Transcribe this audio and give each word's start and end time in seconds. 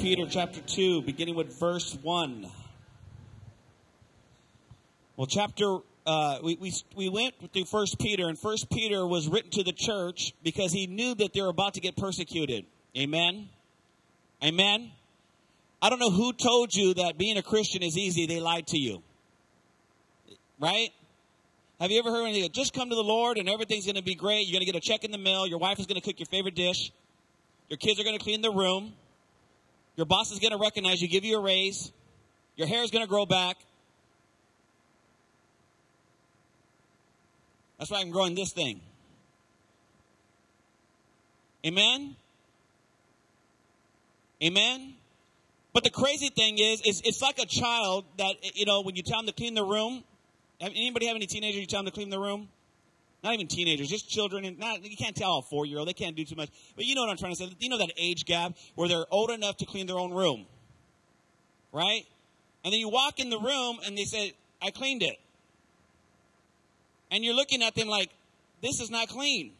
Peter 0.00 0.24
chapter 0.26 0.62
2, 0.62 1.02
beginning 1.02 1.34
with 1.34 1.52
verse 1.60 1.94
1. 2.00 2.50
Well, 5.14 5.26
chapter 5.26 5.80
uh, 6.06 6.38
we, 6.42 6.56
we, 6.56 6.72
we 6.96 7.10
went 7.10 7.34
through 7.52 7.66
First 7.66 7.98
Peter, 7.98 8.26
and 8.26 8.38
First 8.38 8.70
Peter 8.70 9.06
was 9.06 9.28
written 9.28 9.50
to 9.50 9.62
the 9.62 9.74
church 9.74 10.32
because 10.42 10.72
he 10.72 10.86
knew 10.86 11.14
that 11.16 11.34
they 11.34 11.42
were 11.42 11.50
about 11.50 11.74
to 11.74 11.80
get 11.80 11.98
persecuted. 11.98 12.64
Amen. 12.96 13.50
Amen. 14.42 14.90
I 15.82 15.90
don't 15.90 15.98
know 15.98 16.10
who 16.10 16.32
told 16.32 16.74
you 16.74 16.94
that 16.94 17.18
being 17.18 17.36
a 17.36 17.42
Christian 17.42 17.82
is 17.82 17.98
easy. 17.98 18.24
They 18.24 18.40
lied 18.40 18.68
to 18.68 18.78
you. 18.78 19.02
Right? 20.58 20.88
Have 21.78 21.90
you 21.90 21.98
ever 21.98 22.10
heard 22.10 22.26
anything? 22.26 22.50
Just 22.52 22.72
come 22.72 22.88
to 22.88 22.96
the 22.96 23.02
Lord 23.02 23.36
and 23.36 23.50
everything's 23.50 23.84
going 23.84 23.96
to 23.96 24.02
be 24.02 24.14
great. 24.14 24.46
You're 24.46 24.54
going 24.54 24.66
to 24.66 24.72
get 24.72 24.76
a 24.76 24.80
check 24.80 25.04
in 25.04 25.10
the 25.10 25.18
mail. 25.18 25.46
Your 25.46 25.58
wife 25.58 25.78
is 25.78 25.84
going 25.84 26.00
to 26.00 26.06
cook 26.06 26.18
your 26.18 26.26
favorite 26.26 26.54
dish. 26.54 26.90
Your 27.68 27.76
kids 27.76 28.00
are 28.00 28.04
going 28.04 28.16
to 28.16 28.24
clean 28.24 28.40
the 28.40 28.50
room. 28.50 28.94
Your 30.00 30.06
boss 30.06 30.32
is 30.32 30.38
going 30.38 30.52
to 30.52 30.56
recognize 30.56 31.02
you, 31.02 31.08
give 31.08 31.26
you 31.26 31.36
a 31.36 31.42
raise. 31.42 31.92
Your 32.56 32.66
hair 32.66 32.82
is 32.82 32.90
going 32.90 33.04
to 33.04 33.06
grow 33.06 33.26
back. 33.26 33.58
That's 37.78 37.90
why 37.90 38.00
I'm 38.00 38.10
growing 38.10 38.34
this 38.34 38.50
thing. 38.50 38.80
Amen? 41.66 42.16
Amen? 44.42 44.94
But 45.74 45.84
the 45.84 45.90
crazy 45.90 46.30
thing 46.30 46.56
is, 46.58 46.80
is 46.86 47.02
it's 47.04 47.20
like 47.20 47.38
a 47.38 47.44
child 47.44 48.06
that, 48.16 48.36
you 48.56 48.64
know, 48.64 48.80
when 48.80 48.96
you 48.96 49.02
tell 49.02 49.18
them 49.18 49.26
to 49.26 49.34
clean 49.34 49.52
the 49.52 49.64
room, 49.64 50.02
anybody 50.62 51.08
have 51.08 51.16
any 51.16 51.26
teenagers 51.26 51.60
you 51.60 51.66
tell 51.66 51.80
them 51.80 51.88
to 51.88 51.92
clean 51.92 52.08
the 52.08 52.18
room? 52.18 52.48
Not 53.22 53.34
even 53.34 53.48
teenagers, 53.48 53.88
just 53.88 54.08
children. 54.08 54.44
And 54.44 54.58
not, 54.58 54.82
you 54.82 54.96
can't 54.96 55.14
tell 55.14 55.38
a 55.38 55.42
four 55.42 55.66
year 55.66 55.78
old. 55.78 55.88
They 55.88 55.92
can't 55.92 56.16
do 56.16 56.24
too 56.24 56.36
much. 56.36 56.48
But 56.76 56.86
you 56.86 56.94
know 56.94 57.02
what 57.02 57.10
I'm 57.10 57.16
trying 57.16 57.32
to 57.32 57.36
say. 57.36 57.50
You 57.58 57.68
know 57.68 57.78
that 57.78 57.92
age 57.96 58.24
gap 58.24 58.54
where 58.74 58.88
they're 58.88 59.06
old 59.10 59.30
enough 59.30 59.58
to 59.58 59.66
clean 59.66 59.86
their 59.86 59.98
own 59.98 60.12
room. 60.12 60.46
Right? 61.72 62.06
And 62.64 62.72
then 62.72 62.80
you 62.80 62.88
walk 62.88 63.20
in 63.20 63.30
the 63.30 63.38
room 63.38 63.78
and 63.84 63.96
they 63.96 64.04
say, 64.04 64.34
I 64.62 64.70
cleaned 64.70 65.02
it. 65.02 65.16
And 67.10 67.24
you're 67.24 67.34
looking 67.34 67.62
at 67.62 67.74
them 67.74 67.88
like, 67.88 68.10
this 68.62 68.80
is 68.80 68.90
not 68.90 69.08
clean. 69.08 69.52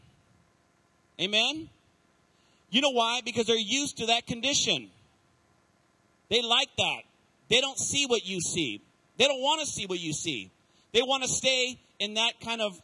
Amen? 1.21 1.69
You 2.71 2.81
know 2.81 2.91
why? 2.91 3.21
Because 3.25 3.47
they're 3.47 3.57
used 3.57 3.99
to 3.99 4.07
that 4.07 4.27
condition. 4.27 4.91
They 6.29 6.43
like 6.43 6.69
that. 6.79 7.03
They 7.49 7.61
don't 7.61 7.79
see 7.79 8.07
what 8.07 8.25
you 8.25 8.41
see. 8.41 8.83
They 9.19 9.25
don't 9.25 9.41
want 9.41 9.61
to 9.61 9.67
see 9.67 9.87
what 9.87 9.99
you 9.99 10.13
see. 10.13 10.51
They 10.93 11.03
want 11.03 11.25
to 11.25 11.29
stay 11.29 11.79
in 11.99 12.15
that 12.15 12.41
kind 12.41 12.61
of 12.61 12.81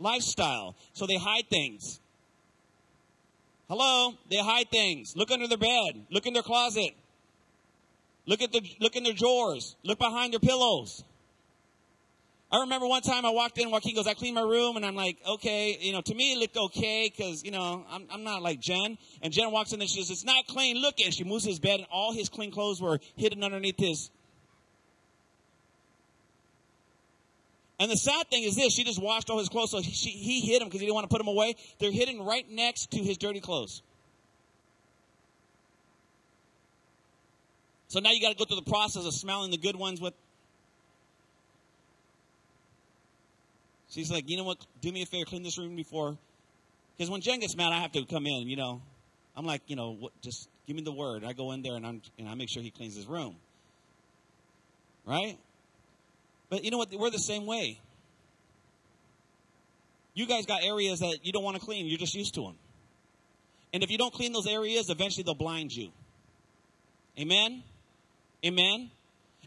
lifestyle. 0.00 0.74
So 0.92 1.06
they 1.06 1.16
hide 1.16 1.48
things. 1.48 2.00
Hello? 3.68 4.14
They 4.28 4.38
hide 4.38 4.70
things. 4.70 5.14
Look 5.16 5.30
under 5.30 5.46
their 5.46 5.58
bed. 5.58 6.06
Look 6.10 6.26
in 6.26 6.32
their 6.32 6.42
closet. 6.42 6.90
Look 8.26 8.42
at 8.42 8.52
the 8.52 8.62
look 8.80 8.96
in 8.96 9.04
their 9.04 9.12
drawers. 9.12 9.76
Look 9.84 9.98
behind 9.98 10.32
their 10.32 10.40
pillows. 10.40 11.04
I 12.52 12.60
remember 12.62 12.88
one 12.88 13.02
time 13.02 13.24
I 13.24 13.30
walked 13.30 13.58
in, 13.58 13.70
Joaquin 13.70 13.94
goes, 13.94 14.08
I 14.08 14.14
cleaned 14.14 14.34
my 14.34 14.42
room, 14.42 14.76
and 14.76 14.84
I'm 14.84 14.96
like, 14.96 15.18
okay, 15.24 15.78
you 15.80 15.92
know, 15.92 16.00
to 16.00 16.14
me 16.16 16.32
it 16.32 16.38
looked 16.38 16.56
okay, 16.56 17.08
because, 17.08 17.44
you 17.44 17.52
know, 17.52 17.86
I'm, 17.88 18.08
I'm 18.10 18.24
not 18.24 18.42
like 18.42 18.58
Jen. 18.58 18.98
And 19.22 19.32
Jen 19.32 19.52
walks 19.52 19.72
in 19.72 19.80
and 19.80 19.88
she 19.88 20.02
says, 20.02 20.10
it's 20.10 20.24
not 20.24 20.48
clean, 20.48 20.76
look. 20.76 20.96
She 20.98 21.22
moves 21.22 21.44
his 21.44 21.60
bed, 21.60 21.78
and 21.78 21.86
all 21.92 22.12
his 22.12 22.28
clean 22.28 22.50
clothes 22.50 22.82
were 22.82 22.98
hidden 23.14 23.44
underneath 23.44 23.78
his 23.78 24.10
And 27.80 27.90
the 27.90 27.96
sad 27.96 28.28
thing 28.28 28.44
is 28.44 28.54
this: 28.54 28.74
she 28.74 28.84
just 28.84 29.00
washed 29.02 29.30
all 29.30 29.38
his 29.38 29.48
clothes, 29.48 29.70
so 29.70 29.80
she, 29.80 30.10
he 30.10 30.40
hid 30.40 30.60
them 30.60 30.68
because 30.68 30.80
he 30.80 30.86
didn't 30.86 30.96
want 30.96 31.08
to 31.08 31.12
put 31.12 31.18
them 31.18 31.28
away. 31.28 31.56
They're 31.78 31.90
hidden 31.90 32.22
right 32.22 32.48
next 32.50 32.90
to 32.90 32.98
his 32.98 33.16
dirty 33.16 33.40
clothes. 33.40 33.82
So 37.88 37.98
now 37.98 38.10
you 38.10 38.20
got 38.20 38.28
to 38.28 38.36
go 38.36 38.44
through 38.44 38.62
the 38.62 38.70
process 38.70 39.06
of 39.06 39.14
smelling 39.14 39.50
the 39.50 39.56
good 39.56 39.76
ones 39.76 40.00
with. 40.00 40.12
She's 43.88 44.12
like, 44.12 44.28
you 44.28 44.36
know 44.36 44.44
what? 44.44 44.58
Do 44.82 44.92
me 44.92 45.02
a 45.02 45.06
favor, 45.06 45.24
clean 45.24 45.42
this 45.42 45.58
room 45.58 45.74
before, 45.74 46.16
because 46.96 47.10
when 47.10 47.22
Jen 47.22 47.40
gets 47.40 47.56
mad, 47.56 47.72
I 47.72 47.80
have 47.80 47.92
to 47.92 48.04
come 48.04 48.26
in. 48.26 48.46
You 48.46 48.56
know, 48.56 48.82
I'm 49.34 49.46
like, 49.46 49.62
you 49.68 49.74
know, 49.74 49.96
what, 49.98 50.12
just 50.20 50.48
give 50.66 50.76
me 50.76 50.82
the 50.82 50.92
word. 50.92 51.24
I 51.24 51.32
go 51.32 51.52
in 51.52 51.62
there 51.62 51.76
and 51.76 51.86
I'm 51.86 52.02
and 52.18 52.28
I 52.28 52.34
make 52.34 52.50
sure 52.50 52.62
he 52.62 52.70
cleans 52.70 52.94
his 52.94 53.06
room. 53.06 53.36
Right? 55.06 55.38
But 56.50 56.64
you 56.64 56.70
know 56.70 56.78
what? 56.78 56.92
We're 56.92 57.10
the 57.10 57.18
same 57.18 57.46
way. 57.46 57.80
You 60.12 60.26
guys 60.26 60.44
got 60.44 60.62
areas 60.62 60.98
that 60.98 61.20
you 61.22 61.32
don't 61.32 61.44
want 61.44 61.56
to 61.56 61.64
clean, 61.64 61.86
you're 61.86 61.98
just 61.98 62.14
used 62.14 62.34
to 62.34 62.42
them. 62.42 62.56
And 63.72 63.82
if 63.82 63.90
you 63.90 63.98
don't 63.98 64.12
clean 64.12 64.32
those 64.32 64.48
areas, 64.48 64.90
eventually 64.90 65.22
they'll 65.22 65.34
blind 65.34 65.72
you. 65.72 65.90
Amen? 67.18 67.62
Amen? 68.44 68.90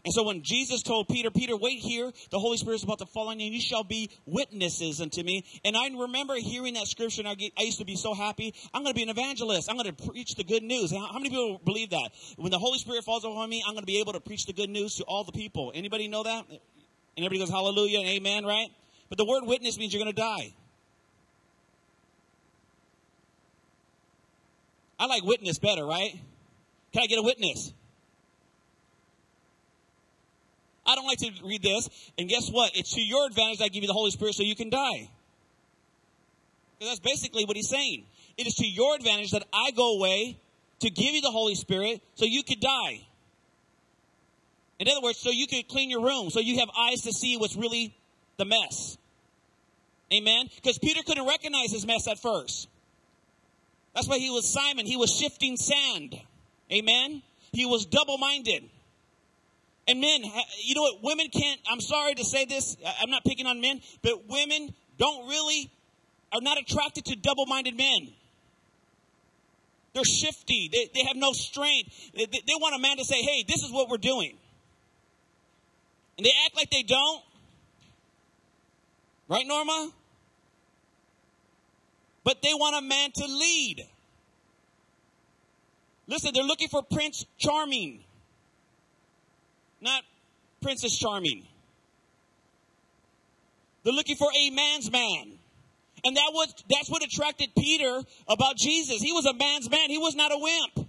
And 0.04 0.12
so 0.12 0.22
when 0.22 0.42
Jesus 0.42 0.82
told 0.82 1.08
Peter, 1.08 1.30
Peter, 1.30 1.56
wait 1.56 1.78
here, 1.78 2.12
the 2.30 2.38
Holy 2.38 2.58
Spirit 2.58 2.76
is 2.76 2.84
about 2.84 2.98
to 2.98 3.06
fall 3.06 3.28
on 3.28 3.40
you, 3.40 3.46
and 3.46 3.54
you 3.54 3.60
shall 3.60 3.84
be 3.84 4.10
witnesses 4.26 5.00
unto 5.00 5.22
me. 5.22 5.44
And 5.64 5.76
I 5.76 5.88
remember 5.88 6.34
hearing 6.36 6.74
that 6.74 6.86
scripture, 6.86 7.22
and 7.22 7.28
I, 7.28 7.36
I 7.58 7.62
used 7.62 7.78
to 7.78 7.86
be 7.86 7.96
so 7.96 8.12
happy. 8.12 8.54
I'm 8.74 8.82
going 8.82 8.92
to 8.92 8.96
be 8.96 9.02
an 9.02 9.08
evangelist. 9.08 9.70
I'm 9.70 9.76
going 9.76 9.94
to 9.94 10.06
preach 10.10 10.34
the 10.34 10.44
good 10.44 10.62
news. 10.62 10.90
How, 10.90 11.06
how 11.06 11.18
many 11.18 11.30
people 11.30 11.60
believe 11.64 11.90
that? 11.90 12.10
When 12.36 12.50
the 12.50 12.58
Holy 12.58 12.78
Spirit 12.78 13.04
falls 13.04 13.24
upon 13.24 13.48
me, 13.48 13.62
I'm 13.66 13.72
going 13.72 13.82
to 13.82 13.86
be 13.86 14.00
able 14.00 14.12
to 14.12 14.20
preach 14.20 14.44
the 14.44 14.52
good 14.52 14.68
news 14.68 14.96
to 14.96 15.04
all 15.04 15.24
the 15.24 15.32
people. 15.32 15.72
Anybody 15.74 16.08
know 16.08 16.22
that? 16.22 16.44
And 17.16 17.24
everybody 17.24 17.38
goes, 17.38 17.50
hallelujah 17.50 18.00
and 18.00 18.08
amen, 18.08 18.44
right? 18.44 18.68
But 19.08 19.18
the 19.18 19.24
word 19.24 19.44
witness 19.44 19.78
means 19.78 19.92
you're 19.92 20.02
going 20.02 20.14
to 20.14 20.20
die. 20.20 20.54
I 24.98 25.06
like 25.06 25.22
witness 25.24 25.58
better, 25.58 25.84
right? 25.84 26.18
Can 26.92 27.02
I 27.02 27.06
get 27.06 27.18
a 27.18 27.22
witness? 27.22 27.72
I 30.86 30.94
don't 30.94 31.06
like 31.06 31.18
to 31.18 31.30
read 31.44 31.62
this. 31.62 31.88
And 32.18 32.28
guess 32.28 32.48
what? 32.50 32.76
It's 32.76 32.94
to 32.94 33.00
your 33.00 33.26
advantage 33.26 33.60
I 33.62 33.68
give 33.68 33.82
you 33.82 33.88
the 33.88 33.94
Holy 33.94 34.10
Spirit 34.10 34.34
so 34.34 34.42
you 34.42 34.56
can 34.56 34.70
die. 34.70 35.10
Because 36.78 36.92
that's 36.92 37.00
basically 37.00 37.44
what 37.44 37.56
he's 37.56 37.68
saying. 37.68 38.04
It 38.36 38.46
is 38.46 38.54
to 38.56 38.66
your 38.66 38.96
advantage 38.96 39.30
that 39.30 39.44
I 39.52 39.70
go 39.70 39.96
away 39.96 40.38
to 40.80 40.90
give 40.90 41.14
you 41.14 41.20
the 41.20 41.30
Holy 41.30 41.54
Spirit 41.54 42.02
so 42.14 42.24
you 42.26 42.42
could 42.42 42.60
die. 42.60 43.06
In 44.78 44.88
other 44.88 45.00
words, 45.00 45.18
so 45.18 45.30
you 45.30 45.46
could 45.46 45.68
clean 45.68 45.90
your 45.90 46.02
room, 46.02 46.30
so 46.30 46.40
you 46.40 46.58
have 46.58 46.68
eyes 46.76 47.02
to 47.02 47.12
see 47.12 47.36
what's 47.36 47.56
really 47.56 47.96
the 48.36 48.44
mess. 48.44 48.98
Amen? 50.12 50.48
Because 50.56 50.78
Peter 50.78 51.00
couldn't 51.06 51.26
recognize 51.26 51.70
his 51.70 51.86
mess 51.86 52.06
at 52.08 52.18
first. 52.18 52.68
That's 53.94 54.08
why 54.08 54.18
he 54.18 54.30
was 54.30 54.52
Simon. 54.52 54.86
He 54.86 54.96
was 54.96 55.10
shifting 55.10 55.56
sand. 55.56 56.20
Amen? 56.72 57.22
He 57.52 57.66
was 57.66 57.86
double 57.86 58.18
minded. 58.18 58.64
And 59.86 60.00
men, 60.00 60.24
you 60.62 60.74
know 60.74 60.82
what? 60.82 61.02
Women 61.02 61.28
can't, 61.28 61.60
I'm 61.70 61.80
sorry 61.80 62.14
to 62.14 62.24
say 62.24 62.44
this, 62.44 62.76
I'm 63.00 63.10
not 63.10 63.22
picking 63.24 63.46
on 63.46 63.60
men, 63.60 63.80
but 64.02 64.28
women 64.28 64.74
don't 64.98 65.28
really, 65.28 65.70
are 66.32 66.40
not 66.40 66.58
attracted 66.58 67.04
to 67.06 67.16
double 67.16 67.46
minded 67.46 67.76
men. 67.76 68.08
They're 69.94 70.04
shifty. 70.04 70.68
They, 70.72 70.90
they 70.92 71.06
have 71.06 71.16
no 71.16 71.32
strength. 71.32 72.12
They, 72.14 72.26
they 72.26 72.54
want 72.60 72.74
a 72.74 72.78
man 72.80 72.96
to 72.96 73.04
say, 73.04 73.22
hey, 73.22 73.44
this 73.46 73.62
is 73.62 73.70
what 73.70 73.88
we're 73.88 73.98
doing. 73.98 74.36
And 76.16 76.24
they 76.24 76.32
act 76.46 76.56
like 76.56 76.70
they 76.70 76.82
don't. 76.82 77.22
Right, 79.28 79.46
Norma? 79.46 79.90
But 82.24 82.42
they 82.42 82.54
want 82.54 82.76
a 82.76 82.86
man 82.86 83.10
to 83.16 83.26
lead. 83.26 83.86
Listen, 86.06 86.32
they're 86.34 86.44
looking 86.44 86.68
for 86.68 86.82
Prince 86.82 87.24
Charming, 87.38 88.04
not 89.80 90.02
Princess 90.60 90.98
Charming. 90.98 91.46
They're 93.82 93.92
looking 93.92 94.16
for 94.16 94.28
a 94.34 94.50
man's 94.50 94.90
man. 94.90 95.38
And 96.04 96.16
that 96.16 96.30
was 96.32 96.54
that's 96.68 96.90
what 96.90 97.02
attracted 97.02 97.50
Peter 97.56 98.02
about 98.28 98.56
Jesus. 98.56 99.00
He 99.00 99.12
was 99.12 99.24
a 99.24 99.32
man's 99.32 99.70
man. 99.70 99.88
He 99.88 99.98
was 99.98 100.14
not 100.14 100.32
a 100.32 100.38
wimp. 100.38 100.83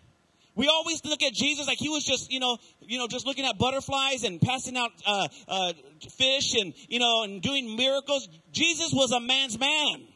We 0.55 0.69
always 0.69 1.03
look 1.03 1.21
at 1.21 1.33
Jesus 1.33 1.67
like 1.67 1.77
he 1.77 1.89
was 1.89 2.05
just, 2.05 2.31
you 2.31 2.39
know, 2.39 2.57
you 2.81 2.97
know, 2.97 3.07
just 3.07 3.27
looking 3.27 3.45
at 3.45 3.57
butterflies 3.57 4.23
and 4.23 4.39
passing 4.39 4.77
out 4.77 4.91
uh, 5.05 5.27
uh, 5.49 5.73
fish 6.11 6.55
and, 6.55 6.73
you 6.87 6.99
know, 6.99 7.23
and 7.23 7.41
doing 7.41 7.75
miracles. 7.75 8.27
Jesus 8.53 8.91
was 8.93 9.11
a 9.11 9.19
man's 9.19 9.59
man. 9.59 10.07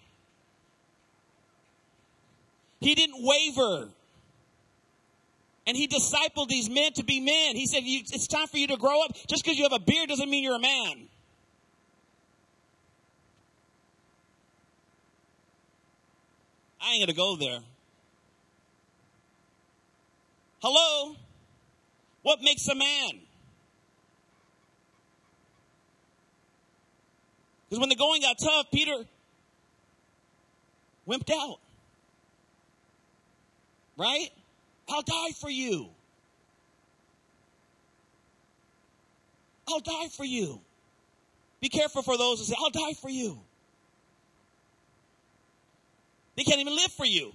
He 2.80 2.95
didn't 2.95 3.18
waver. 3.19 3.89
And 5.68 5.75
he 5.75 5.88
discipled 5.88 6.47
these 6.47 6.69
men 6.69 6.94
to 6.94 7.03
be 7.03 7.19
men. 7.19 7.56
He 7.56 7.68
said, 7.68 7.83
it's 7.83 8.27
time 8.27 8.47
for 8.47 8.57
you 8.57 8.68
to 8.68 8.77
grow 8.77 9.03
up. 9.03 9.12
Just 9.27 9.44
because 9.44 9.57
you 9.57 9.63
have 9.63 9.74
a 9.74 9.83
beard 9.83 10.07
doesn't 10.07 10.30
mean 10.30 10.44
you're 10.44 10.56
a 10.56 10.59
man. 10.59 11.07
I 16.81 16.94
ain't 16.94 17.01
going 17.01 17.07
to 17.07 17.13
go 17.13 17.35
there. 17.35 17.59
Hello? 20.61 21.15
What 22.21 22.39
makes 22.41 22.67
a 22.67 22.75
man? 22.75 23.21
Because 27.69 27.79
when 27.79 27.89
the 27.89 27.95
going 27.95 28.21
got 28.21 28.38
tough, 28.44 28.67
Peter 28.71 29.06
wimped 31.07 31.31
out. 31.31 31.59
Right? 33.97 34.29
I'll 34.89 35.01
die 35.01 35.31
for 35.39 35.50
you. 35.50 35.89
I'll 39.67 39.81
die 39.81 40.07
for 40.15 40.25
you. 40.25 40.61
Be 41.61 41.69
careful 41.69 42.01
for 42.01 42.17
those 42.17 42.39
who 42.39 42.45
say, 42.45 42.56
I'll 42.57 42.69
die 42.69 42.94
for 43.00 43.09
you. 43.09 43.39
They 46.35 46.44
can't 46.44 46.59
even 46.59 46.75
live 46.75 46.91
for 46.91 47.06
you. 47.06 47.33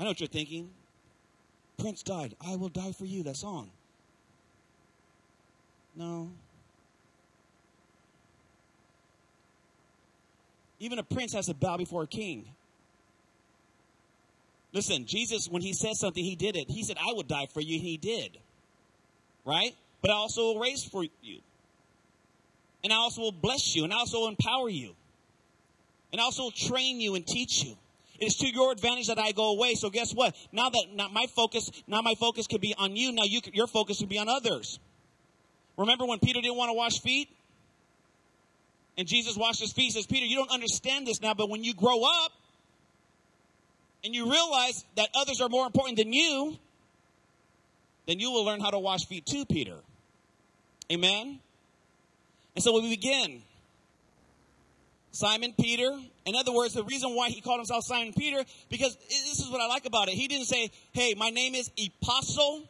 I 0.00 0.04
know 0.04 0.10
what 0.10 0.20
you're 0.20 0.28
thinking. 0.28 0.70
Prince 1.78 2.02
died. 2.02 2.34
I 2.40 2.56
will 2.56 2.70
die 2.70 2.92
for 2.92 3.04
you, 3.04 3.22
that 3.24 3.36
song. 3.36 3.70
No. 5.94 6.30
Even 10.78 10.98
a 10.98 11.02
prince 11.02 11.34
has 11.34 11.46
to 11.46 11.54
bow 11.54 11.76
before 11.76 12.04
a 12.04 12.06
king. 12.06 12.46
Listen, 14.72 15.04
Jesus, 15.04 15.48
when 15.50 15.60
he 15.60 15.74
said 15.74 15.96
something, 15.96 16.24
he 16.24 16.34
did 16.34 16.56
it. 16.56 16.70
He 16.70 16.82
said, 16.82 16.96
I 16.98 17.12
would 17.12 17.28
die 17.28 17.48
for 17.52 17.60
you, 17.60 17.74
and 17.74 17.84
he 17.84 17.98
did. 17.98 18.38
Right? 19.44 19.74
But 20.00 20.12
I 20.12 20.14
also 20.14 20.54
will 20.54 20.60
raise 20.60 20.82
for 20.82 21.04
you. 21.04 21.40
And 22.82 22.90
I 22.90 22.96
also 22.96 23.20
will 23.20 23.32
bless 23.32 23.76
you, 23.76 23.84
and 23.84 23.92
I 23.92 23.96
also 23.96 24.20
will 24.20 24.28
empower 24.28 24.70
you. 24.70 24.94
And 26.10 26.22
I 26.22 26.24
also 26.24 26.44
will 26.44 26.52
train 26.52 27.02
you 27.02 27.16
and 27.16 27.26
teach 27.26 27.62
you. 27.64 27.76
It 28.20 28.26
is 28.26 28.36
to 28.36 28.46
your 28.46 28.70
advantage 28.70 29.06
that 29.06 29.18
I 29.18 29.32
go 29.32 29.50
away. 29.52 29.74
So 29.74 29.88
guess 29.88 30.12
what? 30.12 30.36
Now 30.52 30.68
that 30.68 30.86
not 30.92 31.12
my 31.12 31.26
focus, 31.34 31.70
now 31.86 32.02
my 32.02 32.14
focus 32.14 32.46
could 32.46 32.60
be 32.60 32.74
on 32.76 32.94
you. 32.94 33.12
Now 33.12 33.24
you, 33.24 33.40
your 33.52 33.66
focus 33.66 33.98
could 33.98 34.10
be 34.10 34.18
on 34.18 34.28
others. 34.28 34.78
Remember 35.78 36.04
when 36.04 36.18
Peter 36.18 36.40
didn't 36.42 36.56
want 36.56 36.68
to 36.68 36.74
wash 36.74 37.00
feet? 37.00 37.30
And 38.98 39.08
Jesus 39.08 39.36
washed 39.36 39.60
his 39.60 39.72
feet. 39.72 39.84
He 39.84 39.90
says, 39.92 40.06
Peter, 40.06 40.26
you 40.26 40.36
don't 40.36 40.50
understand 40.50 41.06
this 41.06 41.22
now, 41.22 41.32
but 41.32 41.48
when 41.48 41.64
you 41.64 41.72
grow 41.72 42.02
up 42.02 42.32
and 44.04 44.14
you 44.14 44.30
realize 44.30 44.84
that 44.96 45.08
others 45.14 45.40
are 45.40 45.48
more 45.48 45.64
important 45.64 45.96
than 45.96 46.12
you, 46.12 46.58
then 48.06 48.20
you 48.20 48.30
will 48.30 48.44
learn 48.44 48.60
how 48.60 48.70
to 48.70 48.78
wash 48.78 49.06
feet 49.06 49.24
too, 49.24 49.46
Peter. 49.46 49.76
Amen? 50.92 51.38
And 52.54 52.62
so 52.62 52.78
we 52.78 52.90
begin, 52.90 53.40
Simon 55.12 55.54
Peter, 55.58 55.98
in 56.26 56.34
other 56.34 56.52
words, 56.52 56.74
the 56.74 56.84
reason 56.84 57.14
why 57.14 57.30
he 57.30 57.40
called 57.40 57.58
himself 57.58 57.84
Simon 57.84 58.12
Peter, 58.12 58.44
because 58.68 58.96
this 59.08 59.40
is 59.40 59.50
what 59.50 59.60
I 59.60 59.66
like 59.66 59.86
about 59.86 60.08
it. 60.08 60.14
He 60.14 60.28
didn't 60.28 60.46
say, 60.46 60.70
hey, 60.92 61.14
my 61.16 61.30
name 61.30 61.54
is 61.54 61.70
Apostle, 61.78 62.62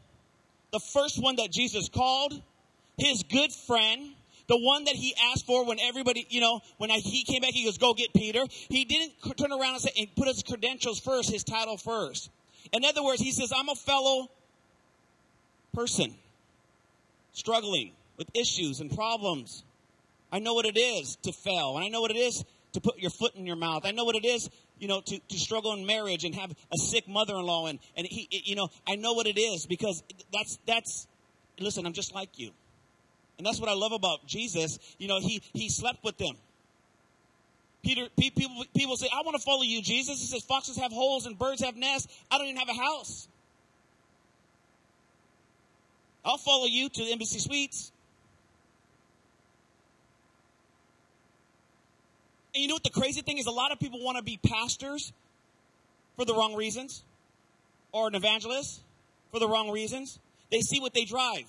the 0.71 0.81
first 0.81 1.21
one 1.21 1.37
that 1.37 1.51
Jesus 1.51 1.89
called, 1.89 2.41
his 2.97 3.25
good 3.25 3.53
friend, 3.53 4.13
the 4.47 4.59
one 4.59 4.85
that 4.85 4.95
he 4.95 5.15
asked 5.33 5.47
for 5.47 5.65
when 5.65 5.79
everybody, 5.81 6.27
you 6.29 6.41
know, 6.41 6.61
when 6.79 6.91
I, 6.91 6.99
he 6.99 7.25
came 7.25 7.41
back, 7.41 7.53
he 7.53 7.65
goes, 7.65 7.79
go 7.79 7.95
get 7.95 8.13
Peter. 8.13 8.45
He 8.69 8.85
didn't 8.85 9.13
turn 9.37 9.53
around 9.53 9.75
and, 9.75 9.83
say, 9.83 9.93
and 9.99 10.15
put 10.17 10.29
his 10.29 10.43
credentials 10.43 11.01
first, 11.01 11.31
his 11.31 11.45
title 11.45 11.77
first. 11.77 12.31
In 12.73 12.85
other 12.85 13.03
words, 13.03 13.21
he 13.21 13.31
says, 13.31 13.53
I'm 13.57 13.69
a 13.69 13.75
fellow 13.75 14.29
person 15.73 16.15
struggling 17.33 17.93
with 18.17 18.29
issues 18.35 18.81
and 18.81 18.95
problems. 18.95 19.65
I 20.33 20.41
know 20.41 20.55
what 20.55 20.67
it 20.67 20.77
is 20.77 21.17
to 21.23 21.33
fail, 21.33 21.77
and 21.77 21.85
I 21.85 21.89
know 21.89 22.01
what 22.01 22.11
it 22.11 22.17
is 22.17 22.45
to 22.73 22.81
put 22.81 22.99
your 22.99 23.11
foot 23.11 23.35
in 23.35 23.47
your 23.47 23.57
mouth. 23.57 23.85
I 23.85 23.91
know 23.91 24.05
what 24.05 24.17
it 24.17 24.25
is, 24.25 24.49
you 24.79 24.89
know, 24.89 25.01
to, 25.01 25.19
to 25.19 25.39
struggle 25.39 25.73
in 25.73 25.87
marriage 25.87 26.25
and 26.25 26.35
have 26.35 26.51
a 26.51 26.79
sick 26.79 27.09
mother-in-law, 27.09 27.67
and 27.67 27.79
and 27.97 28.07
he, 28.07 28.29
you 28.31 28.57
know, 28.57 28.69
I 28.89 28.97
know 28.97 29.13
what 29.13 29.27
it 29.27 29.39
is 29.39 29.67
because 29.67 30.03
that's 30.33 30.59
that's. 30.67 31.07
Listen, 31.59 31.85
I'm 31.85 31.93
just 31.93 32.15
like 32.15 32.39
you, 32.39 32.53
and 33.37 33.47
that's 33.47 33.61
what 33.61 33.69
I 33.69 33.75
love 33.75 33.93
about 33.93 34.27
Jesus. 34.27 34.79
You 34.99 35.09
know, 35.09 35.21
he 35.21 35.43
he 35.53 35.69
slept 35.69 36.03
with 36.03 36.17
them. 36.17 36.37
Peter, 37.83 38.09
people, 38.19 38.65
people 38.77 38.97
say, 38.97 39.09
I 39.11 39.23
want 39.25 39.37
to 39.37 39.43
follow 39.43 39.63
you, 39.63 39.81
Jesus. 39.81 40.21
He 40.21 40.27
says, 40.27 40.45
foxes 40.45 40.77
have 40.77 40.93
holes 40.93 41.25
and 41.25 41.39
birds 41.39 41.63
have 41.65 41.77
nests. 41.77 42.13
I 42.31 42.37
don't 42.37 42.47
even 42.49 42.59
have 42.59 42.69
a 42.69 42.79
house. 42.79 43.27
I'll 46.23 46.37
follow 46.37 46.67
you 46.67 46.91
to 46.91 47.05
the 47.05 47.11
Embassy 47.11 47.39
Suites. 47.39 47.91
And 52.55 52.63
you 52.63 52.69
know 52.69 52.75
what 52.75 52.85
the 52.85 52.91
crazy 52.91 53.23
thing 53.23 53.39
is? 53.39 53.47
A 53.47 53.51
lot 53.51 53.73
of 53.73 53.79
people 53.79 54.03
want 54.03 54.19
to 54.19 54.25
be 54.25 54.39
pastors 54.39 55.13
for 56.17 56.25
the 56.25 56.35
wrong 56.35 56.55
reasons, 56.55 57.03
or 57.93 58.09
an 58.09 58.15
evangelist 58.15 58.81
for 59.31 59.39
the 59.39 59.49
wrong 59.49 59.71
reasons. 59.71 60.19
They 60.51 60.61
see 60.61 60.81
what 60.81 60.93
they 60.93 61.05
drive. 61.05 61.45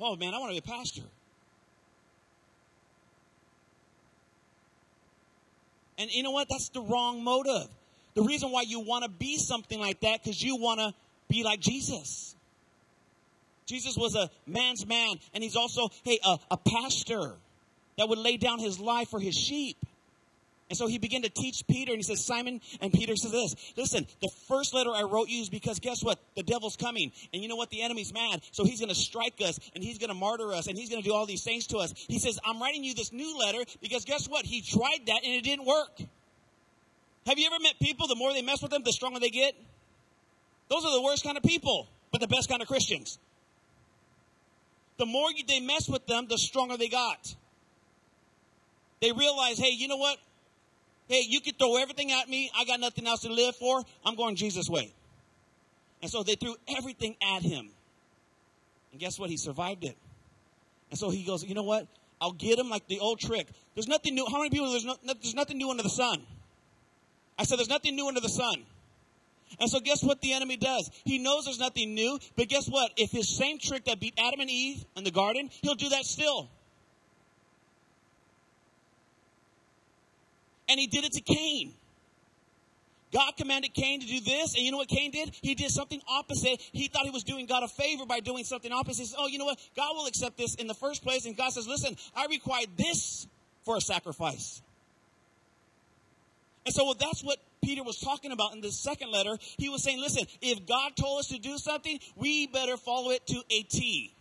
Oh 0.00 0.16
man, 0.16 0.34
I 0.34 0.38
want 0.38 0.54
to 0.54 0.60
be 0.60 0.70
a 0.70 0.76
pastor. 0.76 1.02
And 5.98 6.12
you 6.12 6.22
know 6.22 6.30
what? 6.30 6.48
That's 6.48 6.68
the 6.68 6.80
wrong 6.80 7.24
motive. 7.24 7.68
The 8.14 8.22
reason 8.22 8.50
why 8.50 8.62
you 8.62 8.80
want 8.80 9.04
to 9.04 9.10
be 9.10 9.36
something 9.36 9.80
like 9.80 10.00
that 10.00 10.22
because 10.22 10.40
you 10.40 10.56
want 10.56 10.80
to 10.80 10.94
be 11.28 11.42
like 11.42 11.60
Jesus. 11.60 12.36
Jesus 13.66 13.96
was 13.96 14.14
a 14.14 14.30
man's 14.46 14.86
man, 14.86 15.16
and 15.34 15.42
he's 15.42 15.56
also, 15.56 15.90
hey, 16.04 16.18
a, 16.24 16.38
a 16.52 16.56
pastor 16.56 17.32
that 17.98 18.08
would 18.08 18.18
lay 18.18 18.36
down 18.36 18.60
his 18.60 18.80
life 18.80 19.08
for 19.08 19.20
his 19.20 19.34
sheep. 19.34 19.76
And 20.70 20.76
so 20.76 20.86
he 20.86 20.98
began 20.98 21.22
to 21.22 21.30
teach 21.30 21.66
Peter, 21.66 21.92
and 21.92 21.98
he 21.98 22.02
says, 22.02 22.24
Simon, 22.24 22.60
and 22.80 22.92
Peter 22.92 23.16
says 23.16 23.32
this 23.32 23.54
Listen, 23.76 24.06
the 24.20 24.30
first 24.48 24.74
letter 24.74 24.90
I 24.94 25.02
wrote 25.02 25.28
you 25.28 25.40
is 25.40 25.48
because 25.48 25.78
guess 25.80 26.02
what? 26.02 26.18
The 26.36 26.42
devil's 26.42 26.76
coming. 26.76 27.12
And 27.32 27.42
you 27.42 27.48
know 27.48 27.56
what? 27.56 27.70
The 27.70 27.82
enemy's 27.82 28.12
mad. 28.12 28.42
So 28.52 28.64
he's 28.64 28.78
going 28.78 28.90
to 28.90 28.94
strike 28.94 29.40
us, 29.40 29.58
and 29.74 29.82
he's 29.82 29.98
going 29.98 30.08
to 30.08 30.14
martyr 30.14 30.52
us, 30.52 30.66
and 30.66 30.76
he's 30.76 30.90
going 30.90 31.02
to 31.02 31.08
do 31.08 31.14
all 31.14 31.24
these 31.24 31.42
things 31.42 31.66
to 31.68 31.78
us. 31.78 31.94
He 31.96 32.18
says, 32.18 32.38
I'm 32.44 32.60
writing 32.60 32.84
you 32.84 32.94
this 32.94 33.12
new 33.12 33.38
letter 33.38 33.64
because 33.80 34.04
guess 34.04 34.28
what? 34.28 34.44
He 34.44 34.60
tried 34.60 35.06
that, 35.06 35.24
and 35.24 35.32
it 35.34 35.42
didn't 35.42 35.64
work. 35.64 36.00
Have 37.26 37.38
you 37.38 37.46
ever 37.46 37.60
met 37.62 37.74
people, 37.80 38.06
the 38.06 38.16
more 38.16 38.32
they 38.32 38.42
mess 38.42 38.62
with 38.62 38.70
them, 38.70 38.82
the 38.84 38.92
stronger 38.92 39.20
they 39.20 39.30
get? 39.30 39.54
Those 40.68 40.84
are 40.84 40.92
the 40.92 41.02
worst 41.02 41.24
kind 41.24 41.36
of 41.36 41.42
people, 41.42 41.88
but 42.12 42.20
the 42.20 42.28
best 42.28 42.48
kind 42.48 42.60
of 42.60 42.68
Christians. 42.68 43.18
The 44.98 45.06
more 45.06 45.28
they 45.46 45.60
mess 45.60 45.88
with 45.88 46.06
them, 46.06 46.26
the 46.28 46.36
stronger 46.36 46.76
they 46.76 46.88
got. 46.88 47.34
They 49.00 49.12
realize, 49.12 49.58
hey, 49.58 49.70
you 49.70 49.88
know 49.88 49.96
what? 49.96 50.18
Hey, 51.08 51.24
you 51.26 51.40
can 51.40 51.54
throw 51.54 51.76
everything 51.76 52.12
at 52.12 52.28
me. 52.28 52.50
I 52.56 52.64
got 52.64 52.80
nothing 52.80 53.06
else 53.06 53.22
to 53.22 53.32
live 53.32 53.56
for. 53.56 53.82
I'm 54.04 54.14
going 54.14 54.36
Jesus' 54.36 54.68
way. 54.68 54.92
And 56.02 56.10
so 56.10 56.22
they 56.22 56.34
threw 56.34 56.54
everything 56.76 57.16
at 57.22 57.42
him. 57.42 57.70
And 58.92 59.00
guess 59.00 59.18
what? 59.18 59.30
He 59.30 59.36
survived 59.36 59.84
it. 59.84 59.96
And 60.90 60.98
so 60.98 61.10
he 61.10 61.24
goes, 61.24 61.44
you 61.44 61.54
know 61.54 61.62
what? 61.62 61.86
I'll 62.20 62.32
get 62.32 62.58
him 62.58 62.68
like 62.68 62.86
the 62.88 63.00
old 63.00 63.20
trick. 63.20 63.46
There's 63.74 63.88
nothing 63.88 64.14
new. 64.14 64.26
How 64.30 64.38
many 64.38 64.50
people? 64.50 64.70
There's, 64.70 64.84
no, 64.84 64.96
there's 65.04 65.34
nothing 65.34 65.58
new 65.58 65.70
under 65.70 65.82
the 65.82 65.88
sun. 65.88 66.22
I 67.38 67.44
said, 67.44 67.58
there's 67.58 67.68
nothing 67.68 67.94
new 67.94 68.08
under 68.08 68.20
the 68.20 68.28
sun. 68.28 68.64
And 69.60 69.70
so 69.70 69.80
guess 69.80 70.02
what 70.02 70.20
the 70.20 70.34
enemy 70.34 70.56
does? 70.56 70.90
He 71.04 71.18
knows 71.18 71.44
there's 71.44 71.58
nothing 71.58 71.94
new, 71.94 72.18
but 72.36 72.48
guess 72.48 72.68
what? 72.68 72.92
If 72.96 73.10
his 73.10 73.34
same 73.34 73.58
trick 73.58 73.84
that 73.84 73.98
beat 73.98 74.14
Adam 74.18 74.40
and 74.40 74.50
Eve 74.50 74.84
in 74.96 75.04
the 75.04 75.10
garden, 75.10 75.48
he'll 75.62 75.74
do 75.74 75.88
that 75.90 76.04
still. 76.04 76.50
And 80.68 80.78
he 80.78 80.86
did 80.86 81.04
it 81.04 81.12
to 81.12 81.20
Cain. 81.20 81.74
God 83.12 83.36
commanded 83.36 83.72
Cain 83.72 84.00
to 84.00 84.06
do 84.06 84.20
this, 84.20 84.54
and 84.54 84.62
you 84.62 84.70
know 84.70 84.76
what 84.76 84.88
Cain 84.88 85.10
did? 85.10 85.30
He 85.40 85.54
did 85.54 85.70
something 85.70 86.00
opposite. 86.08 86.60
He 86.72 86.88
thought 86.88 87.04
he 87.04 87.10
was 87.10 87.24
doing 87.24 87.46
God 87.46 87.62
a 87.62 87.68
favor 87.68 88.04
by 88.04 88.20
doing 88.20 88.44
something 88.44 88.70
opposite. 88.70 89.00
He 89.00 89.06
says, 89.06 89.16
Oh, 89.18 89.28
you 89.28 89.38
know 89.38 89.46
what? 89.46 89.58
God 89.76 89.94
will 89.94 90.06
accept 90.06 90.36
this 90.36 90.54
in 90.56 90.66
the 90.66 90.74
first 90.74 91.02
place. 91.02 91.24
And 91.24 91.36
God 91.36 91.52
says, 91.52 91.66
Listen, 91.66 91.96
I 92.14 92.26
require 92.26 92.66
this 92.76 93.26
for 93.64 93.76
a 93.76 93.80
sacrifice. 93.80 94.60
And 96.66 96.74
so 96.74 96.84
well, 96.84 96.96
that's 97.00 97.22
what 97.22 97.38
Peter 97.64 97.82
was 97.82 97.98
talking 97.98 98.30
about 98.30 98.52
in 98.52 98.60
the 98.60 98.70
second 98.70 99.10
letter. 99.10 99.38
He 99.56 99.70
was 99.70 99.82
saying, 99.82 100.00
Listen, 100.00 100.26
if 100.42 100.66
God 100.66 100.94
told 100.94 101.20
us 101.20 101.28
to 101.28 101.38
do 101.38 101.56
something, 101.56 101.98
we 102.14 102.46
better 102.46 102.76
follow 102.76 103.10
it 103.10 103.26
to 103.28 103.42
a 103.50 103.62
T. 103.62 104.12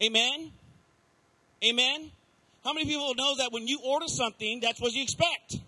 Amen? 0.00 0.52
Amen? 1.64 2.10
How 2.64 2.72
many 2.72 2.86
people 2.86 3.14
know 3.14 3.36
that 3.36 3.52
when 3.52 3.68
you 3.68 3.78
order 3.84 4.08
something, 4.08 4.60
that's 4.60 4.80
what 4.80 4.92
you 4.92 5.02
expect? 5.02 5.58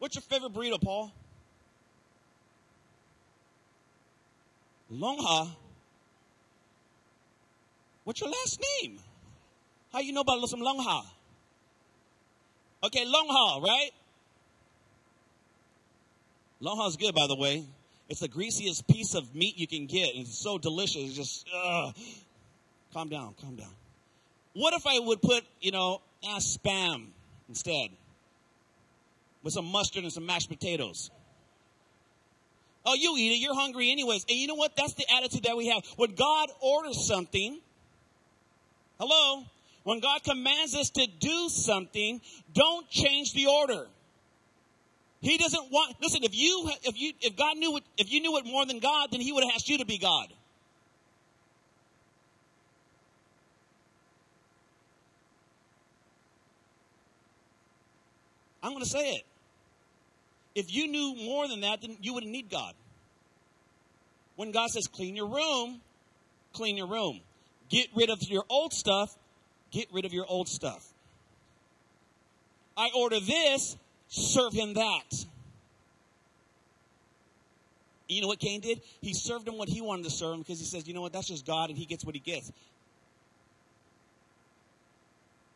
What's 0.00 0.16
your 0.16 0.22
favorite 0.22 0.52
burrito, 0.52 0.82
Paul? 0.82 1.12
Longha. 4.92 5.50
What's 8.02 8.20
your 8.20 8.30
last 8.30 8.60
name? 8.82 8.98
How 9.92 10.00
you 10.00 10.12
know 10.12 10.22
about 10.22 10.44
some 10.48 10.60
Longha? 10.60 11.04
Okay, 12.82 13.04
Longha, 13.04 13.62
right? 13.62 13.90
Longha 16.60 16.88
is 16.88 16.96
good, 16.96 17.14
by 17.14 17.28
the 17.28 17.36
way. 17.36 17.64
It's 18.08 18.20
the 18.20 18.28
greasiest 18.28 18.88
piece 18.88 19.14
of 19.14 19.32
meat 19.34 19.56
you 19.56 19.68
can 19.68 19.86
get. 19.86 20.14
and 20.14 20.26
It's 20.26 20.42
so 20.42 20.58
delicious. 20.58 21.02
It's 21.02 21.14
just, 21.14 21.46
uh, 21.54 21.92
calm 22.92 23.08
down, 23.08 23.34
calm 23.40 23.54
down. 23.54 23.70
What 24.54 24.74
if 24.74 24.86
I 24.86 24.98
would 24.98 25.22
put, 25.22 25.44
you 25.60 25.70
know, 25.70 26.00
ah, 26.24 26.38
spam 26.38 27.06
instead? 27.48 27.88
With 29.42 29.54
some 29.54 29.66
mustard 29.66 30.04
and 30.04 30.12
some 30.12 30.26
mashed 30.26 30.48
potatoes. 30.48 31.10
Oh, 32.84 32.94
you 32.94 33.16
eat 33.16 33.32
it. 33.32 33.38
You're 33.38 33.54
hungry 33.54 33.90
anyways. 33.90 34.24
And 34.28 34.38
you 34.38 34.46
know 34.46 34.54
what? 34.54 34.76
That's 34.76 34.94
the 34.94 35.04
attitude 35.16 35.44
that 35.44 35.56
we 35.56 35.68
have. 35.68 35.84
When 35.96 36.14
God 36.14 36.48
orders 36.60 37.06
something, 37.06 37.60
hello? 38.98 39.44
When 39.84 40.00
God 40.00 40.22
commands 40.22 40.74
us 40.74 40.90
to 40.90 41.06
do 41.06 41.48
something, 41.48 42.20
don't 42.52 42.88
change 42.88 43.32
the 43.34 43.46
order. 43.46 43.86
He 45.20 45.38
doesn't 45.38 45.70
want, 45.70 45.96
listen, 46.02 46.24
if 46.24 46.34
you, 46.34 46.70
if 46.82 47.00
you, 47.00 47.12
if 47.20 47.36
God 47.36 47.56
knew 47.56 47.76
it, 47.76 47.84
if 47.96 48.12
you 48.12 48.20
knew 48.20 48.36
it 48.38 48.44
more 48.44 48.66
than 48.66 48.80
God, 48.80 49.08
then 49.12 49.20
he 49.20 49.32
would 49.32 49.44
have 49.44 49.52
asked 49.54 49.68
you 49.68 49.78
to 49.78 49.86
be 49.86 49.98
God. 49.98 50.26
I'm 58.62 58.70
going 58.72 58.84
to 58.84 58.88
say 58.88 59.14
it. 59.14 59.22
If 60.54 60.72
you 60.72 60.86
knew 60.86 61.14
more 61.16 61.48
than 61.48 61.60
that, 61.62 61.80
then 61.80 61.96
you 62.00 62.14
wouldn't 62.14 62.30
need 62.30 62.50
God. 62.50 62.74
When 64.36 64.52
God 64.52 64.70
says, 64.70 64.86
clean 64.86 65.16
your 65.16 65.28
room, 65.28 65.80
clean 66.52 66.76
your 66.76 66.86
room. 66.88 67.20
Get 67.68 67.88
rid 67.94 68.10
of 68.10 68.18
your 68.22 68.44
old 68.48 68.72
stuff, 68.72 69.16
get 69.70 69.88
rid 69.92 70.04
of 70.04 70.12
your 70.12 70.26
old 70.28 70.48
stuff. 70.48 70.86
I 72.76 72.90
order 72.94 73.20
this, 73.20 73.76
serve 74.08 74.52
him 74.52 74.74
that. 74.74 75.26
You 78.08 78.20
know 78.20 78.28
what 78.28 78.40
Cain 78.40 78.60
did? 78.60 78.82
He 79.00 79.14
served 79.14 79.48
him 79.48 79.56
what 79.56 79.68
he 79.68 79.80
wanted 79.80 80.04
to 80.04 80.10
serve 80.10 80.34
him 80.34 80.40
because 80.40 80.58
he 80.58 80.66
says, 80.66 80.86
you 80.86 80.92
know 80.92 81.00
what, 81.00 81.12
that's 81.12 81.28
just 81.28 81.46
God 81.46 81.70
and 81.70 81.78
he 81.78 81.86
gets 81.86 82.04
what 82.04 82.14
he 82.14 82.20
gets. 82.20 82.52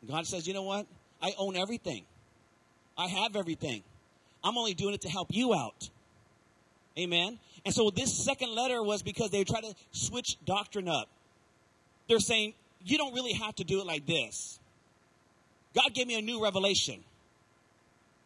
God 0.09 0.25
says, 0.25 0.47
you 0.47 0.53
know 0.53 0.63
what? 0.63 0.87
I 1.21 1.33
own 1.37 1.55
everything. 1.55 2.05
I 2.97 3.07
have 3.07 3.35
everything. 3.35 3.83
I'm 4.43 4.57
only 4.57 4.73
doing 4.73 4.93
it 4.93 5.01
to 5.01 5.09
help 5.09 5.27
you 5.31 5.53
out. 5.53 5.89
Amen. 6.97 7.39
And 7.65 7.73
so 7.73 7.89
this 7.89 8.13
second 8.13 8.55
letter 8.55 8.81
was 8.81 9.03
because 9.03 9.29
they 9.29 9.43
tried 9.43 9.63
to 9.63 9.75
switch 9.91 10.37
doctrine 10.45 10.87
up. 10.87 11.07
They're 12.07 12.19
saying, 12.19 12.53
you 12.83 12.97
don't 12.97 13.13
really 13.13 13.33
have 13.33 13.55
to 13.55 13.63
do 13.63 13.81
it 13.81 13.85
like 13.85 14.05
this. 14.05 14.59
God 15.75 15.93
gave 15.93 16.07
me 16.07 16.17
a 16.17 16.21
new 16.21 16.41
revelation. 16.41 17.03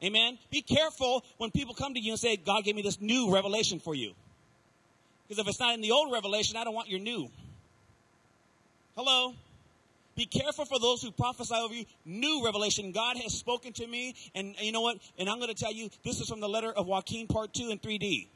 Amen. 0.03 0.37
Be 0.49 0.61
careful 0.61 1.23
when 1.37 1.51
people 1.51 1.73
come 1.73 1.93
to 1.93 1.99
you 1.99 2.11
and 2.11 2.19
say, 2.19 2.37
God 2.37 2.63
gave 2.63 2.75
me 2.75 2.81
this 2.81 3.01
new 3.01 3.33
revelation 3.33 3.79
for 3.79 3.93
you. 3.93 4.13
Because 5.27 5.39
if 5.39 5.47
it's 5.47 5.59
not 5.59 5.73
in 5.73 5.81
the 5.81 5.91
old 5.91 6.11
revelation, 6.11 6.57
I 6.57 6.63
don't 6.63 6.73
want 6.73 6.89
your 6.89 6.99
new. 6.99 7.29
Hello? 8.95 9.33
Be 10.15 10.25
careful 10.25 10.65
for 10.65 10.77
those 10.80 11.01
who 11.01 11.12
prophesy 11.12 11.56
over 11.56 11.74
you. 11.74 11.86
New 12.06 12.44
revelation. 12.44 12.91
God 12.91 13.18
has 13.18 13.34
spoken 13.34 13.74
to 13.74 13.88
me. 13.88 14.15
And 14.36 14.56
you 14.60 14.72
know 14.72 14.82
what? 14.82 14.98
And 15.18 15.30
I'm 15.30 15.38
going 15.38 15.53
to 15.53 15.56
tell 15.56 15.72
you, 15.72 15.89
this 16.03 16.20
is 16.20 16.27
from 16.27 16.41
the 16.41 16.50
letter 16.50 16.72
of 16.72 16.86
Joaquin, 16.86 17.27
part 17.27 17.53
2 17.53 17.70
and 17.70 17.82
3D. 17.82 18.27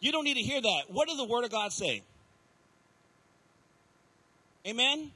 You 0.00 0.12
don't 0.12 0.24
need 0.24 0.34
to 0.34 0.42
hear 0.42 0.60
that. 0.60 0.82
What 0.88 1.08
does 1.08 1.16
the 1.16 1.24
Word 1.24 1.44
of 1.44 1.50
God 1.50 1.72
say? 1.72 2.02
Amen? 4.66 5.10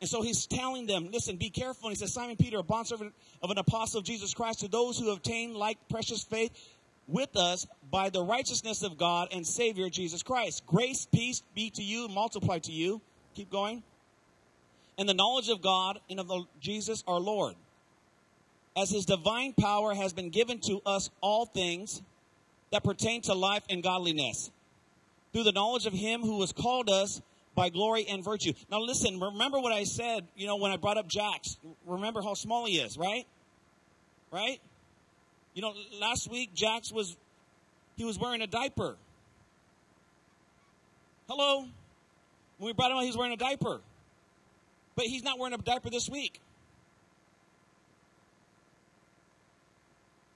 And 0.00 0.08
so 0.08 0.22
he's 0.22 0.46
telling 0.46 0.86
them, 0.86 1.10
listen, 1.10 1.36
be 1.36 1.50
careful. 1.50 1.88
And 1.88 1.96
he 1.96 2.00
says, 2.00 2.14
Simon 2.14 2.36
Peter, 2.36 2.58
a 2.58 2.62
bondservant 2.62 3.12
of 3.42 3.50
an 3.50 3.58
apostle 3.58 3.98
of 3.98 4.04
Jesus 4.04 4.32
Christ, 4.32 4.60
to 4.60 4.68
those 4.68 4.98
who 4.98 5.10
obtain 5.10 5.54
like 5.54 5.76
precious 5.88 6.22
faith 6.22 6.52
with 7.08 7.36
us 7.36 7.66
by 7.90 8.10
the 8.10 8.22
righteousness 8.22 8.82
of 8.82 8.98
God 8.98 9.28
and 9.32 9.46
Savior 9.46 9.88
Jesus 9.88 10.22
Christ. 10.22 10.64
Grace, 10.66 11.06
peace 11.12 11.42
be 11.54 11.70
to 11.70 11.82
you, 11.82 12.06
multiply 12.08 12.58
to 12.60 12.72
you. 12.72 13.00
Keep 13.34 13.50
going. 13.50 13.82
And 14.98 15.08
the 15.08 15.14
knowledge 15.14 15.48
of 15.48 15.62
God 15.62 16.00
and 16.10 16.20
of 16.20 16.30
Jesus 16.60 17.02
our 17.06 17.18
Lord. 17.18 17.54
As 18.76 18.90
his 18.90 19.06
divine 19.06 19.54
power 19.54 19.94
has 19.94 20.12
been 20.12 20.30
given 20.30 20.60
to 20.66 20.80
us 20.84 21.10
all 21.20 21.46
things 21.46 22.02
that 22.70 22.84
pertain 22.84 23.22
to 23.22 23.34
life 23.34 23.64
and 23.70 23.82
godliness. 23.82 24.50
Through 25.32 25.44
the 25.44 25.52
knowledge 25.52 25.86
of 25.86 25.92
him 25.92 26.20
who 26.20 26.40
has 26.40 26.52
called 26.52 26.90
us 26.90 27.22
by 27.54 27.70
glory 27.70 28.06
and 28.08 28.24
virtue. 28.24 28.52
Now 28.70 28.80
listen, 28.80 29.18
remember 29.18 29.58
what 29.58 29.72
I 29.72 29.84
said, 29.84 30.28
you 30.36 30.46
know, 30.46 30.56
when 30.56 30.70
I 30.70 30.76
brought 30.76 30.96
up 30.96 31.08
Jax. 31.08 31.56
Remember 31.86 32.22
how 32.22 32.34
small 32.34 32.66
he 32.66 32.78
is, 32.78 32.96
right? 32.96 33.26
Right? 34.30 34.60
You 35.58 35.62
know, 35.62 35.74
last 36.00 36.30
week 36.30 36.54
Jax 36.54 36.92
was 36.92 37.16
he 37.96 38.04
was 38.04 38.16
wearing 38.16 38.42
a 38.42 38.46
diaper. 38.46 38.94
Hello? 41.28 41.62
When 42.58 42.66
we 42.66 42.72
brought 42.72 42.92
him 42.92 42.98
out, 42.98 43.00
he 43.00 43.08
was 43.08 43.16
wearing 43.16 43.32
a 43.32 43.36
diaper. 43.36 43.80
But 44.94 45.06
he's 45.06 45.24
not 45.24 45.36
wearing 45.36 45.54
a 45.54 45.58
diaper 45.58 45.90
this 45.90 46.08
week. 46.08 46.40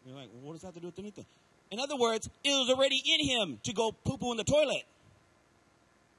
You're 0.04 0.16
like, 0.16 0.28
well, 0.34 0.42
what 0.42 0.52
does 0.54 0.62
that 0.62 0.66
have 0.66 0.74
to 0.74 0.80
do 0.80 0.86
with 0.86 0.98
anything? 0.98 1.26
In 1.70 1.78
other 1.78 1.96
words, 1.96 2.28
it 2.42 2.48
was 2.48 2.74
already 2.76 3.00
in 3.06 3.24
him 3.24 3.60
to 3.62 3.72
go 3.72 3.92
poo 3.92 4.16
poo 4.16 4.32
in 4.32 4.38
the 4.38 4.42
toilet. 4.42 4.82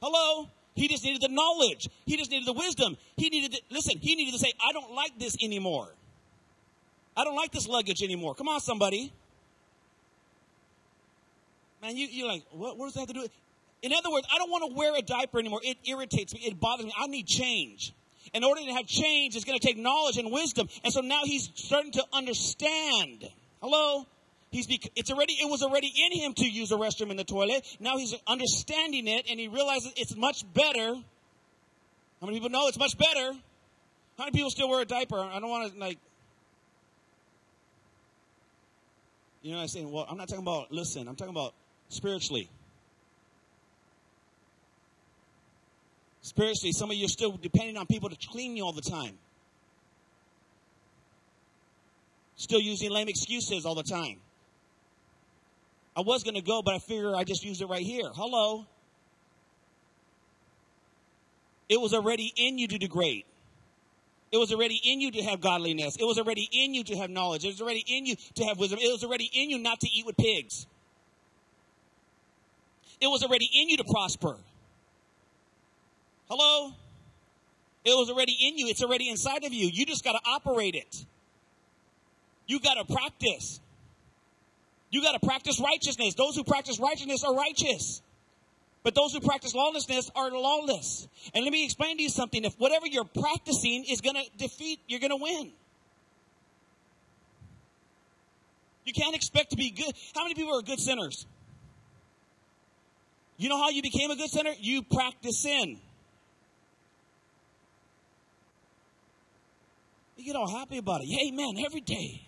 Hello? 0.02 0.48
He 0.76 0.88
just 0.88 1.04
needed 1.04 1.22
the 1.22 1.28
knowledge. 1.28 1.90
He 2.06 2.16
just 2.16 2.32
needed 2.32 2.48
the 2.48 2.54
wisdom. 2.54 2.96
He 3.18 3.28
needed 3.28 3.52
to, 3.52 3.62
listen, 3.70 3.98
he 4.00 4.16
needed 4.16 4.32
to 4.32 4.40
say, 4.40 4.54
I 4.66 4.72
don't 4.72 4.94
like 4.94 5.20
this 5.20 5.36
anymore. 5.44 5.90
I 7.16 7.24
don't 7.24 7.36
like 7.36 7.52
this 7.52 7.68
luggage 7.68 8.02
anymore. 8.02 8.36
Come 8.36 8.48
on, 8.48 8.60
somebody. 8.60 9.14
Man, 11.82 11.98
you, 11.98 12.08
you're 12.10 12.28
like, 12.28 12.44
what, 12.52 12.78
what 12.78 12.86
does 12.86 12.94
that 12.94 13.02
have 13.02 13.08
to 13.10 13.14
do 13.14 13.22
with? 13.22 13.32
In 13.82 13.92
other 13.92 14.10
words, 14.10 14.26
I 14.34 14.38
don't 14.38 14.50
want 14.50 14.72
to 14.72 14.78
wear 14.78 14.96
a 14.98 15.02
diaper 15.02 15.40
anymore. 15.40 15.60
It 15.64 15.78
irritates 15.86 16.34
me. 16.34 16.42
It 16.46 16.60
bothers 16.60 16.86
me. 16.86 16.94
I 16.98 17.08
need 17.08 17.28
change. 17.28 17.94
In 18.34 18.44
order 18.44 18.62
to 18.62 18.72
have 18.72 18.88
change, 18.88 19.36
it's 19.36 19.44
going 19.44 19.60
to 19.60 19.66
take 19.66 19.78
knowledge 19.78 20.18
and 20.18 20.32
wisdom. 20.32 20.70
And 20.84 20.94
so 20.94 21.02
now 21.02 21.22
he's 21.26 21.50
starting 21.56 21.92
to 21.92 22.04
understand. 22.14 23.30
Hello? 23.62 24.08
He's 24.52 24.68
it's 24.96 25.12
already 25.12 25.34
it 25.34 25.50
was 25.50 25.64
already 25.64 25.88
in 25.88 26.20
him 26.20 26.34
to 26.36 26.46
use 26.46 26.72
a 26.72 26.76
restroom 26.76 27.10
in 27.10 27.18
the 27.18 27.24
toilet. 27.24 27.66
Now 27.80 27.98
he's 27.98 28.16
understanding 28.28 29.08
it 29.08 29.26
and 29.30 29.40
he 29.40 29.48
realizes 29.48 29.92
it's 29.98 30.16
much 30.16 30.46
better. 30.54 30.94
How 32.22 32.28
many 32.28 32.38
people 32.38 32.52
know 32.52 32.68
it's 32.68 32.78
much 32.78 32.96
better? 32.96 33.34
How 34.18 34.26
many 34.26 34.32
people 34.32 34.52
still 34.52 34.70
wear 34.70 34.82
a 34.82 34.86
diaper? 34.86 35.20
I 35.20 35.40
don't 35.40 35.50
want 35.50 35.74
to 35.74 35.80
like 35.80 35.98
You 39.44 39.52
know 39.52 39.58
what 39.58 39.64
I'm 39.64 39.68
saying? 39.68 39.92
Well, 39.92 40.08
I'm 40.10 40.18
not 40.18 40.30
talking 40.30 40.44
about 40.44 40.72
listen, 40.72 41.08
I'm 41.08 41.18
talking 41.18 41.36
about 41.36 41.54
spiritually. 41.90 42.50
Spiritually, 46.22 46.72
some 46.72 46.90
of 46.90 46.96
you 46.96 47.06
are 47.06 47.10
still 47.10 47.34
depending 47.34 47.76
on 47.76 47.86
people 47.86 48.10
to 48.10 48.16
clean 48.32 48.56
you 48.56 48.64
all 48.64 48.72
the 48.72 48.82
time. 48.82 49.18
Still 52.38 52.62
using 52.62 52.90
lame 52.90 53.10
excuses 53.10 53.66
all 53.66 53.76
the 53.76 53.84
time. 53.84 54.20
I 55.96 56.02
was 56.02 56.24
going 56.24 56.36
to 56.36 56.42
go, 56.42 56.62
but 56.64 56.74
I 56.74 56.80
figure 56.80 57.14
I 57.14 57.26
just 57.26 57.44
use 57.44 57.62
it 57.62 57.68
right 57.68 57.84
here. 57.84 58.10
Hello. 58.16 58.66
It 61.68 61.80
was 61.80 61.94
already 61.94 62.32
in 62.36 62.58
you 62.58 62.68
to 62.70 62.78
degrade. 62.78 63.26
It 64.34 64.38
was 64.38 64.52
already 64.52 64.82
in 64.84 65.00
you 65.00 65.12
to 65.12 65.22
have 65.22 65.42
godliness. 65.42 65.96
It 65.96 66.06
was 66.06 66.18
already 66.18 66.50
in 66.52 66.74
you 66.74 66.84
to 66.86 66.98
have 66.98 67.12
knowledge. 67.12 67.46
It 67.46 67.50
was 67.50 67.62
already 67.62 67.86
in 67.88 68.08
you 68.08 68.16
to 68.34 68.46
have 68.46 68.58
wisdom. 68.58 68.80
It 68.82 68.92
was 68.92 69.04
already 69.04 69.30
in 69.32 69.52
you 69.52 69.60
not 69.60 69.80
to 69.82 69.88
eat 69.88 70.08
with 70.08 70.18
pigs. 70.18 70.66
It 73.00 73.06
was 73.06 73.22
already 73.22 73.48
in 73.54 73.70
you 73.70 73.78
to 73.78 73.84
prosper. 73.84 74.38
Hello? 76.28 76.74
It 77.86 77.92
was 77.92 78.10
already 78.10 78.36
in 78.42 78.58
you. 78.58 78.70
It's 78.70 78.82
already 78.82 79.08
inside 79.08 79.44
of 79.44 79.54
you. 79.54 79.70
You 79.72 79.86
just 79.86 80.04
got 80.04 80.14
to 80.14 80.22
operate 80.26 80.74
it. 80.74 81.06
You 82.48 82.60
got 82.60 82.74
to 82.74 82.92
practice. 82.92 83.60
You 84.90 85.04
got 85.04 85.12
to 85.12 85.20
practice 85.24 85.60
righteousness. 85.60 86.16
Those 86.16 86.36
who 86.36 86.44
practice 86.44 86.80
righteousness 86.80 87.24
are 87.24 87.36
righteous. 87.36 88.02
But 88.84 88.96
those 88.96 89.14
who 89.14 89.22
practice 89.22 89.56
lawlessness 89.56 90.12
are 90.14 90.30
lawless. 90.30 91.08
And 91.34 91.44
let 91.44 91.52
me 91.52 91.64
explain 91.64 91.98
to 91.98 92.04
you 92.04 92.10
something. 92.10 92.44
If 92.44 92.54
whatever 92.56 92.86
you're 92.86 93.06
practicing 93.06 93.86
is 93.90 94.02
going 94.02 94.16
to 94.16 94.24
defeat, 94.38 94.80
you're 94.88 95.00
going 95.00 95.12
to 95.12 95.24
win. 95.24 95.52
You 98.86 98.94
can't 98.94 99.16
expect 99.16 99.52
to 99.52 99.56
be 99.56 99.72
good. 99.72 99.94
How 100.14 100.24
many 100.24 100.36
people 100.36 100.58
are 100.58 100.62
good 100.62 100.80
sinners? 100.80 101.26
You 103.38 103.50
know 103.50 103.58
how 103.58 103.70
you 103.70 103.82
became 103.82 104.12
a 104.12 104.16
good 104.16 104.30
sinner? 104.30 104.52
You 104.60 104.84
practice 104.84 105.42
sin. 105.42 105.80
You 110.18 110.26
get 110.26 110.36
all 110.36 110.50
happy 110.50 110.78
about 110.78 111.02
it. 111.02 111.10
Amen, 111.28 111.56
every 111.66 111.82
day. 111.82 112.22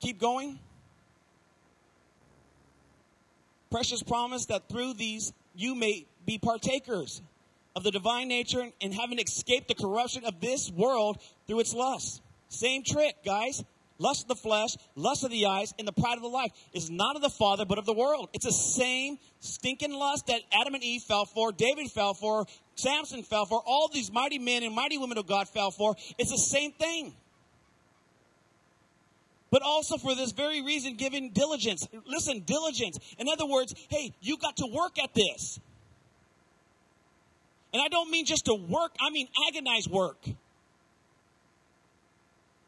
Keep 0.00 0.18
going. 0.18 0.58
Precious 3.72 4.02
promise 4.02 4.44
that 4.46 4.68
through 4.68 4.92
these 4.92 5.32
you 5.54 5.74
may 5.74 6.06
be 6.26 6.36
partakers 6.36 7.22
of 7.74 7.82
the 7.82 7.90
divine 7.90 8.28
nature 8.28 8.68
and 8.82 8.92
having 8.92 9.18
escaped 9.18 9.66
the 9.66 9.74
corruption 9.74 10.26
of 10.26 10.40
this 10.40 10.70
world 10.70 11.16
through 11.46 11.60
its 11.60 11.72
lust. 11.72 12.20
Same 12.50 12.82
trick, 12.84 13.16
guys. 13.24 13.64
Lust 13.98 14.24
of 14.24 14.28
the 14.28 14.34
flesh, 14.34 14.76
lust 14.94 15.24
of 15.24 15.30
the 15.30 15.46
eyes, 15.46 15.72
and 15.78 15.86
the 15.86 15.92
pride 15.92 16.16
of 16.16 16.22
the 16.22 16.28
life 16.28 16.50
is 16.74 16.90
not 16.90 17.14
of 17.14 17.22
the 17.22 17.30
Father, 17.30 17.64
but 17.64 17.78
of 17.78 17.86
the 17.86 17.92
world. 17.94 18.28
It's 18.34 18.44
the 18.44 18.52
same 18.52 19.16
stinking 19.40 19.92
lust 19.92 20.26
that 20.26 20.42
Adam 20.52 20.74
and 20.74 20.82
Eve 20.82 21.02
fell 21.02 21.24
for, 21.24 21.52
David 21.52 21.90
fell 21.90 22.12
for, 22.12 22.46
Samson 22.74 23.22
fell 23.22 23.46
for, 23.46 23.62
all 23.64 23.88
these 23.88 24.10
mighty 24.10 24.38
men 24.38 24.64
and 24.64 24.74
mighty 24.74 24.98
women 24.98 25.18
of 25.18 25.26
God 25.26 25.48
fell 25.48 25.70
for. 25.70 25.94
It's 26.18 26.30
the 26.30 26.36
same 26.36 26.72
thing 26.72 27.14
but 29.52 29.60
also 29.62 29.98
for 29.98 30.14
this 30.14 30.32
very 30.32 30.62
reason, 30.62 30.96
giving 30.96 31.28
diligence. 31.28 31.86
Listen, 32.06 32.40
diligence. 32.40 32.98
In 33.18 33.28
other 33.28 33.46
words, 33.46 33.74
hey, 33.90 34.14
you 34.22 34.38
got 34.38 34.56
to 34.56 34.66
work 34.72 34.98
at 34.98 35.12
this. 35.14 35.60
And 37.74 37.82
I 37.82 37.88
don't 37.88 38.10
mean 38.10 38.24
just 38.24 38.46
to 38.46 38.54
work, 38.54 38.96
I 38.98 39.10
mean 39.10 39.28
agonize 39.48 39.86
work. 39.86 40.16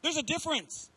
There's 0.02 0.18
a 0.18 0.22
difference. 0.22 0.90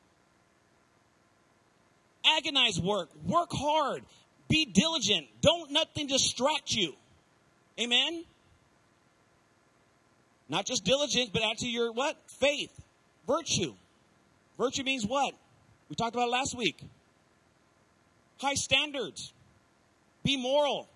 Agonize 2.26 2.82
work, 2.82 3.08
work 3.26 3.50
hard, 3.54 4.04
be 4.50 4.66
diligent. 4.66 5.28
Don't 5.42 5.72
nothing 5.72 6.08
distract 6.08 6.74
you. 6.74 6.94
Amen? 7.80 8.26
Not 10.50 10.66
just 10.66 10.84
diligence, 10.84 11.30
but 11.32 11.44
add 11.44 11.60
to 11.60 11.68
your 11.68 11.94
what? 11.94 12.18
Faith. 12.28 12.72
Virtue. 13.26 13.74
Virtue 14.58 14.84
means 14.84 15.06
what? 15.06 15.34
We 15.90 15.96
talked 15.96 16.16
about 16.16 16.30
last 16.30 16.56
week. 16.58 16.82
High 18.40 18.56
standards. 18.56 19.34
Be 20.24 20.38
moral. 20.38 20.88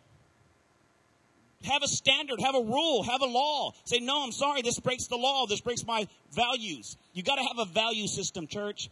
Have 1.63 1.83
a 1.83 1.87
standard, 1.87 2.41
have 2.41 2.55
a 2.55 2.61
rule, 2.61 3.03
have 3.03 3.21
a 3.21 3.25
law. 3.25 3.73
Say, 3.85 3.99
no, 3.99 4.23
I'm 4.23 4.31
sorry, 4.31 4.63
this 4.63 4.79
breaks 4.79 5.07
the 5.07 5.15
law, 5.15 5.45
this 5.45 5.61
breaks 5.61 5.85
my 5.85 6.07
values. 6.31 6.97
You 7.13 7.21
got 7.21 7.35
to 7.35 7.43
have 7.43 7.59
a 7.59 7.65
value 7.65 8.07
system, 8.07 8.47
church. 8.47 8.89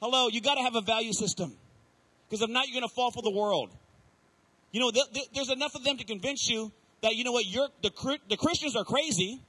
Hello, 0.00 0.28
you 0.28 0.40
got 0.40 0.54
to 0.54 0.62
have 0.62 0.76
a 0.76 0.80
value 0.80 1.12
system. 1.12 1.52
Because 2.28 2.42
if 2.42 2.50
not, 2.50 2.68
you're 2.68 2.80
going 2.80 2.88
to 2.88 2.94
fall 2.94 3.10
for 3.10 3.22
the 3.22 3.30
world. 3.30 3.70
You 4.70 4.80
know, 4.80 4.90
th- 4.90 5.12
th- 5.12 5.28
there's 5.34 5.50
enough 5.50 5.74
of 5.74 5.82
them 5.84 5.98
to 5.98 6.04
convince 6.04 6.48
you 6.48 6.70
that, 7.02 7.16
you 7.16 7.24
know 7.24 7.32
what, 7.32 7.46
you're, 7.46 7.68
the, 7.82 7.90
the 8.28 8.36
Christians 8.36 8.76
are 8.76 8.84
crazy. 8.84 9.40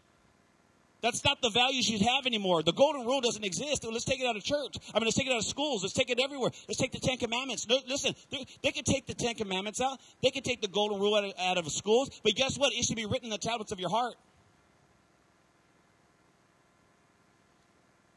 That's 1.05 1.23
not 1.23 1.39
the 1.39 1.51
values 1.51 1.87
you 1.87 1.99
have 1.99 2.25
anymore. 2.25 2.63
The 2.63 2.73
golden 2.73 3.05
rule 3.05 3.21
doesn't 3.21 3.43
exist. 3.43 3.85
Let's 3.87 4.05
take 4.05 4.21
it 4.21 4.25
out 4.25 4.37
of 4.37 4.43
church. 4.43 4.77
I 4.91 4.97
mean, 4.97 5.05
let's 5.05 5.15
take 5.15 5.27
it 5.27 5.33
out 5.33 5.37
of 5.37 5.45
schools. 5.45 5.83
Let's 5.83 5.93
take 5.93 6.09
it 6.09 6.19
everywhere. 6.19 6.49
Let's 6.67 6.79
take 6.79 6.93
the 6.93 6.99
Ten 6.99 7.17
Commandments. 7.17 7.67
No, 7.67 7.77
listen, 7.87 8.15
they, 8.63 8.71
can 8.71 8.83
take 8.83 9.05
the 9.05 9.13
Ten 9.13 9.35
Commandments 9.35 9.79
out. 9.79 9.99
They 10.23 10.31
can 10.31 10.41
take 10.41 10.63
the 10.63 10.67
golden 10.67 10.99
rule 10.99 11.13
out 11.13 11.23
of, 11.23 11.33
out 11.39 11.59
of 11.59 11.71
schools. 11.71 12.09
But 12.23 12.33
guess 12.33 12.57
what? 12.57 12.73
It 12.73 12.85
should 12.85 12.95
be 12.95 13.05
written 13.05 13.25
in 13.25 13.29
the 13.29 13.37
tablets 13.37 13.71
of 13.71 13.79
your 13.79 13.91
heart. 13.91 14.15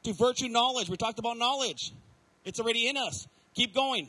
To 0.05 0.15
virtue 0.15 0.49
knowledge. 0.49 0.89
We 0.89 0.97
talked 0.97 1.19
about 1.19 1.37
knowledge. 1.37 1.93
It's 2.47 2.59
already 2.59 2.89
in 2.89 2.97
us. 2.97 3.29
Keep 3.55 3.75
going. 3.75 4.09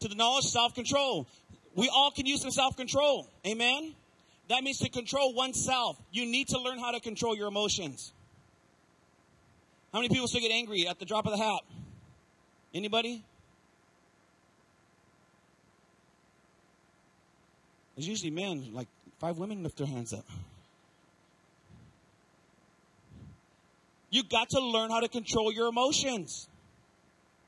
To 0.00 0.08
the 0.08 0.14
knowledge, 0.14 0.46
self 0.46 0.74
control. 0.74 1.26
We 1.74 1.90
all 1.90 2.10
can 2.10 2.24
use 2.24 2.40
some 2.40 2.52
self 2.52 2.74
control. 2.74 3.28
Amen? 3.46 3.94
That 4.48 4.62
means 4.62 4.78
to 4.80 4.90
control 4.90 5.34
oneself. 5.34 5.96
You 6.12 6.26
need 6.26 6.48
to 6.48 6.58
learn 6.58 6.78
how 6.78 6.92
to 6.92 7.00
control 7.00 7.36
your 7.36 7.48
emotions. 7.48 8.12
How 9.92 10.00
many 10.00 10.08
people 10.08 10.28
still 10.28 10.40
get 10.40 10.50
angry 10.50 10.86
at 10.88 10.98
the 10.98 11.04
drop 11.04 11.24
of 11.24 11.32
the 11.32 11.38
hat? 11.38 11.60
Anybody? 12.74 13.24
It's 17.96 18.06
usually 18.06 18.32
men, 18.32 18.70
like 18.72 18.88
five 19.20 19.38
women 19.38 19.62
lift 19.62 19.78
their 19.78 19.86
hands 19.86 20.12
up. 20.12 20.24
You 24.10 24.22
got 24.24 24.50
to 24.50 24.60
learn 24.60 24.90
how 24.90 25.00
to 25.00 25.08
control 25.08 25.52
your 25.52 25.68
emotions. 25.68 26.48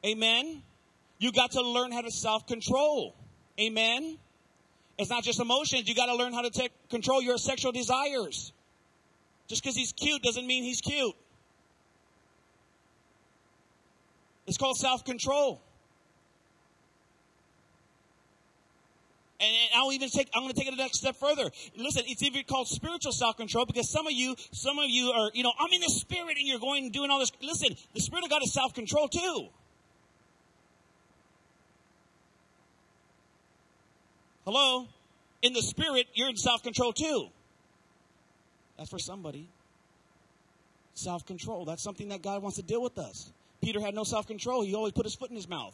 Amen. 0.04 0.62
You 1.18 1.32
got 1.32 1.52
to 1.52 1.62
learn 1.62 1.92
how 1.92 2.00
to 2.00 2.10
self 2.10 2.46
control. 2.46 3.14
Amen. 3.60 4.18
It's 4.98 5.10
not 5.10 5.24
just 5.24 5.40
emotions. 5.40 5.88
You 5.88 5.94
got 5.94 6.06
to 6.06 6.14
learn 6.14 6.32
how 6.32 6.42
to 6.42 6.50
take 6.50 6.72
control 6.88 7.20
your 7.20 7.38
sexual 7.38 7.72
desires. 7.72 8.52
Just 9.48 9.62
because 9.62 9.76
he's 9.76 9.92
cute 9.92 10.22
doesn't 10.22 10.46
mean 10.46 10.64
he's 10.64 10.80
cute. 10.80 11.14
It's 14.46 14.56
called 14.56 14.76
self 14.76 15.04
control. 15.04 15.60
And 19.38 19.50
I'll 19.74 19.92
even 19.92 20.08
take, 20.08 20.30
I'm 20.34 20.42
going 20.42 20.54
to 20.54 20.58
take 20.58 20.68
it 20.68 20.72
a 20.72 20.76
next 20.78 20.98
step 20.98 21.14
further. 21.16 21.50
Listen, 21.76 22.04
it's 22.06 22.22
even 22.22 22.42
called 22.44 22.68
spiritual 22.68 23.12
self-control 23.12 23.66
because 23.66 23.90
some 23.90 24.06
of 24.06 24.12
you, 24.14 24.34
some 24.52 24.78
of 24.78 24.86
you 24.88 25.10
are, 25.10 25.30
you 25.34 25.42
know, 25.42 25.52
I'm 25.58 25.70
in 25.72 25.82
the 25.82 25.90
spirit 25.90 26.38
and 26.38 26.46
you're 26.46 26.58
going 26.58 26.84
and 26.84 26.92
doing 26.92 27.10
all 27.10 27.18
this. 27.18 27.30
Listen, 27.42 27.76
the 27.92 28.00
spirit 28.00 28.24
of 28.24 28.30
God 28.30 28.42
is 28.42 28.54
self-control 28.54 29.08
too. 29.08 29.48
Hello? 34.46 34.86
In 35.46 35.52
the 35.52 35.62
spirit, 35.62 36.08
you're 36.14 36.28
in 36.28 36.36
self 36.36 36.64
control 36.64 36.92
too. 36.92 37.28
That's 38.76 38.90
for 38.90 38.98
somebody. 38.98 39.48
Self 40.94 41.24
control. 41.24 41.64
That's 41.64 41.84
something 41.84 42.08
that 42.08 42.20
God 42.20 42.42
wants 42.42 42.56
to 42.56 42.64
deal 42.64 42.82
with 42.82 42.98
us. 42.98 43.30
Peter 43.62 43.80
had 43.80 43.94
no 43.94 44.02
self 44.02 44.26
control. 44.26 44.62
He 44.62 44.74
always 44.74 44.92
put 44.92 45.06
his 45.06 45.14
foot 45.14 45.30
in 45.30 45.36
his 45.36 45.48
mouth. 45.48 45.72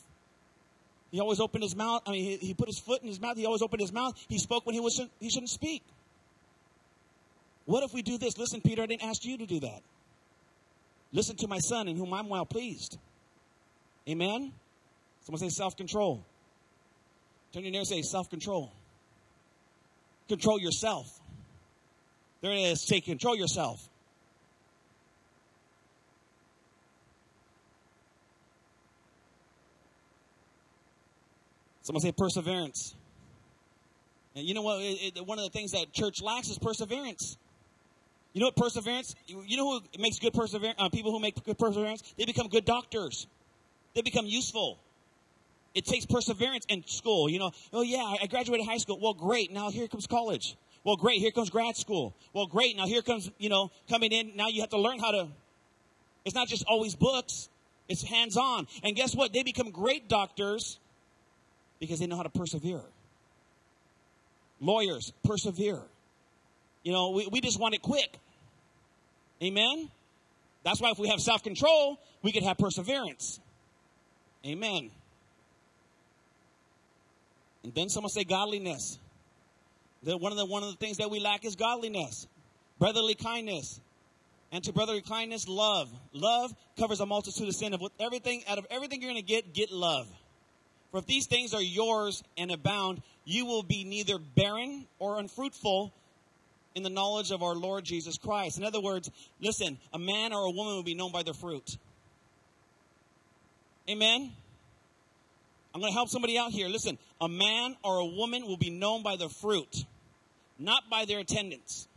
He 1.10 1.20
always 1.20 1.40
opened 1.40 1.62
his 1.62 1.74
mouth. 1.74 2.02
I 2.06 2.10
mean, 2.10 2.22
he, 2.22 2.48
he, 2.48 2.54
put 2.54 2.68
his 2.68 2.78
foot 2.80 3.00
in 3.00 3.08
his 3.08 3.18
mouth. 3.18 3.38
He 3.38 3.46
always 3.46 3.62
opened 3.62 3.80
his 3.80 3.94
mouth. 3.94 4.12
He 4.28 4.38
spoke 4.38 4.66
when 4.66 4.74
he, 4.74 4.80
was, 4.80 5.00
he 5.20 5.30
shouldn't 5.30 5.48
speak. 5.50 5.82
What 7.64 7.82
if 7.82 7.94
we 7.94 8.02
do 8.02 8.18
this? 8.18 8.36
Listen, 8.36 8.60
Peter, 8.60 8.82
I 8.82 8.86
didn't 8.86 9.04
ask 9.04 9.24
you 9.24 9.38
to 9.38 9.46
do 9.46 9.60
that. 9.60 9.80
Listen 11.14 11.36
to 11.36 11.48
my 11.48 11.60
son 11.60 11.88
in 11.88 11.96
whom 11.96 12.12
I'm 12.12 12.28
well 12.28 12.44
pleased. 12.44 12.98
Amen? 14.06 14.52
Someone 15.22 15.40
say 15.40 15.48
self 15.48 15.78
control. 15.78 16.26
Turn 17.54 17.62
your 17.62 17.72
neighbor 17.72 17.80
and 17.80 17.88
say 17.88 18.02
self 18.02 18.28
control. 18.28 18.70
Control 20.32 20.58
yourself. 20.58 21.20
There 22.40 22.52
it 22.52 22.60
is. 22.72 22.86
Say 22.86 23.02
control 23.02 23.36
yourself. 23.36 23.86
Someone 31.82 32.00
say 32.00 32.12
perseverance. 32.12 32.94
And 34.34 34.46
you 34.46 34.54
know 34.54 34.62
what? 34.62 34.80
It, 34.80 35.18
it, 35.18 35.26
one 35.26 35.38
of 35.38 35.44
the 35.44 35.50
things 35.50 35.72
that 35.72 35.92
church 35.92 36.22
lacks 36.22 36.48
is 36.48 36.58
perseverance. 36.58 37.36
You 38.32 38.40
know 38.40 38.46
what 38.46 38.56
perseverance? 38.56 39.14
You 39.26 39.58
know 39.58 39.80
who 39.80 39.80
makes 39.98 40.18
good 40.18 40.32
perseverance? 40.32 40.76
Uh, 40.78 40.88
people 40.88 41.12
who 41.12 41.20
make 41.20 41.44
good 41.44 41.58
perseverance, 41.58 42.14
they 42.16 42.24
become 42.24 42.48
good 42.48 42.64
doctors. 42.64 43.26
They 43.94 44.00
become 44.00 44.24
useful. 44.24 44.78
It 45.74 45.86
takes 45.86 46.06
perseverance 46.06 46.66
in 46.68 46.84
school. 46.86 47.28
You 47.28 47.38
know, 47.38 47.52
oh 47.72 47.82
yeah, 47.82 48.14
I 48.20 48.26
graduated 48.26 48.66
high 48.66 48.76
school. 48.76 48.98
Well, 49.00 49.14
great. 49.14 49.52
Now 49.52 49.70
here 49.70 49.88
comes 49.88 50.06
college. 50.06 50.56
Well, 50.84 50.96
great. 50.96 51.20
Here 51.20 51.30
comes 51.30 51.48
grad 51.48 51.76
school. 51.76 52.14
Well, 52.32 52.46
great. 52.46 52.76
Now 52.76 52.86
here 52.86 53.02
comes, 53.02 53.30
you 53.38 53.48
know, 53.48 53.70
coming 53.88 54.12
in. 54.12 54.36
Now 54.36 54.48
you 54.48 54.60
have 54.60 54.70
to 54.70 54.78
learn 54.78 54.98
how 54.98 55.12
to. 55.12 55.28
It's 56.24 56.34
not 56.34 56.48
just 56.48 56.64
always 56.66 56.94
books. 56.94 57.48
It's 57.88 58.02
hands 58.02 58.36
on. 58.36 58.66
And 58.82 58.96
guess 58.96 59.14
what? 59.14 59.32
They 59.32 59.42
become 59.42 59.70
great 59.70 60.08
doctors 60.08 60.78
because 61.80 61.98
they 61.98 62.06
know 62.06 62.16
how 62.16 62.22
to 62.22 62.30
persevere. 62.30 62.82
Lawyers, 64.60 65.12
persevere. 65.24 65.82
You 66.84 66.92
know, 66.92 67.10
we, 67.10 67.26
we 67.26 67.40
just 67.40 67.58
want 67.60 67.74
it 67.74 67.82
quick. 67.82 68.18
Amen? 69.42 69.88
That's 70.64 70.80
why 70.80 70.90
if 70.90 70.98
we 70.98 71.08
have 71.08 71.20
self 71.20 71.42
control, 71.42 71.98
we 72.22 72.32
could 72.32 72.44
have 72.44 72.58
perseverance. 72.58 73.40
Amen. 74.46 74.90
And 77.64 77.74
then 77.74 77.88
someone 77.88 78.10
say 78.10 78.24
godliness. 78.24 78.98
One 80.04 80.32
of 80.32 80.38
the 80.38 80.46
one 80.46 80.62
of 80.62 80.70
the 80.70 80.76
things 80.76 80.96
that 80.96 81.10
we 81.10 81.20
lack 81.20 81.44
is 81.44 81.54
godliness, 81.54 82.26
brotherly 82.78 83.14
kindness, 83.14 83.80
and 84.50 84.62
to 84.64 84.72
brotherly 84.72 85.02
kindness, 85.02 85.46
love. 85.46 85.88
Love 86.12 86.52
covers 86.76 87.00
a 87.00 87.06
multitude 87.06 87.48
of 87.48 87.54
sin. 87.54 87.72
Of 87.72 87.82
everything 88.00 88.42
out 88.48 88.58
of 88.58 88.66
everything 88.70 89.00
you're 89.00 89.12
going 89.12 89.22
to 89.22 89.26
get, 89.26 89.54
get 89.54 89.70
love. 89.70 90.08
For 90.90 90.98
if 90.98 91.06
these 91.06 91.26
things 91.26 91.54
are 91.54 91.62
yours 91.62 92.22
and 92.36 92.50
abound, 92.50 93.00
you 93.24 93.46
will 93.46 93.62
be 93.62 93.84
neither 93.84 94.18
barren 94.18 94.86
or 94.98 95.18
unfruitful 95.18 95.92
in 96.74 96.82
the 96.82 96.90
knowledge 96.90 97.30
of 97.30 97.42
our 97.42 97.54
Lord 97.54 97.84
Jesus 97.84 98.18
Christ. 98.18 98.58
In 98.58 98.64
other 98.64 98.80
words, 98.80 99.10
listen, 99.40 99.78
a 99.92 99.98
man 99.98 100.32
or 100.32 100.44
a 100.46 100.50
woman 100.50 100.74
will 100.74 100.82
be 100.82 100.94
known 100.94 101.12
by 101.12 101.22
their 101.22 101.34
fruit. 101.34 101.78
Amen. 103.88 104.32
I'm 105.74 105.80
going 105.80 105.90
to 105.90 105.94
help 105.94 106.08
somebody 106.08 106.36
out 106.36 106.50
here. 106.50 106.68
Listen, 106.68 106.98
a 107.20 107.28
man 107.28 107.76
or 107.82 107.98
a 107.98 108.06
woman 108.06 108.46
will 108.46 108.58
be 108.58 108.70
known 108.70 109.02
by 109.02 109.16
their 109.16 109.28
fruit, 109.28 109.84
not 110.58 110.90
by 110.90 111.04
their 111.06 111.18
attendance. 111.18 111.88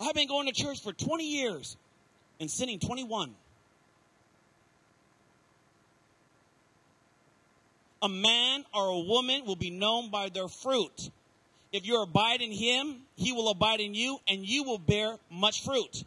I've 0.00 0.14
been 0.14 0.28
going 0.28 0.46
to 0.46 0.52
church 0.52 0.80
for 0.82 0.92
20 0.92 1.24
years 1.24 1.76
and 2.40 2.50
sinning 2.50 2.78
21. 2.80 3.34
A 8.02 8.08
man 8.08 8.64
or 8.74 8.88
a 8.88 8.98
woman 8.98 9.44
will 9.46 9.56
be 9.56 9.70
known 9.70 10.10
by 10.10 10.28
their 10.28 10.48
fruit. 10.48 11.10
If 11.72 11.86
you 11.86 12.02
abide 12.02 12.42
in 12.42 12.50
him, 12.50 13.02
he 13.16 13.32
will 13.32 13.48
abide 13.48 13.80
in 13.80 13.94
you, 13.94 14.18
and 14.28 14.44
you 14.46 14.64
will 14.64 14.78
bear 14.78 15.18
much 15.30 15.64
fruit. 15.64 16.04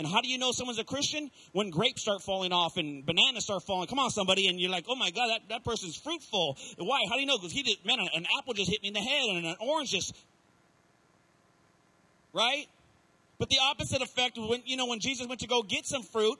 And 0.00 0.08
how 0.08 0.22
do 0.22 0.28
you 0.28 0.38
know 0.38 0.50
someone's 0.50 0.78
a 0.78 0.84
Christian? 0.84 1.30
When 1.52 1.68
grapes 1.68 2.00
start 2.00 2.22
falling 2.22 2.54
off 2.54 2.78
and 2.78 3.04
bananas 3.04 3.44
start 3.44 3.64
falling. 3.64 3.86
Come 3.86 3.98
on, 3.98 4.08
somebody. 4.08 4.48
And 4.48 4.58
you're 4.58 4.70
like, 4.70 4.86
oh 4.88 4.94
my 4.94 5.10
God, 5.10 5.28
that, 5.28 5.40
that 5.50 5.62
person's 5.62 5.94
fruitful. 5.94 6.56
Why? 6.78 7.00
How 7.06 7.16
do 7.16 7.20
you 7.20 7.26
know? 7.26 7.36
Because 7.36 7.52
he 7.52 7.62
did, 7.62 7.84
man, 7.84 7.98
an 8.00 8.24
apple 8.38 8.54
just 8.54 8.70
hit 8.70 8.80
me 8.80 8.88
in 8.88 8.94
the 8.94 9.00
head 9.00 9.28
and 9.28 9.44
an 9.44 9.56
orange 9.60 9.90
just, 9.90 10.16
right? 12.32 12.64
But 13.38 13.50
the 13.50 13.58
opposite 13.62 14.00
effect, 14.00 14.38
when, 14.38 14.62
you 14.64 14.78
know, 14.78 14.86
when 14.86 15.00
Jesus 15.00 15.26
went 15.26 15.42
to 15.42 15.46
go 15.46 15.62
get 15.62 15.84
some 15.84 16.02
fruit, 16.02 16.38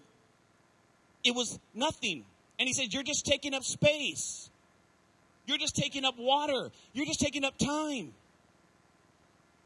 it 1.23 1.35
was 1.35 1.59
nothing. 1.75 2.25
And 2.59 2.67
he 2.67 2.73
said, 2.73 2.95
you're 2.95 3.03
just 3.03 3.27
taking 3.27 3.53
up 3.53 3.63
space. 3.63 4.49
You're 5.45 5.59
just 5.59 5.77
taking 5.77 6.07
up 6.07 6.15
water. 6.19 6.71
You're 6.95 7.05
just 7.05 7.21
taking 7.21 7.45
up 7.45 7.59
time. 7.59 8.15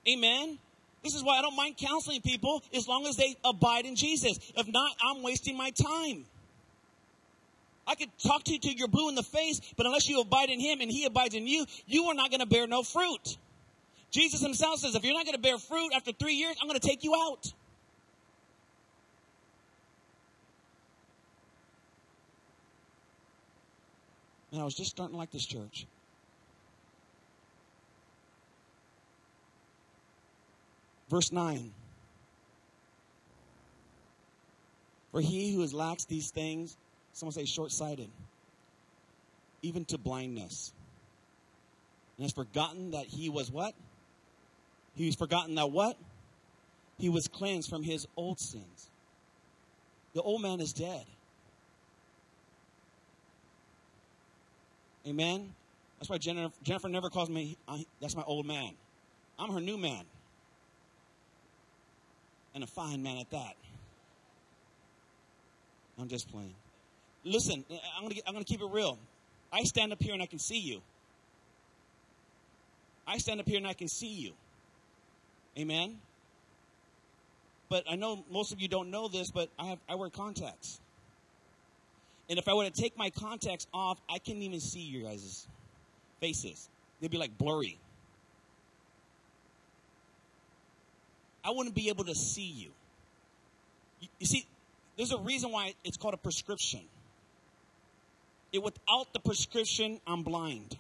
Amen. 0.09 0.59
This 1.05 1.15
is 1.15 1.23
why 1.23 1.39
I 1.39 1.43
don't 1.43 1.55
mind 1.55 1.77
counseling 1.77 2.23
people 2.23 2.63
as 2.75 2.89
long 2.89 3.07
as 3.07 3.17
they 3.17 3.37
abide 3.45 3.85
in 3.85 3.95
Jesus. 3.95 4.39
If 4.57 4.67
not, 4.67 4.91
I'm 5.05 5.23
wasting 5.23 5.55
my 5.55 5.71
time. 5.71 6.25
I 7.87 7.95
could 7.95 8.09
talk 8.19 8.45
to 8.45 8.53
you 8.53 8.59
till 8.59 8.73
you're 8.73 8.89
blue 8.89 9.11
in 9.11 9.15
the 9.15 9.23
face, 9.23 9.61
but 9.77 9.85
unless 9.85 10.09
you 10.09 10.23
abide 10.23 10.49
in 10.49 10.59
Him 10.59 10.81
and 10.81 10.91
He 10.91 11.05
abides 11.05 11.35
in 11.35 11.47
you, 11.47 11.67
you 11.87 12.07
are 12.07 12.15
not 12.15 12.31
going 12.31 12.41
to 12.41 12.47
bear 12.47 12.67
no 12.67 12.83
fruit. 12.83 13.37
Jesus 14.11 14.41
Himself 14.41 14.81
says, 14.81 14.95
if 14.95 15.05
you're 15.05 15.13
not 15.13 15.27
going 15.27 15.37
to 15.37 15.43
bear 15.43 15.59
fruit 15.59 15.93
after 15.95 16.11
three 16.13 16.37
years, 16.37 16.57
I'm 16.63 16.69
going 16.69 16.81
to 16.81 16.87
take 16.87 17.05
you 17.05 17.15
out. 17.15 17.53
And 24.53 24.63
I 24.63 24.65
was 24.65 24.75
just 24.75 24.89
starting 24.89 25.15
to 25.15 25.19
like 25.19 25.33
this 25.33 25.45
church. 25.45 25.87
Verse 31.15 31.31
9. 31.31 31.71
For 35.13 35.21
he 35.21 35.55
who 35.55 35.61
has 35.61 35.73
lacks 35.73 36.07
these 36.07 36.33
things, 36.33 36.77
someone 37.13 37.33
say 37.33 37.45
short 37.45 37.71
sighted, 37.71 38.09
even 39.63 39.85
to 39.85 39.97
blindness, 39.97 40.73
and 42.17 42.25
has 42.25 42.33
forgotten 42.33 42.91
that 42.91 43.07
he 43.07 43.29
was 43.29 43.49
what? 43.49 43.75
He's 44.97 45.15
forgotten 45.15 45.55
that 45.55 45.71
what? 45.71 45.97
He 46.99 47.09
was 47.11 47.29
cleansed 47.29 47.71
from 47.71 47.85
his 47.85 48.09
old 48.17 48.41
sins. 48.41 48.91
The 50.15 50.21
old 50.21 50.43
man 50.43 50.59
is 50.59 50.73
dead. 50.73 51.05
Amen. 55.07 55.55
That's 56.01 56.11
why 56.11 56.19
Jennifer, 56.19 56.57
Jennifer 56.65 56.89
never 56.89 57.09
calls 57.09 57.31
me, 57.31 57.57
that's 58.01 58.17
my 58.17 58.25
old 58.25 58.47
man. 58.47 58.73
I'm 59.39 59.53
her 59.53 59.61
new 59.61 59.79
man 59.79 60.07
and 62.55 62.63
a 62.63 62.67
fine 62.67 63.03
man 63.03 63.19
at 63.19 63.31
that. 63.31 63.57
I'm 65.99 66.09
just 66.09 66.31
playing. 66.31 66.55
Listen, 67.25 67.65
I'm 67.97 68.03
gonna, 68.03 68.21
I'm 68.27 68.33
gonna 68.33 68.45
keep 68.45 68.61
it 68.61 68.69
real. 68.71 68.99
I 69.53 69.65
stand 69.65 69.93
up 69.93 70.03
here 70.03 70.15
and 70.15 70.23
I 70.23 70.27
can 70.27 70.39
see 70.39 70.59
you. 70.59 70.83
I 73.07 73.19
stand 73.19 73.41
up 73.41 73.49
here 73.49 73.59
and 73.59 73.67
I 73.67 73.75
can 73.75 73.89
see 73.89 74.13
you. 74.13 74.33
Amen. 75.59 75.99
But 77.69 77.85
I 77.91 77.97
know 77.97 78.25
most 78.31 78.53
of 78.53 78.61
you 78.61 78.69
don't 78.69 78.91
know 78.91 79.09
this, 79.09 79.31
but 79.31 79.49
I 79.59 79.67
have 79.67 79.79
I 79.89 79.95
wear 79.95 80.11
contacts. 80.11 80.81
And 82.29 82.39
if 82.39 82.49
I 82.49 82.55
were 82.55 82.65
to 82.65 82.71
take 82.71 82.97
my 82.97 83.11
contacts 83.11 83.67
off, 83.73 84.01
I 84.09 84.19
couldn't 84.19 84.43
even 84.43 84.61
see 84.61 84.81
your 84.81 85.03
guys' 85.03 85.47
faces. 86.21 86.69
They'd 87.01 87.11
be 87.11 87.19
like 87.19 87.37
blurry. 87.37 87.79
I 91.45 91.51
wouldn't 91.51 91.75
be 91.75 91.89
able 91.89 92.05
to 92.05 92.15
see 92.15 92.47
you. 92.47 92.71
You, 94.01 94.09
you 94.19 94.27
see, 94.27 94.47
there's 94.97 95.13
a 95.13 95.19
reason 95.19 95.53
why 95.53 95.75
it's 95.85 95.97
called 95.97 96.15
a 96.15 96.19
prescription. 96.19 96.81
It, 98.53 98.63
without 98.63 99.13
the 99.13 99.21
prescription, 99.21 100.01
I'm 100.07 100.23
blind. 100.23 100.77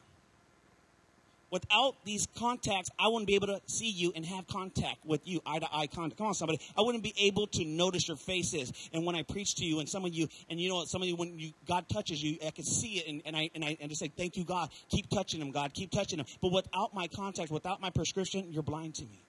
Without 1.50 1.94
these 2.04 2.26
contacts, 2.36 2.90
I 2.98 3.06
wouldn't 3.06 3.28
be 3.28 3.36
able 3.36 3.46
to 3.46 3.60
see 3.66 3.88
you 3.88 4.12
and 4.16 4.26
have 4.26 4.48
contact 4.48 5.06
with 5.06 5.20
you, 5.24 5.40
eye 5.46 5.60
to 5.60 5.68
eye 5.72 5.86
contact. 5.86 6.18
Come 6.18 6.26
on, 6.28 6.34
somebody. 6.34 6.58
I 6.76 6.80
wouldn't 6.82 7.04
be 7.04 7.14
able 7.16 7.46
to 7.46 7.64
notice 7.64 8.08
your 8.08 8.16
faces. 8.16 8.72
And 8.92 9.06
when 9.06 9.14
I 9.14 9.22
preach 9.22 9.54
to 9.56 9.64
you, 9.64 9.78
and 9.78 9.88
some 9.88 10.04
of 10.04 10.12
you, 10.12 10.28
and 10.50 10.60
you 10.60 10.68
know, 10.68 10.84
some 10.84 11.00
of 11.02 11.06
you, 11.06 11.14
when 11.14 11.38
you, 11.38 11.52
God 11.68 11.88
touches 11.88 12.20
you, 12.20 12.38
I 12.44 12.50
can 12.50 12.64
see 12.64 12.94
it, 12.98 13.08
and, 13.08 13.22
and 13.24 13.36
I 13.36 13.50
and 13.54 13.64
I 13.64 13.76
and 13.80 13.88
just 13.88 14.00
say, 14.00 14.08
"Thank 14.08 14.36
you, 14.36 14.44
God. 14.44 14.70
Keep 14.88 15.10
touching 15.10 15.38
them, 15.38 15.52
God. 15.52 15.72
Keep 15.74 15.92
touching 15.92 16.16
them. 16.16 16.26
But 16.42 16.50
without 16.50 16.92
my 16.92 17.06
contact, 17.06 17.52
without 17.52 17.80
my 17.80 17.90
prescription, 17.90 18.48
you're 18.50 18.64
blind 18.64 18.96
to 18.96 19.02
me. 19.02 19.20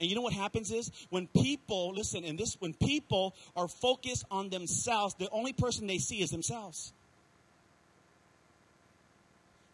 And 0.00 0.10
you 0.10 0.14
know 0.14 0.22
what 0.22 0.34
happens 0.34 0.70
is 0.70 0.90
when 1.10 1.26
people, 1.28 1.92
listen, 1.94 2.24
and 2.24 2.38
this, 2.38 2.56
when 2.60 2.74
people 2.74 3.34
are 3.56 3.68
focused 3.68 4.24
on 4.30 4.50
themselves, 4.50 5.14
the 5.14 5.30
only 5.30 5.52
person 5.52 5.86
they 5.86 5.98
see 5.98 6.20
is 6.20 6.30
themselves. 6.30 6.92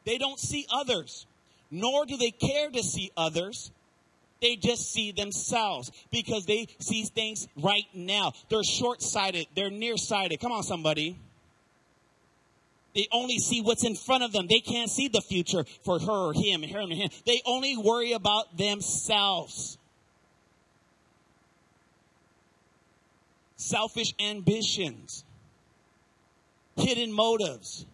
They 0.04 0.18
don't 0.18 0.38
see 0.38 0.66
others, 0.72 1.26
nor 1.70 2.06
do 2.06 2.16
they 2.16 2.30
care 2.30 2.70
to 2.70 2.82
see 2.82 3.10
others. 3.16 3.70
They 4.40 4.56
just 4.56 4.92
see 4.92 5.12
themselves 5.12 5.92
because 6.10 6.46
they 6.46 6.66
see 6.80 7.04
things 7.04 7.46
right 7.56 7.86
now. 7.94 8.32
They're 8.48 8.64
short 8.64 9.02
sighted, 9.02 9.46
they're 9.54 9.70
nearsighted. 9.70 10.40
Come 10.40 10.52
on, 10.52 10.62
somebody. 10.62 11.18
They 12.94 13.08
only 13.10 13.38
see 13.38 13.62
what's 13.62 13.84
in 13.84 13.94
front 13.94 14.22
of 14.22 14.32
them. 14.32 14.46
They 14.48 14.60
can't 14.60 14.90
see 14.90 15.08
the 15.08 15.22
future 15.22 15.64
for 15.82 15.98
her 15.98 16.12
or 16.12 16.34
him 16.34 16.62
and 16.62 16.92
him. 16.92 17.08
They 17.24 17.40
only 17.46 17.76
worry 17.76 18.12
about 18.12 18.56
themselves. 18.56 19.78
Selfish 23.62 24.14
ambitions, 24.20 25.24
hidden 26.76 27.12
motives, 27.12 27.86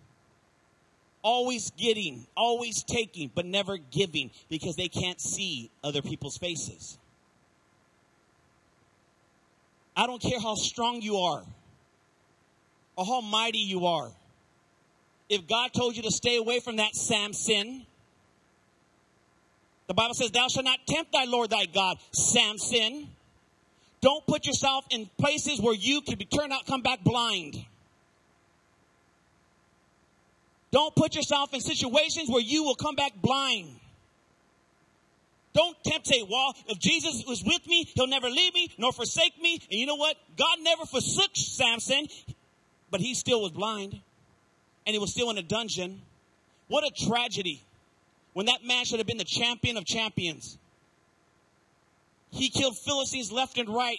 always 1.22 1.70
getting, 1.72 2.26
always 2.36 2.82
taking, 2.82 3.30
but 3.34 3.44
never 3.44 3.76
giving 3.76 4.30
because 4.48 4.76
they 4.76 4.88
can't 4.88 5.20
see 5.20 5.70
other 5.82 6.02
people's 6.02 6.38
faces. 6.38 6.98
I 9.96 10.06
don't 10.06 10.22
care 10.22 10.40
how 10.40 10.54
strong 10.54 11.02
you 11.02 11.16
are 11.16 11.42
or 12.96 13.04
how 13.04 13.20
mighty 13.20 13.58
you 13.58 13.86
are. 13.86 14.10
If 15.28 15.46
God 15.46 15.72
told 15.72 15.96
you 15.96 16.02
to 16.04 16.10
stay 16.10 16.36
away 16.36 16.60
from 16.60 16.76
that 16.76 16.94
Samson, 16.94 17.84
the 19.88 19.94
Bible 19.94 20.14
says, 20.14 20.30
Thou 20.30 20.46
shalt 20.48 20.64
not 20.64 20.78
tempt 20.86 21.12
thy 21.12 21.24
Lord 21.24 21.50
thy 21.50 21.66
God, 21.66 21.98
Samson. 22.12 23.08
Don't 24.00 24.24
put 24.26 24.46
yourself 24.46 24.84
in 24.90 25.08
places 25.18 25.60
where 25.60 25.74
you 25.74 26.00
could 26.02 26.18
be 26.18 26.24
turned 26.24 26.52
out, 26.52 26.66
come 26.66 26.82
back 26.82 27.02
blind. 27.02 27.64
Don't 30.70 30.94
put 30.94 31.14
yourself 31.14 31.54
in 31.54 31.60
situations 31.60 32.28
where 32.28 32.42
you 32.42 32.64
will 32.64 32.74
come 32.74 32.94
back 32.94 33.12
blind. 33.20 33.68
Don't 35.54 35.76
tempt 35.82 36.06
say, 36.06 36.22
well, 36.22 36.54
if 36.68 36.78
Jesus 36.78 37.24
was 37.26 37.42
with 37.42 37.66
me, 37.66 37.88
he'll 37.94 38.06
never 38.06 38.28
leave 38.28 38.54
me 38.54 38.70
nor 38.78 38.92
forsake 38.92 39.40
me. 39.40 39.54
And 39.70 39.80
you 39.80 39.86
know 39.86 39.96
what? 39.96 40.16
God 40.36 40.58
never 40.60 40.84
forsook 40.84 41.30
Samson, 41.34 42.06
but 42.90 43.00
he 43.00 43.14
still 43.14 43.42
was 43.42 43.52
blind. 43.52 43.98
And 44.86 44.94
he 44.94 44.98
was 44.98 45.10
still 45.10 45.30
in 45.30 45.38
a 45.38 45.42
dungeon. 45.42 46.02
What 46.68 46.84
a 46.84 47.06
tragedy. 47.06 47.62
When 48.34 48.46
that 48.46 48.64
man 48.64 48.84
should 48.84 49.00
have 49.00 49.06
been 49.06 49.18
the 49.18 49.24
champion 49.24 49.76
of 49.76 49.84
champions. 49.84 50.58
He 52.30 52.50
killed 52.50 52.76
Philistines 52.76 53.32
left 53.32 53.58
and 53.58 53.68
right. 53.68 53.98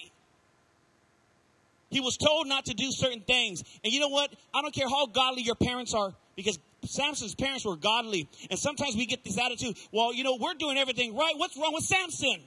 He 1.90 2.00
was 2.00 2.18
told 2.18 2.48
not 2.48 2.66
to 2.66 2.74
do 2.74 2.92
certain 2.92 3.22
things. 3.22 3.64
And 3.84 3.92
you 3.92 4.00
know 4.00 4.10
what? 4.10 4.32
I 4.54 4.62
don't 4.62 4.74
care 4.74 4.88
how 4.88 5.08
godly 5.08 5.42
your 5.42 5.56
parents 5.56 5.94
are, 5.94 6.14
because 6.36 6.60
Samson's 6.86 7.36
parents 7.36 7.66
were 7.66 7.76
godly. 7.76 8.30
And 8.50 8.60
sometimes 8.60 8.96
we 8.96 9.06
get 9.06 9.24
this 9.24 9.40
attitude, 9.40 9.76
well, 9.92 10.14
you 10.14 10.24
know, 10.24 10.38
we're 10.40 10.54
doing 10.54 10.78
everything 10.78 11.16
right. 11.16 11.34
What's 11.36 11.58
wrong 11.58 11.74
with 11.74 11.84
Samson? 11.84 12.44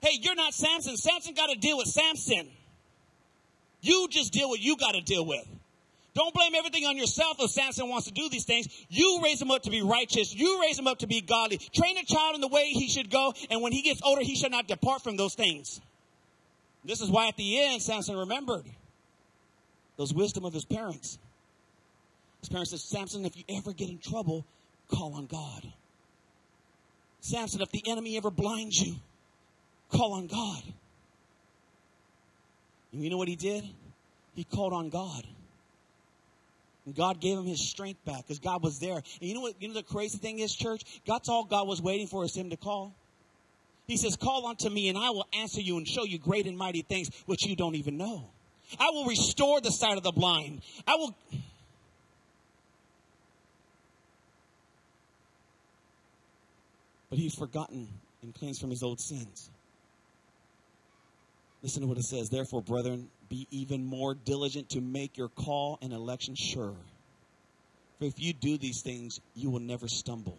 Hey, 0.00 0.18
you're 0.20 0.34
not 0.34 0.54
Samson. 0.54 0.96
Samson 0.96 1.34
got 1.34 1.50
to 1.50 1.58
deal 1.58 1.76
with 1.76 1.88
Samson. 1.88 2.48
You 3.82 4.08
just 4.10 4.32
deal 4.32 4.50
with 4.50 4.64
you 4.64 4.76
got 4.76 4.92
to 4.92 5.02
deal 5.02 5.26
with. 5.26 5.46
Don't 6.14 6.34
blame 6.34 6.54
everything 6.56 6.84
on 6.86 6.96
yourself 6.96 7.36
if 7.38 7.50
Samson 7.50 7.88
wants 7.88 8.06
to 8.08 8.12
do 8.12 8.28
these 8.28 8.44
things. 8.44 8.66
You 8.88 9.20
raise 9.22 9.40
him 9.40 9.50
up 9.50 9.62
to 9.62 9.70
be 9.70 9.82
righteous. 9.82 10.34
You 10.34 10.60
raise 10.60 10.78
him 10.78 10.86
up 10.86 10.98
to 10.98 11.06
be 11.06 11.20
godly. 11.20 11.58
Train 11.58 11.96
a 11.98 12.04
child 12.04 12.34
in 12.34 12.40
the 12.40 12.48
way 12.48 12.70
he 12.70 12.88
should 12.88 13.10
go, 13.10 13.32
and 13.48 13.62
when 13.62 13.72
he 13.72 13.82
gets 13.82 14.00
older, 14.02 14.22
he 14.22 14.34
shall 14.34 14.50
not 14.50 14.66
depart 14.66 15.02
from 15.02 15.16
those 15.16 15.34
things. 15.34 15.80
This 16.84 17.00
is 17.00 17.10
why 17.10 17.28
at 17.28 17.36
the 17.36 17.62
end, 17.62 17.82
Samson 17.82 18.16
remembered 18.16 18.64
those 19.96 20.12
wisdom 20.12 20.44
of 20.44 20.52
his 20.52 20.64
parents. 20.64 21.18
His 22.40 22.48
parents 22.48 22.70
said, 22.70 22.80
Samson, 22.80 23.24
if 23.24 23.36
you 23.36 23.44
ever 23.50 23.72
get 23.72 23.90
in 23.90 23.98
trouble, 23.98 24.46
call 24.88 25.14
on 25.14 25.26
God. 25.26 25.62
Samson, 27.20 27.60
if 27.60 27.70
the 27.70 27.82
enemy 27.86 28.16
ever 28.16 28.30
blinds 28.30 28.80
you, 28.80 28.96
call 29.90 30.14
on 30.14 30.26
God. 30.26 30.62
And 32.92 33.04
you 33.04 33.10
know 33.10 33.18
what 33.18 33.28
he 33.28 33.36
did? 33.36 33.64
He 34.34 34.44
called 34.44 34.72
on 34.72 34.88
God. 34.88 35.26
And 36.90 36.96
God 36.96 37.20
gave 37.20 37.38
him 37.38 37.44
his 37.44 37.70
strength 37.70 38.04
back 38.04 38.26
because 38.26 38.40
God 38.40 38.64
was 38.64 38.80
there. 38.80 38.96
And 38.96 39.04
you 39.20 39.32
know 39.32 39.42
what? 39.42 39.54
You 39.62 39.68
know 39.68 39.74
the 39.74 39.84
crazy 39.84 40.18
thing 40.18 40.40
is, 40.40 40.52
church? 40.52 40.82
That's 41.06 41.28
all 41.28 41.44
God 41.44 41.68
was 41.68 41.80
waiting 41.80 42.08
for 42.08 42.24
is 42.24 42.34
him 42.34 42.50
to 42.50 42.56
call. 42.56 42.96
He 43.86 43.96
says, 43.96 44.16
Call 44.16 44.44
unto 44.44 44.68
me, 44.68 44.88
and 44.88 44.98
I 44.98 45.10
will 45.10 45.24
answer 45.32 45.60
you 45.60 45.76
and 45.76 45.86
show 45.86 46.02
you 46.02 46.18
great 46.18 46.48
and 46.48 46.58
mighty 46.58 46.82
things 46.82 47.10
which 47.26 47.46
you 47.46 47.54
don't 47.54 47.76
even 47.76 47.96
know. 47.96 48.28
I 48.76 48.90
will 48.90 49.04
restore 49.04 49.60
the 49.60 49.70
sight 49.70 49.98
of 49.98 50.02
the 50.02 50.10
blind. 50.10 50.62
I 50.84 50.96
will. 50.96 51.16
But 57.08 57.18
he's 57.20 57.34
forgotten 57.34 57.86
and 58.22 58.34
cleansed 58.34 58.60
from 58.60 58.70
his 58.70 58.82
old 58.84 59.00
sins. 59.00 59.48
Listen 61.62 61.82
to 61.82 61.88
what 61.88 61.98
it 61.98 62.04
says. 62.04 62.30
Therefore, 62.30 62.62
brethren, 62.62 63.08
be 63.30 63.46
even 63.50 63.86
more 63.86 64.14
diligent 64.14 64.68
to 64.70 64.82
make 64.82 65.16
your 65.16 65.28
call 65.28 65.78
and 65.80 65.94
election 65.94 66.34
sure. 66.34 66.74
For 67.98 68.04
if 68.04 68.14
you 68.18 68.34
do 68.34 68.58
these 68.58 68.82
things, 68.82 69.20
you 69.34 69.48
will 69.48 69.60
never 69.60 69.88
stumble. 69.88 70.36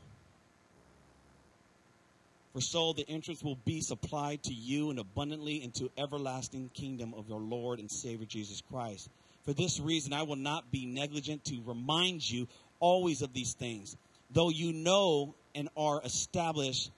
For 2.54 2.62
so 2.62 2.92
the 2.92 3.08
entrance 3.08 3.42
will 3.42 3.58
be 3.66 3.80
supplied 3.80 4.44
to 4.44 4.54
you 4.54 4.90
and 4.90 5.00
abundantly 5.00 5.64
into 5.64 5.90
everlasting 5.98 6.70
kingdom 6.74 7.14
of 7.16 7.30
your 7.30 7.40
Lord 7.40 7.80
and 7.80 7.90
Savior 7.90 8.26
Jesus 8.26 8.62
Christ. 8.70 9.10
For 9.46 9.54
this 9.54 9.80
reason, 9.80 10.12
I 10.12 10.24
will 10.24 10.36
not 10.36 10.70
be 10.70 10.86
negligent 10.86 11.46
to 11.46 11.62
remind 11.66 12.30
you 12.30 12.48
always 12.80 13.22
of 13.22 13.34
these 13.34 13.54
things, 13.54 13.96
though 14.32 14.50
you 14.50 14.74
know 14.74 15.34
and 15.56 15.70
are 15.78 16.02
established 16.04 16.92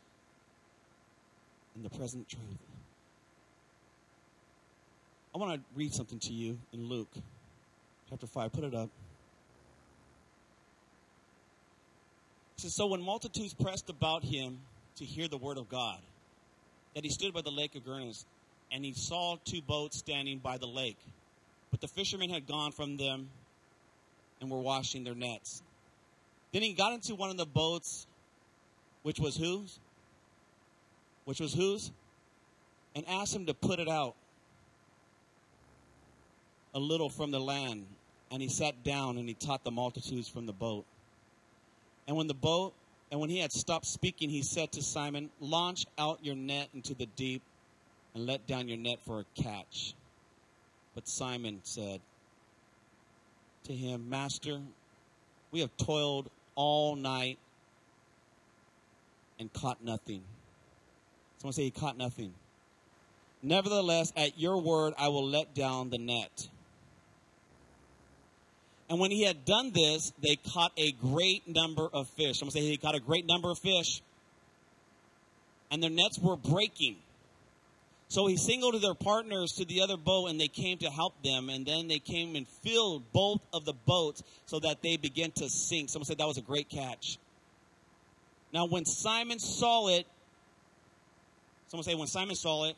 in 1.75 1.83
the 1.83 1.89
present 1.89 2.27
truth. 2.27 2.72
I 5.33 5.39
want 5.39 5.55
to 5.55 5.61
read 5.75 5.91
something 5.93 6.19
to 6.19 6.33
you 6.33 6.59
in 6.73 6.87
Luke 6.87 7.09
chapter 8.07 8.27
5. 8.27 8.53
Put 8.53 8.63
it 8.65 8.75
up. 8.75 8.89
It 12.57 12.61
says, 12.61 12.75
So 12.75 12.85
when 12.85 13.01
multitudes 13.01 13.51
pressed 13.55 13.89
about 13.89 14.23
him 14.23 14.59
to 14.97 15.05
hear 15.05 15.27
the 15.27 15.37
word 15.37 15.57
of 15.57 15.69
God, 15.69 15.97
that 16.93 17.03
he 17.03 17.09
stood 17.09 17.33
by 17.33 17.41
the 17.41 17.49
lake 17.49 17.73
of 17.73 17.83
Gennesaret, 17.83 18.25
and 18.71 18.85
he 18.85 18.93
saw 18.93 19.37
two 19.43 19.61
boats 19.63 19.97
standing 19.97 20.37
by 20.37 20.59
the 20.59 20.67
lake. 20.67 20.99
But 21.71 21.81
the 21.81 21.87
fishermen 21.87 22.29
had 22.29 22.45
gone 22.45 22.71
from 22.71 22.97
them 22.97 23.29
and 24.39 24.51
were 24.51 24.59
washing 24.59 25.03
their 25.03 25.15
nets. 25.15 25.63
Then 26.51 26.61
he 26.61 26.73
got 26.73 26.93
into 26.93 27.15
one 27.15 27.31
of 27.31 27.37
the 27.37 27.47
boats, 27.47 28.05
which 29.01 29.19
was 29.19 29.35
whose? 29.35 29.79
Which 31.25 31.39
was 31.39 31.55
whose? 31.55 31.91
And 32.95 33.03
asked 33.07 33.35
him 33.35 33.47
to 33.47 33.55
put 33.55 33.79
it 33.79 33.89
out 33.89 34.13
a 36.73 36.79
little 36.79 37.09
from 37.09 37.31
the 37.31 37.39
land. 37.39 37.85
And 38.31 38.41
he 38.41 38.49
sat 38.49 38.83
down 38.83 39.17
and 39.17 39.27
he 39.27 39.35
taught 39.35 39.63
the 39.63 39.71
multitudes 39.71 40.27
from 40.27 40.45
the 40.45 40.53
boat. 40.53 40.85
And 42.07 42.17
when 42.17 42.27
the 42.27 42.33
boat, 42.33 42.73
and 43.11 43.19
when 43.19 43.29
he 43.29 43.39
had 43.39 43.51
stopped 43.51 43.85
speaking, 43.85 44.29
he 44.29 44.41
said 44.41 44.71
to 44.71 44.81
Simon, 44.81 45.29
Launch 45.39 45.85
out 45.97 46.19
your 46.23 46.35
net 46.35 46.69
into 46.73 46.95
the 46.95 47.05
deep 47.05 47.43
and 48.15 48.25
let 48.25 48.47
down 48.47 48.67
your 48.67 48.77
net 48.77 48.99
for 49.05 49.19
a 49.19 49.41
catch. 49.41 49.93
But 50.95 51.07
Simon 51.07 51.59
said 51.63 52.01
to 53.65 53.73
him, 53.73 54.09
Master, 54.09 54.59
we 55.51 55.59
have 55.61 55.75
toiled 55.77 56.29
all 56.55 56.95
night 56.95 57.37
and 59.39 59.51
caught 59.53 59.83
nothing. 59.83 60.23
Someone 61.37 61.53
say 61.53 61.63
he 61.63 61.71
caught 61.71 61.97
nothing. 61.97 62.33
Nevertheless, 63.41 64.13
at 64.15 64.39
your 64.39 64.57
word, 64.61 64.93
I 64.97 65.09
will 65.09 65.27
let 65.27 65.53
down 65.53 65.89
the 65.89 65.97
net. 65.97 66.47
And 68.89 68.99
when 68.99 69.11
he 69.11 69.23
had 69.23 69.45
done 69.45 69.71
this, 69.73 70.11
they 70.21 70.35
caught 70.35 70.71
a 70.77 70.91
great 70.91 71.47
number 71.47 71.87
of 71.91 72.07
fish. 72.09 72.41
I'm 72.41 72.45
going 72.45 72.51
to 72.51 72.59
say 72.59 72.61
he 72.61 72.77
caught 72.77 72.95
a 72.95 72.99
great 72.99 73.25
number 73.25 73.49
of 73.49 73.57
fish. 73.57 74.01
And 75.71 75.81
their 75.81 75.89
nets 75.89 76.19
were 76.19 76.35
breaking. 76.35 76.97
So 78.09 78.27
he 78.27 78.37
signaled 78.37 78.73
to 78.73 78.79
their 78.79 78.93
partners 78.93 79.53
to 79.53 79.65
the 79.65 79.81
other 79.81 79.97
boat, 79.97 80.27
and 80.27 80.39
they 80.39 80.47
came 80.47 80.77
to 80.79 80.89
help 80.89 81.13
them. 81.23 81.49
And 81.49 81.65
then 81.65 81.87
they 81.87 81.97
came 81.97 82.35
and 82.35 82.47
filled 82.47 83.11
both 83.11 83.41
of 83.51 83.65
the 83.65 83.73
boats 83.73 84.21
so 84.45 84.59
that 84.59 84.83
they 84.83 84.97
began 84.97 85.31
to 85.31 85.49
sink. 85.49 85.89
Someone 85.89 86.05
said 86.05 86.19
that 86.19 86.27
was 86.27 86.37
a 86.37 86.41
great 86.41 86.69
catch. 86.69 87.17
Now, 88.53 88.67
when 88.67 88.85
Simon 88.85 89.39
saw 89.39 89.87
it, 89.87 90.05
someone 91.69 91.83
say, 91.83 91.95
when 91.95 92.07
Simon 92.07 92.35
saw 92.35 92.65
it, 92.65 92.75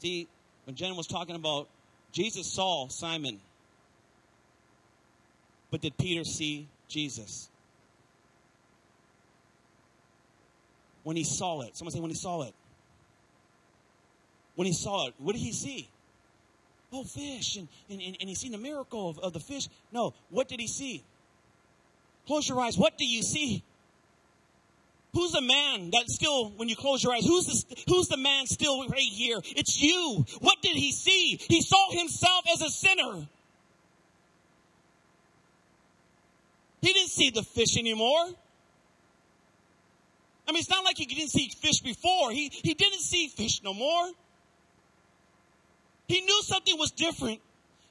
see, 0.00 0.28
when 0.64 0.76
Jen 0.76 0.94
was 0.94 1.06
talking 1.06 1.36
about 1.36 1.68
Jesus 2.12 2.52
saw 2.52 2.88
Simon, 2.88 3.40
but 5.70 5.80
did 5.80 5.96
Peter 5.96 6.24
see 6.24 6.68
Jesus? 6.88 7.48
When 11.02 11.16
he 11.16 11.24
saw 11.24 11.62
it, 11.62 11.76
someone 11.76 11.92
say, 11.92 12.00
when 12.00 12.10
he 12.10 12.16
saw 12.16 12.42
it 12.42 12.54
when 14.60 14.66
he 14.66 14.74
saw 14.74 15.06
it, 15.06 15.14
what 15.16 15.34
did 15.34 15.40
he 15.40 15.52
see? 15.52 15.88
Oh, 16.92 17.02
fish. 17.02 17.56
And, 17.56 17.66
and, 17.88 18.16
and 18.20 18.28
he 18.28 18.34
seen 18.34 18.52
the 18.52 18.58
miracle 18.58 19.08
of, 19.08 19.18
of 19.20 19.32
the 19.32 19.40
fish. 19.40 19.68
No, 19.90 20.12
what 20.28 20.48
did 20.48 20.60
he 20.60 20.66
see? 20.66 21.02
Close 22.26 22.46
your 22.46 22.60
eyes. 22.60 22.76
What 22.76 22.98
do 22.98 23.06
you 23.06 23.22
see? 23.22 23.62
Who's 25.14 25.32
the 25.32 25.40
man 25.40 25.88
that 25.92 26.04
still, 26.08 26.50
when 26.50 26.68
you 26.68 26.76
close 26.76 27.02
your 27.02 27.14
eyes, 27.14 27.24
who's 27.24 27.46
the, 27.46 27.82
who's 27.88 28.08
the 28.08 28.18
man 28.18 28.44
still 28.44 28.86
right 28.86 29.00
here? 29.00 29.40
It's 29.56 29.80
you. 29.80 30.26
What 30.40 30.60
did 30.60 30.76
he 30.76 30.92
see? 30.92 31.40
He 31.48 31.62
saw 31.62 31.92
himself 31.92 32.44
as 32.52 32.60
a 32.60 32.68
sinner. 32.68 33.26
He 36.80 36.92
didn't 36.92 37.10
see 37.10 37.30
the 37.30 37.42
fish 37.42 37.76
anymore. 37.76 38.26
I 40.48 40.52
mean, 40.52 40.60
it's 40.60 40.70
not 40.70 40.84
like 40.84 40.96
he 40.96 41.06
didn't 41.06 41.30
see 41.30 41.48
fish 41.60 41.80
before. 41.80 42.32
He, 42.32 42.48
he 42.48 42.74
didn't 42.74 43.00
see 43.00 43.28
fish 43.28 43.62
no 43.62 43.72
more. 43.72 44.10
He 46.08 46.22
knew 46.22 46.42
something 46.42 46.76
was 46.76 46.90
different. 46.90 47.40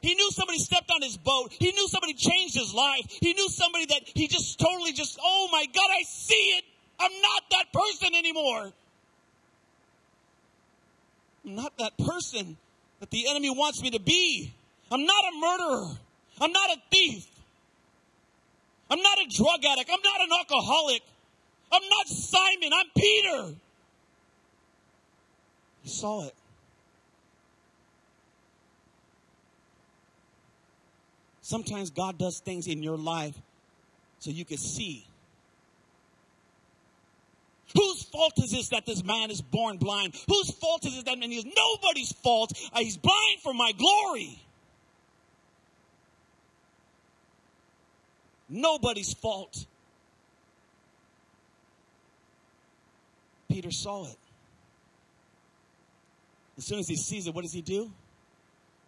He 0.01 0.13
knew 0.13 0.29
somebody 0.31 0.59
stepped 0.59 0.91
on 0.91 1.01
his 1.01 1.17
boat. 1.17 1.53
He 1.57 1.71
knew 1.71 1.87
somebody 1.87 2.13
changed 2.13 2.55
his 2.55 2.73
life. 2.73 3.05
He 3.21 3.33
knew 3.33 3.49
somebody 3.49 3.85
that 3.87 4.01
he 4.05 4.27
just 4.27 4.59
totally 4.59 4.93
just, 4.93 5.19
oh 5.21 5.49
my 5.51 5.65
God, 5.73 5.89
I 5.89 6.03
see 6.03 6.33
it. 6.57 6.65
I'm 6.99 7.11
not 7.21 7.43
that 7.51 7.65
person 7.73 8.15
anymore. 8.15 8.71
I'm 11.45 11.55
not 11.55 11.77
that 11.77 11.97
person 11.97 12.57
that 12.99 13.09
the 13.09 13.29
enemy 13.29 13.49
wants 13.49 13.81
me 13.81 13.91
to 13.91 13.99
be. 13.99 14.53
I'm 14.91 15.05
not 15.05 15.23
a 15.23 15.39
murderer. 15.39 15.97
I'm 16.41 16.51
not 16.51 16.69
a 16.71 16.77
thief. 16.91 17.25
I'm 18.89 19.01
not 19.01 19.19
a 19.19 19.27
drug 19.29 19.63
addict. 19.65 19.89
I'm 19.91 20.01
not 20.03 20.21
an 20.21 20.29
alcoholic. 20.39 21.01
I'm 21.71 21.83
not 21.89 22.07
Simon. 22.07 22.71
I'm 22.73 22.87
Peter. 22.95 23.55
He 25.83 25.89
saw 25.89 26.25
it. 26.25 26.35
Sometimes 31.41 31.89
God 31.89 32.17
does 32.17 32.39
things 32.39 32.67
in 32.67 32.83
your 32.83 32.97
life 32.97 33.35
so 34.19 34.29
you 34.29 34.45
can 34.45 34.57
see. 34.57 35.05
Whose 37.75 38.03
fault 38.03 38.33
is 38.37 38.51
this 38.51 38.69
that 38.69 38.85
this 38.85 39.03
man 39.03 39.29
is 39.31 39.41
born 39.41 39.77
blind? 39.77 40.15
Whose 40.27 40.51
fault 40.51 40.85
is 40.85 40.97
it 40.97 41.05
that 41.05 41.17
man 41.19 41.31
is 41.31 41.45
nobody's 41.45 42.11
fault? 42.11 42.51
Uh, 42.73 42.79
he's 42.79 42.97
blind 42.97 43.41
for 43.43 43.53
my 43.53 43.71
glory. 43.77 44.39
Nobody's 48.49 49.13
fault. 49.13 49.65
Peter 53.47 53.71
saw 53.71 54.05
it. 54.05 54.17
As 56.57 56.65
soon 56.65 56.79
as 56.79 56.87
he 56.87 56.97
sees 56.97 57.27
it, 57.27 57.33
what 57.33 57.43
does 57.43 57.53
he 57.53 57.61
do? 57.61 57.91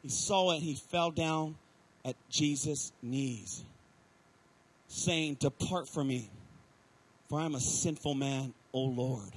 He 0.04 0.10
saw 0.10 0.52
it, 0.52 0.60
he 0.60 0.76
fell 0.76 1.12
down 1.12 1.56
at 2.04 2.16
Jesus' 2.30 2.92
knees, 3.02 3.64
saying, 4.88 5.36
Depart 5.36 5.88
from 5.88 6.08
me, 6.08 6.30
for 7.30 7.40
I 7.40 7.46
am 7.46 7.56
a 7.56 7.60
sinful 7.60 8.16
man, 8.16 8.54
O 8.74 8.82
Lord. 8.82 9.32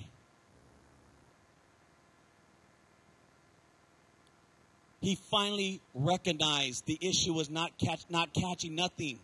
He 5.00 5.16
finally 5.30 5.82
recognized 5.94 6.86
the 6.86 6.98
issue 7.00 7.34
was 7.34 7.50
not 7.50 7.76
catch, 7.76 8.00
not 8.08 8.32
catching 8.32 8.74
nothing. 8.74 9.18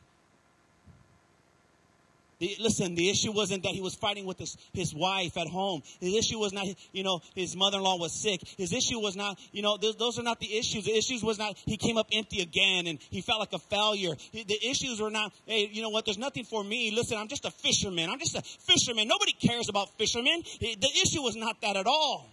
The, 2.41 2.57
listen, 2.59 2.95
the 2.95 3.11
issue 3.11 3.33
wasn't 3.33 3.63
that 3.65 3.73
he 3.73 3.83
was 3.83 3.95
fighting 3.95 4.25
with 4.25 4.39
his, 4.39 4.57
his 4.73 4.95
wife 4.95 5.37
at 5.37 5.47
home. 5.47 5.83
The 6.01 6.17
issue 6.17 6.39
was 6.39 6.55
not, 6.55 6.67
you 6.91 7.05
know, 7.05 7.21
his 7.35 7.55
mother-in-law 7.55 7.99
was 7.99 8.13
sick. 8.13 8.41
His 8.57 8.73
issue 8.73 8.99
was 8.99 9.15
not, 9.15 9.39
you 9.53 9.61
know, 9.61 9.77
those, 9.77 9.97
those 9.97 10.19
are 10.19 10.23
not 10.23 10.41
the 10.41 10.57
issues. 10.57 10.87
The 10.87 10.97
issues 10.97 11.23
was 11.23 11.39
not 11.39 11.59
he 11.67 11.77
came 11.77 11.99
up 11.99 12.09
empty 12.13 12.41
again 12.41 12.87
and 12.87 12.99
he 13.11 13.21
felt 13.21 13.41
like 13.41 13.53
a 13.53 13.59
failure. 13.59 14.15
The 14.33 14.59
issues 14.67 15.01
were 15.01 15.11
not, 15.11 15.33
hey, 15.45 15.69
you 15.71 15.83
know 15.83 15.91
what, 15.91 16.07
there's 16.07 16.19
nothing 16.19 16.45
for 16.45 16.65
me. 16.65 16.91
Listen, 16.91 17.19
I'm 17.19 17.29
just 17.29 17.45
a 17.45 17.51
fisherman. 17.51 18.09
I'm 18.09 18.19
just 18.19 18.35
a 18.35 18.43
fisherman. 18.43 19.07
Nobody 19.07 19.33
cares 19.33 19.69
about 19.69 19.91
fishermen. 19.99 20.43
The 20.61 20.91
issue 21.03 21.21
was 21.21 21.37
not 21.37 21.61
that 21.61 21.77
at 21.77 21.87
all. 21.87 22.27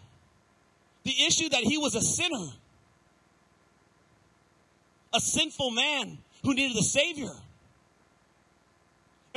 The 1.04 1.26
issue 1.28 1.50
that 1.50 1.63
he 1.63 1.78
was 1.78 1.96
a 1.96 2.02
sinner. 2.02 2.48
A 5.13 5.20
sinful 5.20 5.72
man 5.72 6.17
who 6.43 6.54
needed 6.54 6.78
a 6.78 6.84
savior. 6.84 7.34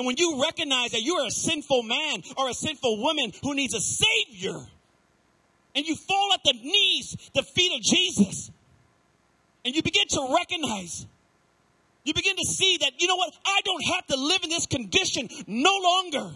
And 0.00 0.06
when 0.06 0.16
you 0.16 0.42
recognize 0.42 0.92
that 0.92 1.02
you 1.02 1.16
are 1.16 1.26
a 1.26 1.30
sinful 1.30 1.82
man 1.82 2.22
or 2.38 2.48
a 2.48 2.54
sinful 2.54 3.02
woman 3.02 3.32
who 3.42 3.54
needs 3.54 3.74
a 3.74 3.80
savior, 3.82 4.56
and 5.74 5.86
you 5.86 5.94
fall 5.94 6.32
at 6.32 6.40
the 6.42 6.54
knees, 6.54 7.30
the 7.34 7.42
feet 7.42 7.70
of 7.74 7.82
Jesus, 7.82 8.50
and 9.62 9.76
you 9.76 9.82
begin 9.82 10.08
to 10.08 10.34
recognize, 10.34 11.04
you 12.02 12.14
begin 12.14 12.34
to 12.34 12.46
see 12.46 12.78
that, 12.80 12.92
you 12.98 13.08
know 13.08 13.16
what, 13.16 13.34
I 13.44 13.60
don't 13.62 13.84
have 13.94 14.06
to 14.06 14.16
live 14.16 14.42
in 14.42 14.48
this 14.48 14.64
condition 14.64 15.28
no 15.46 15.76
longer. 15.82 16.32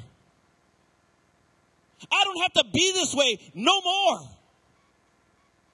I 2.12 2.24
don't 2.24 2.42
have 2.42 2.52
to 2.52 2.64
be 2.70 2.92
this 2.92 3.14
way 3.14 3.38
no 3.54 3.80
more. 3.80 4.28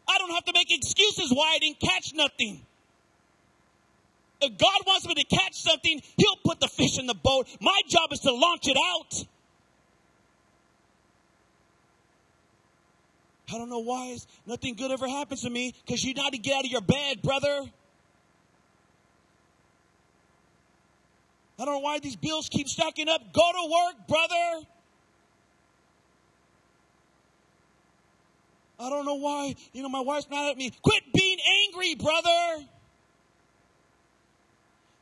I 0.07 0.18
don't 0.18 0.31
have 0.31 0.44
to 0.44 0.53
make 0.55 0.68
excuses 0.70 1.33
why 1.33 1.55
I 1.57 1.59
didn't 1.59 1.81
catch 1.81 2.14
nothing. 2.14 2.64
If 4.42 4.59
God 4.59 4.81
wants 4.87 5.07
me 5.07 5.14
to 5.14 5.24
catch 5.24 5.55
something, 5.55 6.00
He'll 6.16 6.37
put 6.44 6.61
the 6.61 6.68
fish 6.68 6.98
in 6.98 7.07
the 7.07 7.14
boat. 7.14 7.46
My 7.61 7.79
job 7.88 8.12
is 8.12 8.20
to 8.20 8.33
launch 8.33 8.68
it 8.68 8.76
out. 8.76 9.26
I 13.53 13.59
don't 13.59 13.68
know 13.68 13.81
why 13.81 14.16
nothing 14.46 14.74
good 14.74 14.92
ever 14.92 15.09
happens 15.09 15.42
to 15.42 15.50
me 15.50 15.74
because 15.85 16.05
you 16.05 16.14
need 16.14 16.31
to 16.31 16.38
get 16.38 16.57
out 16.57 16.64
of 16.64 16.70
your 16.70 16.81
bed, 16.81 17.20
brother. 17.22 17.64
I 21.59 21.64
don't 21.64 21.74
know 21.74 21.81
why 21.81 21.98
these 21.98 22.16
bills 22.16 22.48
keep 22.48 22.68
stacking 22.68 23.09
up. 23.09 23.20
Go 23.33 23.42
to 23.42 23.70
work, 23.70 24.09
brother. 24.09 24.66
I 28.79 28.88
don't 28.88 29.05
know 29.05 29.16
why. 29.16 29.55
You 29.74 29.83
know, 29.83 29.90
my 29.90 30.00
wife's 30.00 30.31
mad 30.31 30.50
at 30.50 30.57
me. 30.57 30.72
Quit 30.83 31.03
being 31.12 31.38
angry, 31.66 31.96
brother. 31.96 32.66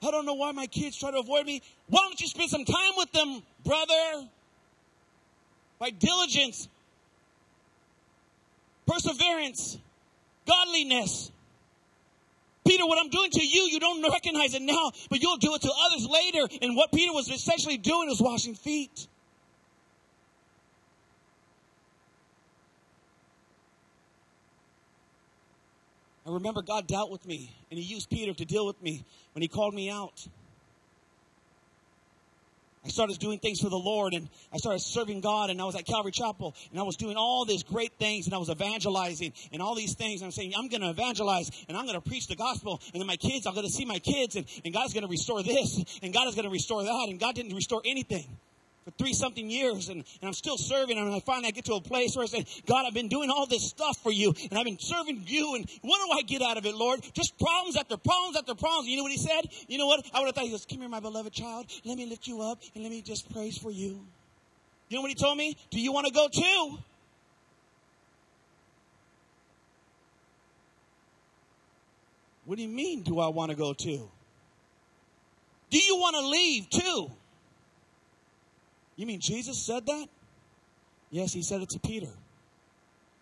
I 0.02 0.10
don't 0.10 0.26
know 0.26 0.34
why 0.34 0.52
my 0.52 0.66
kids 0.66 0.96
try 0.98 1.10
to 1.10 1.18
avoid 1.18 1.44
me. 1.44 1.62
Why 1.88 2.00
don't 2.02 2.20
you 2.20 2.28
spend 2.28 2.50
some 2.50 2.64
time 2.64 2.92
with 2.96 3.10
them, 3.12 3.42
brother? 3.64 4.28
By 5.78 5.90
diligence, 5.90 6.68
perseverance, 8.86 9.78
godliness. 10.46 11.30
Peter, 12.66 12.86
what 12.86 12.98
I'm 12.98 13.10
doing 13.10 13.30
to 13.30 13.44
you, 13.44 13.62
you 13.62 13.80
don't 13.80 14.02
recognize 14.02 14.54
it 14.54 14.62
now, 14.62 14.92
but 15.08 15.20
you'll 15.20 15.38
do 15.38 15.54
it 15.54 15.62
to 15.62 15.72
others 15.86 16.06
later. 16.06 16.46
And 16.62 16.76
what 16.76 16.92
Peter 16.92 17.12
was 17.12 17.28
essentially 17.28 17.78
doing 17.78 18.08
was 18.08 18.20
washing 18.20 18.54
feet. 18.54 19.08
I 26.26 26.30
remember 26.30 26.60
God 26.60 26.86
dealt 26.86 27.10
with 27.10 27.24
me, 27.26 27.56
and 27.70 27.80
He 27.80 27.86
used 27.86 28.10
Peter 28.10 28.34
to 28.34 28.44
deal 28.44 28.66
with 28.66 28.82
me 28.82 29.02
when 29.38 29.42
He 29.42 29.46
called 29.46 29.72
me 29.72 29.88
out. 29.88 30.26
I 32.84 32.88
started 32.88 33.20
doing 33.20 33.38
things 33.38 33.60
for 33.60 33.68
the 33.68 33.78
Lord 33.78 34.12
and 34.12 34.28
I 34.52 34.56
started 34.56 34.80
serving 34.80 35.20
God 35.20 35.50
and 35.50 35.62
I 35.62 35.64
was 35.64 35.76
at 35.76 35.86
Calvary 35.86 36.10
Chapel 36.10 36.56
and 36.72 36.80
I 36.80 36.82
was 36.82 36.96
doing 36.96 37.16
all 37.16 37.44
these 37.44 37.62
great 37.62 37.92
things 38.00 38.26
and 38.26 38.34
I 38.34 38.38
was 38.38 38.50
evangelizing 38.50 39.32
and 39.52 39.62
all 39.62 39.76
these 39.76 39.94
things. 39.94 40.22
I'm 40.22 40.32
saying, 40.32 40.54
I'm 40.58 40.66
going 40.66 40.80
to 40.80 40.90
evangelize 40.90 41.52
and 41.68 41.76
I'm 41.76 41.86
going 41.86 42.00
to 42.00 42.08
preach 42.08 42.26
the 42.26 42.34
gospel 42.34 42.80
and 42.92 43.00
then 43.00 43.06
my 43.06 43.14
kids, 43.14 43.46
I'm 43.46 43.54
going 43.54 43.66
to 43.66 43.72
see 43.72 43.84
my 43.84 44.00
kids 44.00 44.34
and, 44.34 44.44
and 44.64 44.74
God's 44.74 44.92
going 44.92 45.04
to 45.04 45.08
restore 45.08 45.44
this 45.44 45.84
and 46.02 46.12
God 46.12 46.26
is 46.26 46.34
going 46.34 46.46
to 46.46 46.50
restore 46.50 46.82
that 46.82 47.06
and 47.08 47.20
God 47.20 47.36
didn't 47.36 47.54
restore 47.54 47.82
anything 47.84 48.26
for 48.88 48.96
three 48.96 49.12
something 49.12 49.50
years 49.50 49.88
and, 49.88 49.98
and 50.20 50.28
I'm 50.28 50.32
still 50.32 50.56
serving 50.56 50.96
and 50.96 51.14
I 51.14 51.20
finally 51.20 51.52
get 51.52 51.66
to 51.66 51.74
a 51.74 51.80
place 51.80 52.16
where 52.16 52.22
I 52.22 52.26
say, 52.26 52.46
God, 52.66 52.86
I've 52.86 52.94
been 52.94 53.08
doing 53.08 53.30
all 53.30 53.46
this 53.46 53.68
stuff 53.68 53.98
for 54.02 54.10
you 54.10 54.34
and 54.50 54.58
I've 54.58 54.64
been 54.64 54.78
serving 54.78 55.24
you 55.26 55.56
and 55.56 55.68
what 55.82 55.98
do 55.98 56.18
I 56.18 56.22
get 56.22 56.42
out 56.42 56.56
of 56.56 56.64
it, 56.64 56.74
Lord? 56.74 57.00
Just 57.12 57.38
problems 57.38 57.76
after 57.76 57.96
problems 57.98 58.36
after 58.36 58.54
problems. 58.54 58.88
You 58.88 58.96
know 58.96 59.02
what 59.02 59.12
he 59.12 59.18
said? 59.18 59.42
You 59.68 59.78
know 59.78 59.86
what? 59.86 60.06
I 60.14 60.20
would 60.20 60.26
have 60.26 60.34
thought 60.34 60.44
he 60.44 60.50
goes, 60.50 60.64
come 60.64 60.80
here, 60.80 60.88
my 60.88 61.00
beloved 61.00 61.32
child. 61.32 61.66
Let 61.84 61.98
me 61.98 62.06
lift 62.06 62.26
you 62.26 62.40
up 62.40 62.60
and 62.74 62.82
let 62.82 62.90
me 62.90 63.02
just 63.02 63.30
praise 63.32 63.58
for 63.58 63.70
you. 63.70 64.00
You 64.88 64.96
know 64.96 65.02
what 65.02 65.10
he 65.10 65.16
told 65.16 65.36
me? 65.36 65.56
Do 65.70 65.80
you 65.80 65.92
want 65.92 66.06
to 66.06 66.12
go 66.12 66.28
too? 66.28 66.78
What 72.46 72.56
do 72.56 72.62
you 72.62 72.68
mean, 72.68 73.02
do 73.02 73.20
I 73.20 73.28
want 73.28 73.50
to 73.50 73.56
go 73.56 73.74
too? 73.74 74.08
Do 75.68 75.78
you 75.78 75.96
want 75.96 76.16
to 76.16 76.26
leave 76.26 76.70
too? 76.70 77.10
You 78.98 79.06
mean 79.06 79.20
Jesus 79.20 79.64
said 79.64 79.86
that? 79.86 80.06
Yes, 81.10 81.32
he 81.32 81.42
said 81.42 81.62
it 81.62 81.70
to 81.70 81.78
Peter. 81.78 82.08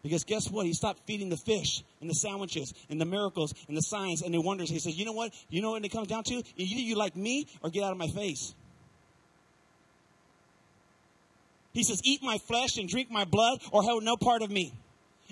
Because 0.03 0.25
guess 0.25 0.51
what? 0.51 0.65
He 0.65 0.73
stopped 0.73 1.01
feeding 1.07 1.29
the 1.29 1.37
fish 1.37 1.83
and 2.01 2.09
the 2.09 2.15
sandwiches 2.15 2.73
and 2.89 2.99
the 2.99 3.05
miracles 3.05 3.53
and 3.69 3.77
the 3.77 3.83
signs 3.83 4.23
and 4.23 4.33
the 4.33 4.41
wonders. 4.41 4.71
He 4.71 4.79
says, 4.79 4.97
You 4.99 5.05
know 5.05 5.13
what? 5.13 5.35
You 5.51 5.61
know 5.61 5.73
what 5.73 5.85
it 5.85 5.91
comes 5.91 6.09
down 6.09 6.25
to? 6.25 6.43
Either 6.57 6.81
you 6.81 6.97
like 6.97 7.15
me 7.15 7.47
or 7.63 7.69
get 7.69 7.85
out 7.85 7.93
of 7.93 7.99
my 7.99 8.09
face. 8.09 8.55
He 11.75 11.85
says, 11.85 12.01
Eat 12.05 12.23
my 12.23 12.39
flesh 12.39 12.79
and 12.79 12.89
drink 12.89 13.11
my 13.11 13.25
blood 13.25 13.61
or 13.71 13.83
have 13.83 14.03
no 14.03 14.17
part 14.17 14.41
of 14.41 14.51
me. 14.51 14.73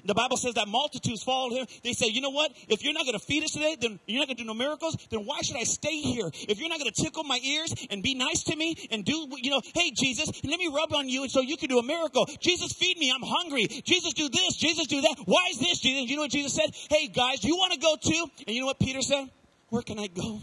The 0.04 0.14
Bible 0.14 0.36
says 0.36 0.54
that 0.54 0.68
multitudes 0.68 1.22
followed 1.22 1.52
him. 1.52 1.66
They 1.82 1.92
say, 1.92 2.06
you 2.08 2.20
know 2.20 2.30
what? 2.30 2.52
If 2.68 2.82
you're 2.82 2.92
not 2.92 3.04
going 3.04 3.18
to 3.18 3.24
feed 3.24 3.44
us 3.44 3.52
today, 3.52 3.76
then 3.80 3.98
you're 4.06 4.20
not 4.20 4.28
going 4.28 4.36
to 4.36 4.42
do 4.42 4.46
no 4.46 4.54
miracles, 4.54 4.96
then 5.10 5.20
why 5.20 5.40
should 5.42 5.56
I 5.56 5.64
stay 5.64 6.00
here? 6.00 6.30
If 6.48 6.58
you're 6.58 6.68
not 6.68 6.78
going 6.78 6.90
to 6.92 7.02
tickle 7.02 7.24
my 7.24 7.38
ears 7.42 7.74
and 7.90 8.02
be 8.02 8.14
nice 8.14 8.44
to 8.44 8.56
me 8.56 8.76
and 8.90 9.04
do, 9.04 9.28
you 9.40 9.50
know, 9.50 9.62
hey, 9.74 9.92
Jesus, 9.96 10.30
let 10.44 10.58
me 10.58 10.68
rub 10.68 10.92
on 10.94 11.08
you 11.08 11.28
so 11.28 11.40
you 11.40 11.56
can 11.56 11.68
do 11.68 11.78
a 11.78 11.82
miracle. 11.82 12.26
Jesus, 12.40 12.72
feed 12.72 12.98
me. 12.98 13.12
I'm 13.14 13.22
hungry. 13.22 13.66
Jesus, 13.66 14.12
do 14.14 14.28
this. 14.28 14.56
Jesus, 14.56 14.86
do 14.86 15.00
that. 15.02 15.16
Why 15.24 15.48
is 15.50 15.58
this, 15.58 15.80
Jesus? 15.80 16.10
You 16.10 16.16
know 16.16 16.22
what 16.22 16.30
Jesus 16.30 16.54
said? 16.54 16.70
Hey, 16.90 17.08
guys, 17.08 17.40
do 17.40 17.48
you 17.48 17.56
want 17.56 17.72
to 17.72 17.78
go 17.78 17.96
too? 18.00 18.30
And 18.46 18.54
you 18.54 18.60
know 18.60 18.66
what 18.66 18.78
Peter 18.78 19.02
said? 19.02 19.28
Where 19.70 19.82
can 19.82 19.98
I 19.98 20.08
go? 20.08 20.40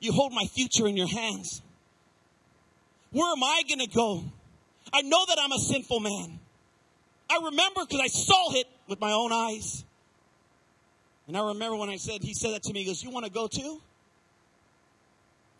You 0.00 0.12
hold 0.12 0.32
my 0.32 0.44
future 0.46 0.88
in 0.88 0.96
your 0.96 1.06
hands. 1.06 1.62
Where 3.12 3.30
am 3.30 3.42
I 3.42 3.62
going 3.68 3.78
to 3.78 3.94
go? 3.94 4.24
I 4.92 5.02
know 5.02 5.24
that 5.28 5.38
I'm 5.40 5.52
a 5.52 5.58
sinful 5.58 6.00
man. 6.00 6.40
I 7.32 7.44
remember 7.46 7.80
because 7.86 8.00
I 8.00 8.08
saw 8.08 8.52
it 8.52 8.66
with 8.88 9.00
my 9.00 9.12
own 9.12 9.32
eyes. 9.32 9.84
And 11.26 11.36
I 11.36 11.46
remember 11.48 11.76
when 11.76 11.88
I 11.88 11.96
said, 11.96 12.22
he 12.22 12.34
said 12.34 12.52
that 12.52 12.62
to 12.64 12.72
me, 12.74 12.80
he 12.80 12.86
goes, 12.86 13.02
You 13.02 13.10
want 13.10 13.24
to 13.24 13.32
go 13.32 13.46
too? 13.46 13.80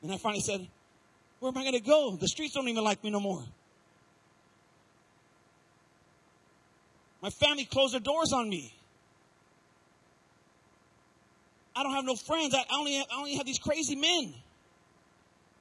And 0.03 0.13
I 0.13 0.19
finally 0.19 0.43
said, 0.43 0.67
Where 1.41 1.51
am 1.51 1.57
I 1.57 1.63
going 1.63 1.75
to 1.75 1.81
go? 1.81 2.17
The 2.21 2.29
streets 2.29 2.53
don't 2.55 2.69
even 2.69 2.85
like 2.85 3.03
me 3.03 3.11
no 3.11 3.21
more. 3.21 3.43
My 7.23 7.31
family 7.31 7.65
closed 7.65 7.95
their 7.95 8.01
doors 8.01 8.33
on 8.33 8.51
me. 8.51 8.75
I 11.75 11.83
don't 11.85 11.93
have 11.93 12.05
no 12.05 12.17
friends. 12.17 12.55
I 12.55 12.65
only 12.75 12.97
have, 12.97 13.07
I 13.11 13.19
only 13.19 13.37
have 13.37 13.47
these 13.47 13.61
crazy 13.61 13.97
men. 13.97 14.35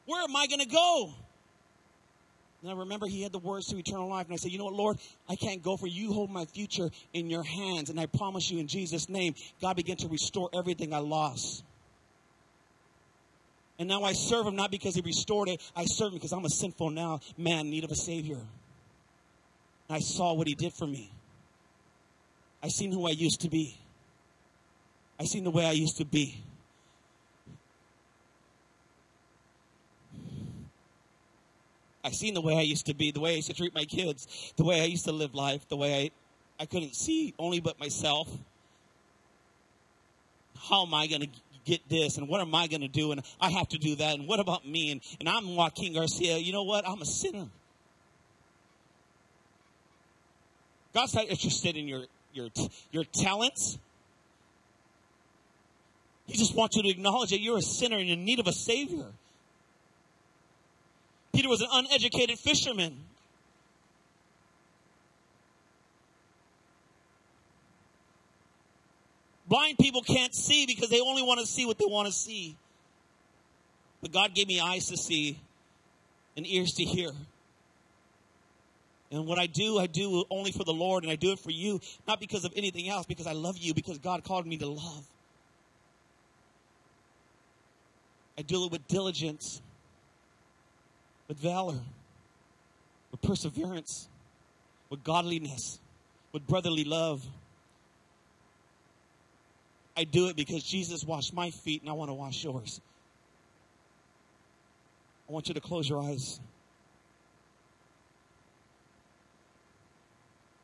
Where 0.08 0.22
am 0.24 0.36
I 0.36 0.48
going 0.48 0.60
to 0.60 0.68
go? 0.68 1.14
And 2.62 2.70
I 2.70 2.76
remember 2.76 3.08
he 3.08 3.24
had 3.24 3.32
the 3.32 3.40
words 3.40 3.68
to 3.68 3.78
eternal 3.78 4.08
life. 4.08 4.28
And 4.28 4.34
I 4.34 4.38
said, 4.38 4.52
You 4.52 4.60
know 4.60 4.66
what, 4.66 4.76
Lord? 4.76 4.98
I 5.28 5.36
can't 5.36 5.64
go 5.64 5.78
for 5.78 5.88
you. 5.88 6.14
Hold 6.14 6.30
my 6.30 6.46
future 6.46 6.90
in 7.14 7.30
your 7.30 7.44
hands. 7.44 7.90
And 7.90 8.00
I 8.00 8.06
promise 8.06 8.52
you 8.52 8.60
in 8.60 8.68
Jesus' 8.68 9.10
name, 9.10 9.34
God 9.62 9.76
began 9.76 9.98
to 9.98 10.08
restore 10.08 10.50
everything 10.54 10.94
I 10.94 11.00
lost. 11.00 11.64
And 13.80 13.90
now 13.90 14.04
I 14.04 14.14
serve 14.14 14.46
him 14.46 14.56
not 14.56 14.70
because 14.70 14.94
he 14.94 15.02
restored 15.02 15.50
it. 15.50 15.60
I 15.76 15.86
serve 15.86 16.10
him 16.10 16.20
because 16.20 16.34
I'm 16.34 16.46
a 16.46 16.50
sinful 16.50 16.92
now 16.92 17.20
man 17.36 17.62
in 17.62 17.72
need 17.72 17.84
of 17.84 17.92
a 17.92 17.96
savior. 17.96 18.38
And 18.38 19.98
I 19.98 20.00
saw 20.00 20.34
what 20.34 20.48
he 20.48 20.54
did 20.54 20.74
for 20.74 20.86
me. 20.86 21.12
I 22.62 22.68
seen 22.68 22.92
who 22.92 23.08
I 23.08 23.12
used 23.12 23.42
to 23.42 23.50
be. 23.50 23.76
I 25.20 25.26
seen 25.26 25.44
the 25.44 25.52
way 25.52 25.66
I 25.66 25.72
used 25.72 25.98
to 25.98 26.06
be. 26.06 26.44
I 32.04 32.12
seen 32.12 32.34
the 32.34 32.42
way 32.42 32.58
I 32.58 32.62
used 32.62 32.88
to 32.88 32.94
be, 32.94 33.12
the 33.12 33.20
way 33.20 33.34
I 33.34 33.36
used 33.36 33.50
to 33.50 33.54
treat 33.54 33.76
my 33.76 33.86
kids, 33.86 34.54
the 34.58 34.64
way 34.64 34.82
I 34.82 34.86
used 34.86 35.06
to 35.06 35.12
live 35.12 35.36
life, 35.36 35.68
the 35.70 35.78
way 35.78 36.12
I, 36.60 36.64
I 36.64 36.66
couldn't 36.66 36.96
see 36.96 37.34
only 37.38 37.60
but 37.60 37.80
myself. 37.80 38.28
How 40.70 40.86
am 40.86 40.94
I 40.94 41.08
going 41.08 41.22
to 41.22 41.30
get 41.66 41.88
this? 41.90 42.18
And 42.18 42.28
what 42.28 42.42
am 42.42 42.54
I 42.56 42.68
going 42.68 42.82
to 42.82 42.88
do? 42.88 43.12
And 43.12 43.22
I 43.40 43.50
have 43.52 43.70
to 43.70 43.78
do 43.78 43.96
that. 43.96 44.16
And 44.16 44.28
what 44.28 44.40
about 44.40 44.68
me? 44.68 44.92
And, 44.92 45.02
and 45.20 45.30
I'm 45.30 45.56
Joaquin 45.56 45.94
Garcia. 45.94 46.38
You 46.38 46.54
know 46.54 46.64
what? 46.64 46.88
I'm 46.88 47.02
a 47.02 47.06
sinner. 47.06 47.48
God's 50.94 51.16
not 51.16 51.28
interested 51.28 51.78
in 51.78 51.88
your, 51.88 52.04
your, 52.34 52.50
your 52.92 53.04
talents. 53.04 53.78
He 56.26 56.38
just 56.38 56.56
wants 56.56 56.76
you 56.76 56.84
to 56.84 56.90
acknowledge 56.90 57.30
that 57.32 57.42
you're 57.42 57.58
a 57.58 57.62
sinner 57.62 57.98
and 57.98 58.10
in 58.10 58.26
need 58.26 58.40
of 58.40 58.48
a 58.48 58.54
Savior. 58.54 59.06
Peter 61.34 61.48
was 61.48 61.62
an 61.62 61.68
uneducated 61.72 62.38
fisherman. 62.38 62.98
Blind 69.48 69.78
people 69.78 70.02
can't 70.02 70.34
see 70.34 70.66
because 70.66 70.90
they 70.90 71.02
only 71.02 71.22
want 71.22 71.40
to 71.40 71.46
see 71.46 71.66
what 71.66 71.78
they 71.78 71.86
want 71.86 72.08
to 72.08 72.14
see. 72.14 72.56
But 74.02 74.12
God 74.12 74.34
gave 74.34 74.48
me 74.48 74.60
eyes 74.60 74.88
to 74.88 74.98
see 74.98 75.40
and 76.38 76.48
ears 76.48 76.74
to 76.74 76.84
hear. 76.84 77.12
And 79.12 79.28
what 79.28 79.38
I 79.38 79.48
do, 79.48 79.78
I 79.78 79.88
do 79.88 80.24
only 80.30 80.54
for 80.54 80.64
the 80.64 80.74
Lord, 80.74 81.04
and 81.04 81.12
I 81.12 81.18
do 81.18 81.34
it 81.34 81.40
for 81.40 81.52
you, 81.52 81.82
not 82.08 82.22
because 82.22 82.46
of 82.46 82.54
anything 82.56 82.88
else, 82.88 83.06
because 83.06 83.28
I 83.28 83.34
love 83.34 83.58
you, 83.58 83.74
because 83.74 83.98
God 83.98 84.24
called 84.24 84.48
me 84.48 84.58
to 84.58 84.68
love. 84.68 85.06
I 88.38 88.42
do 88.42 88.64
it 88.66 88.72
with 88.72 88.88
diligence 88.88 89.62
with 91.32 91.40
valor, 91.40 91.80
with 93.10 93.22
perseverance, 93.22 94.10
with 94.90 95.02
godliness, 95.02 95.80
with 96.34 96.46
brotherly 96.46 96.84
love. 96.84 97.26
I 99.96 100.04
do 100.04 100.28
it 100.28 100.36
because 100.36 100.62
Jesus 100.62 101.06
washed 101.06 101.34
my 101.34 101.50
feet 101.50 101.84
and 101.84 101.90
I 101.90 101.94
want 101.94 102.10
to 102.10 102.14
wash 102.14 102.44
yours. 102.44 102.82
I 105.30 105.32
want 105.32 105.48
you 105.48 105.54
to 105.54 105.62
close 105.62 105.88
your 105.88 106.04
eyes. 106.04 106.42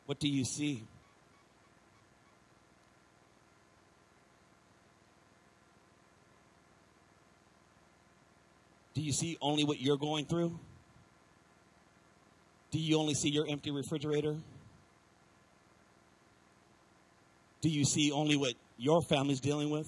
What 0.05 0.19
do 0.19 0.27
you 0.27 0.43
see? 0.43 0.83
Do 8.97 9.03
you 9.03 9.13
see 9.13 9.37
only 9.41 9.63
what 9.63 9.79
you're 9.79 9.95
going 9.95 10.25
through? 10.25 10.59
Do 12.71 12.79
you 12.79 12.97
only 12.97 13.13
see 13.13 13.29
your 13.29 13.45
empty 13.47 13.69
refrigerator? 13.69 14.37
Do 17.61 17.69
you 17.69 17.85
see 17.85 18.11
only 18.11 18.37
what 18.37 18.53
your 18.75 19.03
family's 19.03 19.39
dealing 19.39 19.69
with? 19.69 19.87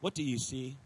What 0.00 0.16
do 0.16 0.24
you 0.24 0.36
see? 0.36 0.76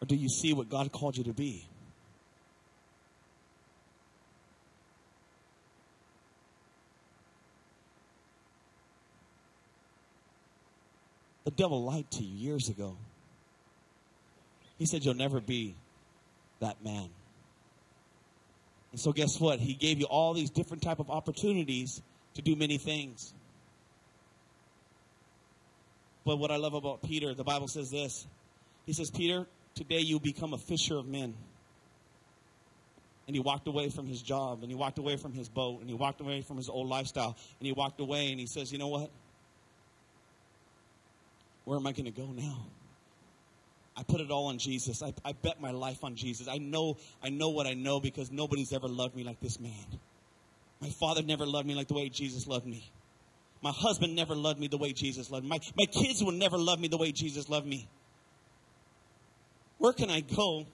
Or 0.00 0.06
do 0.06 0.16
you 0.16 0.28
see 0.28 0.52
what 0.54 0.68
God 0.68 0.90
called 0.90 1.16
you 1.16 1.22
to 1.22 1.32
be? 1.32 1.68
The 11.44 11.50
devil 11.50 11.84
lied 11.84 12.10
to 12.12 12.22
you 12.22 12.50
years 12.50 12.68
ago. 12.68 12.96
He 14.78 14.86
said, 14.86 15.04
You'll 15.04 15.14
never 15.14 15.40
be 15.40 15.74
that 16.60 16.82
man. 16.84 17.08
And 18.92 19.00
so 19.00 19.12
guess 19.12 19.40
what? 19.40 19.58
He 19.58 19.74
gave 19.74 19.98
you 19.98 20.06
all 20.06 20.34
these 20.34 20.50
different 20.50 20.82
type 20.82 20.98
of 20.98 21.10
opportunities 21.10 22.02
to 22.34 22.42
do 22.42 22.54
many 22.54 22.78
things. 22.78 23.32
But 26.24 26.36
what 26.36 26.50
I 26.50 26.56
love 26.56 26.74
about 26.74 27.02
Peter, 27.02 27.34
the 27.34 27.44
Bible 27.44 27.68
says 27.68 27.90
this. 27.90 28.26
He 28.86 28.92
says, 28.92 29.10
Peter, 29.10 29.46
today 29.74 30.00
you 30.00 30.20
become 30.20 30.52
a 30.52 30.58
fisher 30.58 30.96
of 30.96 31.06
men. 31.06 31.34
And 33.26 33.36
he 33.36 33.40
walked 33.40 33.66
away 33.66 33.88
from 33.88 34.06
his 34.06 34.20
job, 34.20 34.62
and 34.62 34.70
he 34.70 34.74
walked 34.74 34.98
away 34.98 35.16
from 35.16 35.32
his 35.32 35.48
boat, 35.48 35.80
and 35.80 35.88
he 35.88 35.94
walked 35.94 36.20
away 36.20 36.42
from 36.42 36.56
his 36.56 36.68
old 36.68 36.88
lifestyle, 36.88 37.36
and 37.60 37.66
he 37.66 37.72
walked 37.72 38.00
away 38.00 38.30
and 38.30 38.38
he 38.38 38.46
says, 38.46 38.72
You 38.72 38.78
know 38.78 38.88
what? 38.88 39.10
Where 41.64 41.78
am 41.78 41.86
I 41.86 41.92
going 41.92 42.06
to 42.06 42.10
go 42.10 42.26
now? 42.26 42.66
I 43.96 44.02
put 44.02 44.20
it 44.20 44.30
all 44.30 44.46
on 44.46 44.58
Jesus. 44.58 45.02
I, 45.02 45.12
I 45.24 45.32
bet 45.32 45.60
my 45.60 45.70
life 45.70 46.02
on 46.02 46.16
Jesus. 46.16 46.48
I 46.48 46.58
know, 46.58 46.96
I 47.22 47.28
know 47.28 47.50
what 47.50 47.66
I 47.66 47.74
know 47.74 48.00
because 48.00 48.30
nobody's 48.30 48.72
ever 48.72 48.88
loved 48.88 49.14
me 49.14 49.22
like 49.22 49.40
this 49.40 49.60
man. 49.60 49.86
My 50.80 50.88
father 50.88 51.22
never 51.22 51.46
loved 51.46 51.66
me 51.66 51.74
like 51.74 51.88
the 51.88 51.94
way 51.94 52.08
Jesus 52.08 52.46
loved 52.46 52.66
me. 52.66 52.90
My 53.62 53.70
husband 53.70 54.16
never 54.16 54.34
loved 54.34 54.58
me 54.58 54.66
the 54.66 54.78
way 54.78 54.92
Jesus 54.92 55.30
loved 55.30 55.44
me. 55.44 55.50
My, 55.50 55.60
my 55.76 55.86
kids 55.86 56.24
will 56.24 56.32
never 56.32 56.58
love 56.58 56.80
me 56.80 56.88
the 56.88 56.96
way 56.96 57.12
Jesus 57.12 57.48
loved 57.48 57.66
me. 57.66 57.88
Where 59.78 59.92
can 59.92 60.10
I 60.10 60.20
go? 60.20 60.66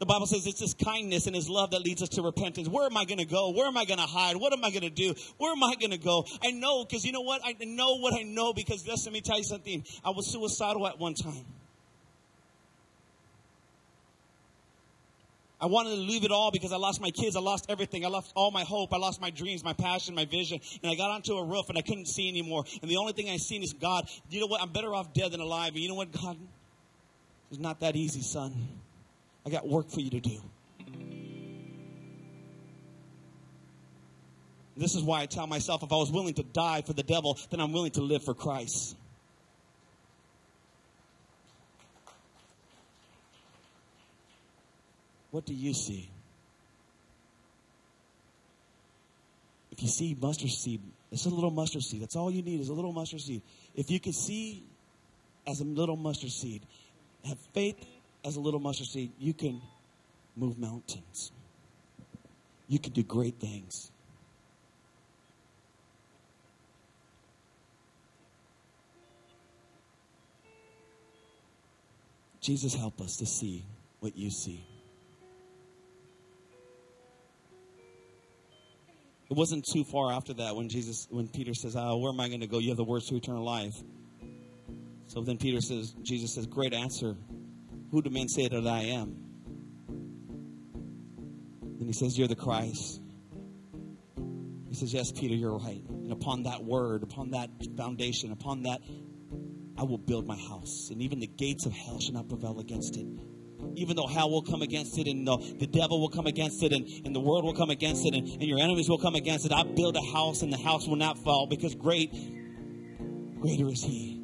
The 0.00 0.06
Bible 0.06 0.26
says 0.26 0.46
it's 0.46 0.60
his 0.60 0.72
kindness 0.72 1.26
and 1.26 1.36
his 1.36 1.50
love 1.50 1.72
that 1.72 1.82
leads 1.82 2.02
us 2.02 2.08
to 2.10 2.22
repentance. 2.22 2.66
Where 2.66 2.86
am 2.86 2.96
I 2.96 3.04
going 3.04 3.18
to 3.18 3.26
go? 3.26 3.50
Where 3.50 3.66
am 3.66 3.76
I 3.76 3.84
going 3.84 3.98
to 3.98 4.06
hide? 4.06 4.34
What 4.34 4.54
am 4.54 4.64
I 4.64 4.70
going 4.70 4.82
to 4.82 4.90
do? 4.90 5.14
Where 5.36 5.52
am 5.52 5.62
I 5.62 5.74
going 5.78 5.90
to 5.90 5.98
go? 5.98 6.24
I 6.42 6.52
know 6.52 6.86
because 6.86 7.04
you 7.04 7.12
know 7.12 7.20
what? 7.20 7.42
I 7.44 7.54
know 7.60 7.98
what 7.98 8.14
I 8.14 8.22
know 8.22 8.54
because 8.54 8.82
just 8.82 9.04
let 9.04 9.12
me 9.12 9.20
tell 9.20 9.36
you 9.36 9.44
something. 9.44 9.84
I 10.02 10.08
was 10.10 10.32
suicidal 10.32 10.86
at 10.86 10.98
one 10.98 11.12
time. 11.12 11.44
I 15.60 15.66
wanted 15.66 15.90
to 15.90 15.96
leave 15.96 16.24
it 16.24 16.30
all 16.30 16.50
because 16.50 16.72
I 16.72 16.78
lost 16.78 17.02
my 17.02 17.10
kids. 17.10 17.36
I 17.36 17.40
lost 17.40 17.66
everything. 17.68 18.06
I 18.06 18.08
lost 18.08 18.32
all 18.34 18.50
my 18.50 18.64
hope. 18.64 18.94
I 18.94 18.96
lost 18.96 19.20
my 19.20 19.28
dreams, 19.28 19.62
my 19.62 19.74
passion, 19.74 20.14
my 20.14 20.24
vision. 20.24 20.60
And 20.82 20.90
I 20.90 20.94
got 20.94 21.10
onto 21.10 21.34
a 21.34 21.44
roof 21.44 21.68
and 21.68 21.76
I 21.76 21.82
couldn't 21.82 22.06
see 22.06 22.26
anymore. 22.30 22.64
And 22.80 22.90
the 22.90 22.96
only 22.96 23.12
thing 23.12 23.28
I 23.28 23.36
seen 23.36 23.62
is 23.62 23.74
God. 23.74 24.08
You 24.30 24.40
know 24.40 24.46
what? 24.46 24.62
I'm 24.62 24.72
better 24.72 24.94
off 24.94 25.12
dead 25.12 25.32
than 25.32 25.40
alive. 25.40 25.74
And 25.74 25.80
you 25.80 25.90
know 25.90 25.94
what, 25.94 26.10
God? 26.10 26.38
It's 27.50 27.60
not 27.60 27.80
that 27.80 27.96
easy, 27.96 28.22
son. 28.22 28.54
I 29.46 29.50
got 29.50 29.66
work 29.66 29.90
for 29.90 30.00
you 30.00 30.10
to 30.10 30.20
do. 30.20 30.40
This 34.76 34.94
is 34.94 35.02
why 35.02 35.20
I 35.20 35.26
tell 35.26 35.46
myself 35.46 35.82
if 35.82 35.92
I 35.92 35.96
was 35.96 36.10
willing 36.10 36.34
to 36.34 36.42
die 36.42 36.82
for 36.82 36.92
the 36.92 37.02
devil, 37.02 37.38
then 37.50 37.60
I'm 37.60 37.72
willing 37.72 37.90
to 37.92 38.00
live 38.00 38.24
for 38.24 38.34
Christ. 38.34 38.96
What 45.30 45.44
do 45.44 45.54
you 45.54 45.74
see? 45.74 46.08
If 49.70 49.82
you 49.82 49.88
see 49.88 50.16
mustard 50.20 50.50
seed, 50.50 50.80
it's 51.12 51.26
a 51.26 51.28
little 51.28 51.50
mustard 51.50 51.82
seed. 51.82 52.02
That's 52.02 52.16
all 52.16 52.30
you 52.30 52.42
need 52.42 52.60
is 52.60 52.68
a 52.68 52.74
little 52.74 52.92
mustard 52.92 53.20
seed. 53.20 53.42
If 53.74 53.90
you 53.90 54.00
can 54.00 54.12
see 54.12 54.64
as 55.46 55.60
a 55.60 55.64
little 55.64 55.96
mustard 55.96 56.30
seed, 56.30 56.62
have 57.24 57.38
faith 57.52 57.76
as 58.24 58.36
a 58.36 58.40
little 58.40 58.60
mustard 58.60 58.86
seed, 58.86 59.12
you 59.18 59.32
can 59.34 59.60
move 60.36 60.58
mountains. 60.58 61.32
You 62.68 62.78
can 62.78 62.92
do 62.92 63.02
great 63.02 63.36
things. 63.40 63.90
Jesus, 72.40 72.74
help 72.74 73.00
us 73.00 73.16
to 73.18 73.26
see 73.26 73.64
what 74.00 74.16
you 74.16 74.30
see. 74.30 74.64
It 79.30 79.36
wasn't 79.36 79.64
too 79.64 79.84
far 79.84 80.12
after 80.12 80.32
that 80.34 80.56
when 80.56 80.68
Jesus, 80.68 81.06
when 81.10 81.28
Peter 81.28 81.54
says, 81.54 81.76
"Oh, 81.76 81.98
where 81.98 82.10
am 82.10 82.18
I 82.18 82.28
going 82.28 82.40
to 82.40 82.48
go? 82.48 82.58
You 82.58 82.70
have 82.70 82.76
the 82.76 82.84
words 82.84 83.06
to 83.08 83.16
eternal 83.16 83.44
life." 83.44 83.80
So 85.06 85.20
then 85.20 85.38
Peter 85.38 85.60
says, 85.60 85.94
Jesus 86.02 86.34
says, 86.34 86.46
"Great 86.46 86.72
answer. 86.72 87.16
Who 87.90 88.02
do 88.02 88.10
men 88.10 88.28
say 88.28 88.48
that 88.48 88.66
I 88.66 88.82
am?" 88.82 89.16
And 91.78 91.86
he 91.86 91.92
says, 91.92 92.16
"You're 92.18 92.28
the 92.28 92.36
Christ." 92.36 93.00
He 94.68 94.74
says, 94.74 94.92
"Yes, 94.92 95.12
Peter, 95.12 95.34
you're 95.34 95.56
right." 95.56 95.82
And 95.88 96.12
upon 96.12 96.44
that 96.44 96.64
word, 96.64 97.02
upon 97.02 97.30
that 97.30 97.50
foundation, 97.76 98.32
upon 98.32 98.62
that, 98.62 98.80
I 99.76 99.82
will 99.82 99.98
build 99.98 100.26
my 100.26 100.36
house, 100.36 100.90
and 100.90 101.02
even 101.02 101.20
the 101.20 101.26
gates 101.26 101.66
of 101.66 101.72
hell 101.72 101.98
shall 101.98 102.14
not 102.14 102.28
prevail 102.28 102.60
against 102.60 102.96
it 102.96 103.06
even 103.76 103.96
though 103.96 104.06
hell 104.06 104.30
will 104.30 104.42
come 104.42 104.62
against 104.62 104.98
it 104.98 105.06
and 105.06 105.26
the, 105.26 105.36
the 105.58 105.66
devil 105.66 106.00
will 106.00 106.08
come 106.08 106.26
against 106.26 106.62
it 106.62 106.72
and, 106.72 106.86
and 107.04 107.14
the 107.14 107.20
world 107.20 107.44
will 107.44 107.54
come 107.54 107.70
against 107.70 108.04
it 108.06 108.14
and, 108.14 108.26
and 108.28 108.42
your 108.42 108.58
enemies 108.58 108.88
will 108.88 108.98
come 108.98 109.14
against 109.14 109.46
it, 109.46 109.52
I 109.52 109.62
build 109.62 109.96
a 109.96 110.12
house 110.12 110.42
and 110.42 110.52
the 110.52 110.58
house 110.58 110.86
will 110.86 110.96
not 110.96 111.18
fall 111.18 111.46
because 111.46 111.74
great, 111.74 112.10
greater 113.40 113.68
is 113.68 113.82
he. 113.82 114.19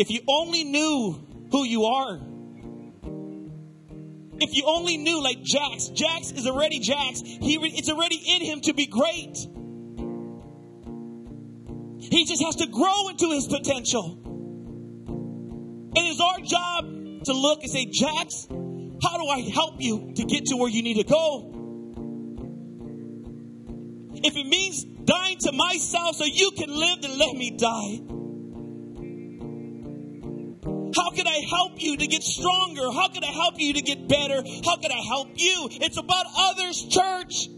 If 0.00 0.10
you 0.10 0.20
only 0.26 0.64
knew 0.64 1.28
who 1.52 1.62
you 1.64 1.84
are, 1.84 2.18
if 4.40 4.56
you 4.56 4.64
only 4.66 4.96
knew 4.96 5.22
like 5.22 5.42
Jax, 5.42 5.88
Jax 5.88 6.32
is 6.32 6.46
already 6.46 6.78
Jax. 6.78 7.20
He, 7.20 7.58
it's 7.60 7.90
already 7.90 8.16
in 8.16 8.40
him 8.40 8.62
to 8.62 8.72
be 8.72 8.86
great. 8.86 9.36
He 12.00 12.24
just 12.24 12.42
has 12.42 12.56
to 12.56 12.66
grow 12.68 13.10
into 13.10 13.30
his 13.32 13.46
potential. 13.46 14.22
And 15.94 15.98
it's 15.98 16.18
our 16.18 16.40
job 16.46 17.24
to 17.24 17.34
look 17.34 17.60
and 17.60 17.70
say, 17.70 17.84
Jax, 17.84 18.46
how 19.02 19.18
do 19.18 19.26
I 19.28 19.50
help 19.52 19.82
you 19.82 20.14
to 20.16 20.24
get 20.24 20.46
to 20.46 20.56
where 20.56 20.70
you 20.70 20.82
need 20.82 20.96
to 20.96 21.04
go? 21.04 21.52
If 24.14 24.34
it 24.34 24.46
means 24.46 24.82
dying 24.82 25.36
to 25.40 25.52
myself 25.52 26.16
so 26.16 26.24
you 26.24 26.52
can 26.52 26.70
live, 26.70 27.02
then 27.02 27.18
let 27.18 27.36
me 27.36 27.50
die. 27.50 28.19
How 30.94 31.10
can 31.10 31.26
I 31.26 31.40
help 31.48 31.80
you 31.80 31.96
to 31.96 32.06
get 32.06 32.22
stronger? 32.22 32.90
How 32.92 33.08
can 33.08 33.22
I 33.24 33.32
help 33.32 33.54
you 33.58 33.74
to 33.74 33.82
get 33.82 34.08
better? 34.08 34.42
How 34.64 34.76
can 34.76 34.90
I 34.90 35.00
help 35.06 35.28
you? 35.34 35.68
It's 35.72 35.96
about 35.96 36.26
others, 36.36 36.84
church. 36.88 37.48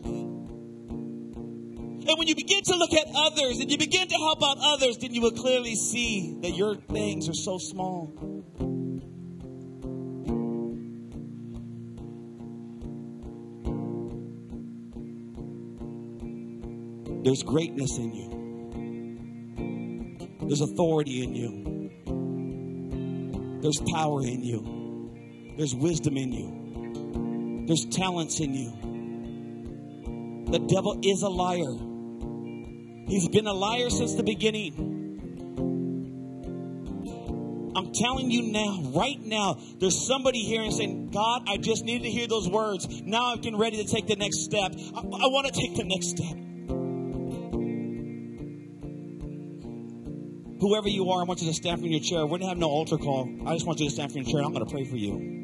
And 2.05 2.19
when 2.19 2.27
you 2.27 2.35
begin 2.35 2.63
to 2.65 2.77
look 2.77 2.93
at 2.93 3.07
others 3.15 3.61
and 3.61 3.71
you 3.71 3.79
begin 3.79 4.09
to 4.09 4.15
help 4.17 4.43
out 4.43 4.59
others, 4.61 4.99
then 4.99 5.15
you 5.15 5.23
will 5.23 5.31
clearly 5.31 5.77
see 5.77 6.37
that 6.43 6.51
your 6.51 6.75
things 6.75 7.29
are 7.29 7.35
so 7.35 7.59
small. 7.59 8.13
There's 17.25 17.45
greatness 17.45 17.99
in 17.99 18.13
you. 18.13 18.29
There's 20.49 20.61
authority 20.61 21.23
in 21.23 21.37
you. 21.37 21.72
There's 23.63 23.81
power 23.93 24.21
in 24.23 24.43
you. 24.43 25.55
There's 25.57 25.75
wisdom 25.75 26.17
in 26.17 26.33
you. 26.33 27.65
There's 27.67 27.87
talents 27.87 28.41
in 28.41 28.55
you. 28.55 28.73
The 30.51 30.59
devil 30.59 30.99
is 31.03 31.23
a 31.23 31.29
liar. 31.29 31.73
He's 33.09 33.29
been 33.29 33.47
a 33.47 33.53
liar 33.53 33.89
since 33.89 34.15
the 34.15 34.25
beginning. 34.25 34.91
I'm 37.77 37.93
telling 37.93 38.31
you 38.31 38.51
now, 38.51 38.83
right 38.95 39.21
now, 39.25 39.59
there's 39.79 40.07
somebody 40.07 40.41
here 40.41 40.63
and 40.63 40.73
saying, 40.73 41.11
God, 41.11 41.43
I 41.47 41.57
just 41.57 41.85
needed 41.85 42.03
to 42.05 42.11
hear 42.11 42.27
those 42.27 42.49
words. 42.49 42.87
Now 43.03 43.33
I'm 43.33 43.41
getting 43.41 43.59
ready 43.59 43.83
to 43.83 43.89
take 43.89 44.09
the 44.09 44.17
next 44.17 44.45
step. 44.45 44.73
I, 44.75 44.99
I 44.99 45.29
want 45.31 45.47
to 45.47 45.59
take 45.59 45.77
the 45.77 45.85
next 45.85 46.09
step. 46.09 46.52
Whoever 50.63 50.89
you 50.89 51.11
are, 51.11 51.23
I 51.23 51.25
want 51.25 51.43
you 51.43 51.49
to 51.49 51.55
stand 51.55 51.81
from 51.81 51.89
your 51.89 51.99
chair. 51.99 52.21
We're 52.21 52.39
going 52.39 52.43
to 52.43 52.47
have 52.47 52.57
no 52.57 52.69
altar 52.69 52.97
call. 52.97 53.29
I 53.45 53.53
just 53.55 53.67
want 53.67 53.81
you 53.81 53.87
to 53.87 53.93
stand 53.93 54.13
from 54.13 54.23
your 54.23 54.31
chair. 54.31 54.45
I'm 54.45 54.53
going 54.53 54.65
to 54.65 54.71
pray 54.71 54.85
for 54.85 54.97
you. 54.97 55.42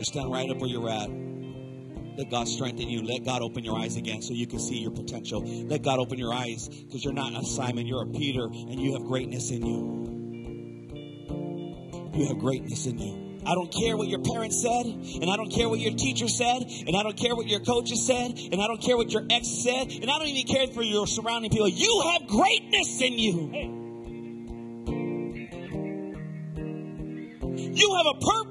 Just 0.00 0.12
stand 0.12 0.32
right 0.32 0.48
up 0.48 0.56
where 0.56 0.70
you're 0.70 0.88
at. 0.88 1.10
Let 2.16 2.30
God 2.30 2.48
strengthen 2.48 2.88
you. 2.88 3.02
Let 3.02 3.22
God 3.22 3.42
open 3.42 3.64
your 3.64 3.78
eyes 3.78 3.96
again 3.96 4.22
so 4.22 4.32
you 4.32 4.46
can 4.46 4.58
see 4.58 4.78
your 4.78 4.92
potential. 4.92 5.42
Let 5.44 5.82
God 5.82 5.98
open 5.98 6.18
your 6.18 6.32
eyes 6.32 6.70
because 6.70 7.04
you're 7.04 7.12
not 7.12 7.34
a 7.34 7.44
Simon, 7.44 7.86
you're 7.86 8.04
a 8.04 8.06
Peter, 8.06 8.44
and 8.44 8.80
you 8.80 8.94
have 8.94 9.04
greatness 9.04 9.50
in 9.50 9.66
you. 9.66 10.00
You 12.14 12.28
have 12.28 12.38
greatness 12.38 12.86
in 12.86 12.98
you. 12.98 13.42
I 13.44 13.54
don't 13.54 13.70
care 13.70 13.94
what 13.94 14.08
your 14.08 14.20
parents 14.20 14.62
said, 14.62 14.86
and 14.86 15.30
I 15.30 15.36
don't 15.36 15.50
care 15.52 15.68
what 15.68 15.80
your 15.80 15.92
teacher 15.92 16.28
said, 16.28 16.62
and 16.86 16.96
I 16.96 17.02
don't 17.02 17.18
care 17.18 17.36
what 17.36 17.46
your 17.46 17.60
coaches 17.60 18.06
said, 18.06 18.38
and 18.52 18.62
I 18.62 18.66
don't 18.68 18.80
care 18.80 18.96
what 18.96 19.12
your 19.12 19.26
ex 19.28 19.48
said, 19.48 19.92
and 19.92 20.10
I 20.10 20.18
don't 20.18 20.28
even 20.28 20.46
care 20.46 20.66
for 20.68 20.82
your 20.82 21.06
surrounding 21.06 21.50
people. 21.50 21.68
You 21.68 22.04
have 22.12 22.26
greatness 22.26 23.02
in 23.02 23.18
you. 23.18 23.69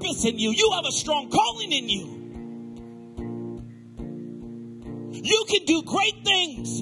Purpose 0.09 0.25
in 0.25 0.39
you. 0.39 0.51
You 0.51 0.71
have 0.75 0.85
a 0.85 0.91
strong 0.91 1.29
calling 1.29 1.71
in 1.71 1.89
you. 1.89 2.15
You 5.11 5.45
can 5.47 5.65
do 5.65 5.83
great 5.83 6.23
things. 6.23 6.81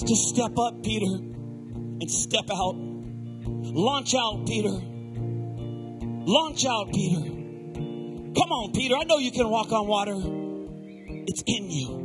Just 0.00 0.28
step 0.28 0.58
up, 0.58 0.82
Peter, 0.82 1.16
and 1.16 2.10
step 2.10 2.44
out. 2.52 2.74
Launch 2.76 4.14
out, 4.14 4.46
Peter. 4.46 4.68
Launch 6.26 6.66
out, 6.66 6.92
Peter. 6.92 7.20
Come 7.20 8.52
on, 8.52 8.72
Peter. 8.72 8.96
I 8.96 9.04
know 9.04 9.18
you 9.18 9.32
can 9.32 9.48
walk 9.48 9.72
on 9.72 9.86
water. 9.86 10.16
It's 11.26 11.42
in 11.46 11.70
you. 11.70 12.03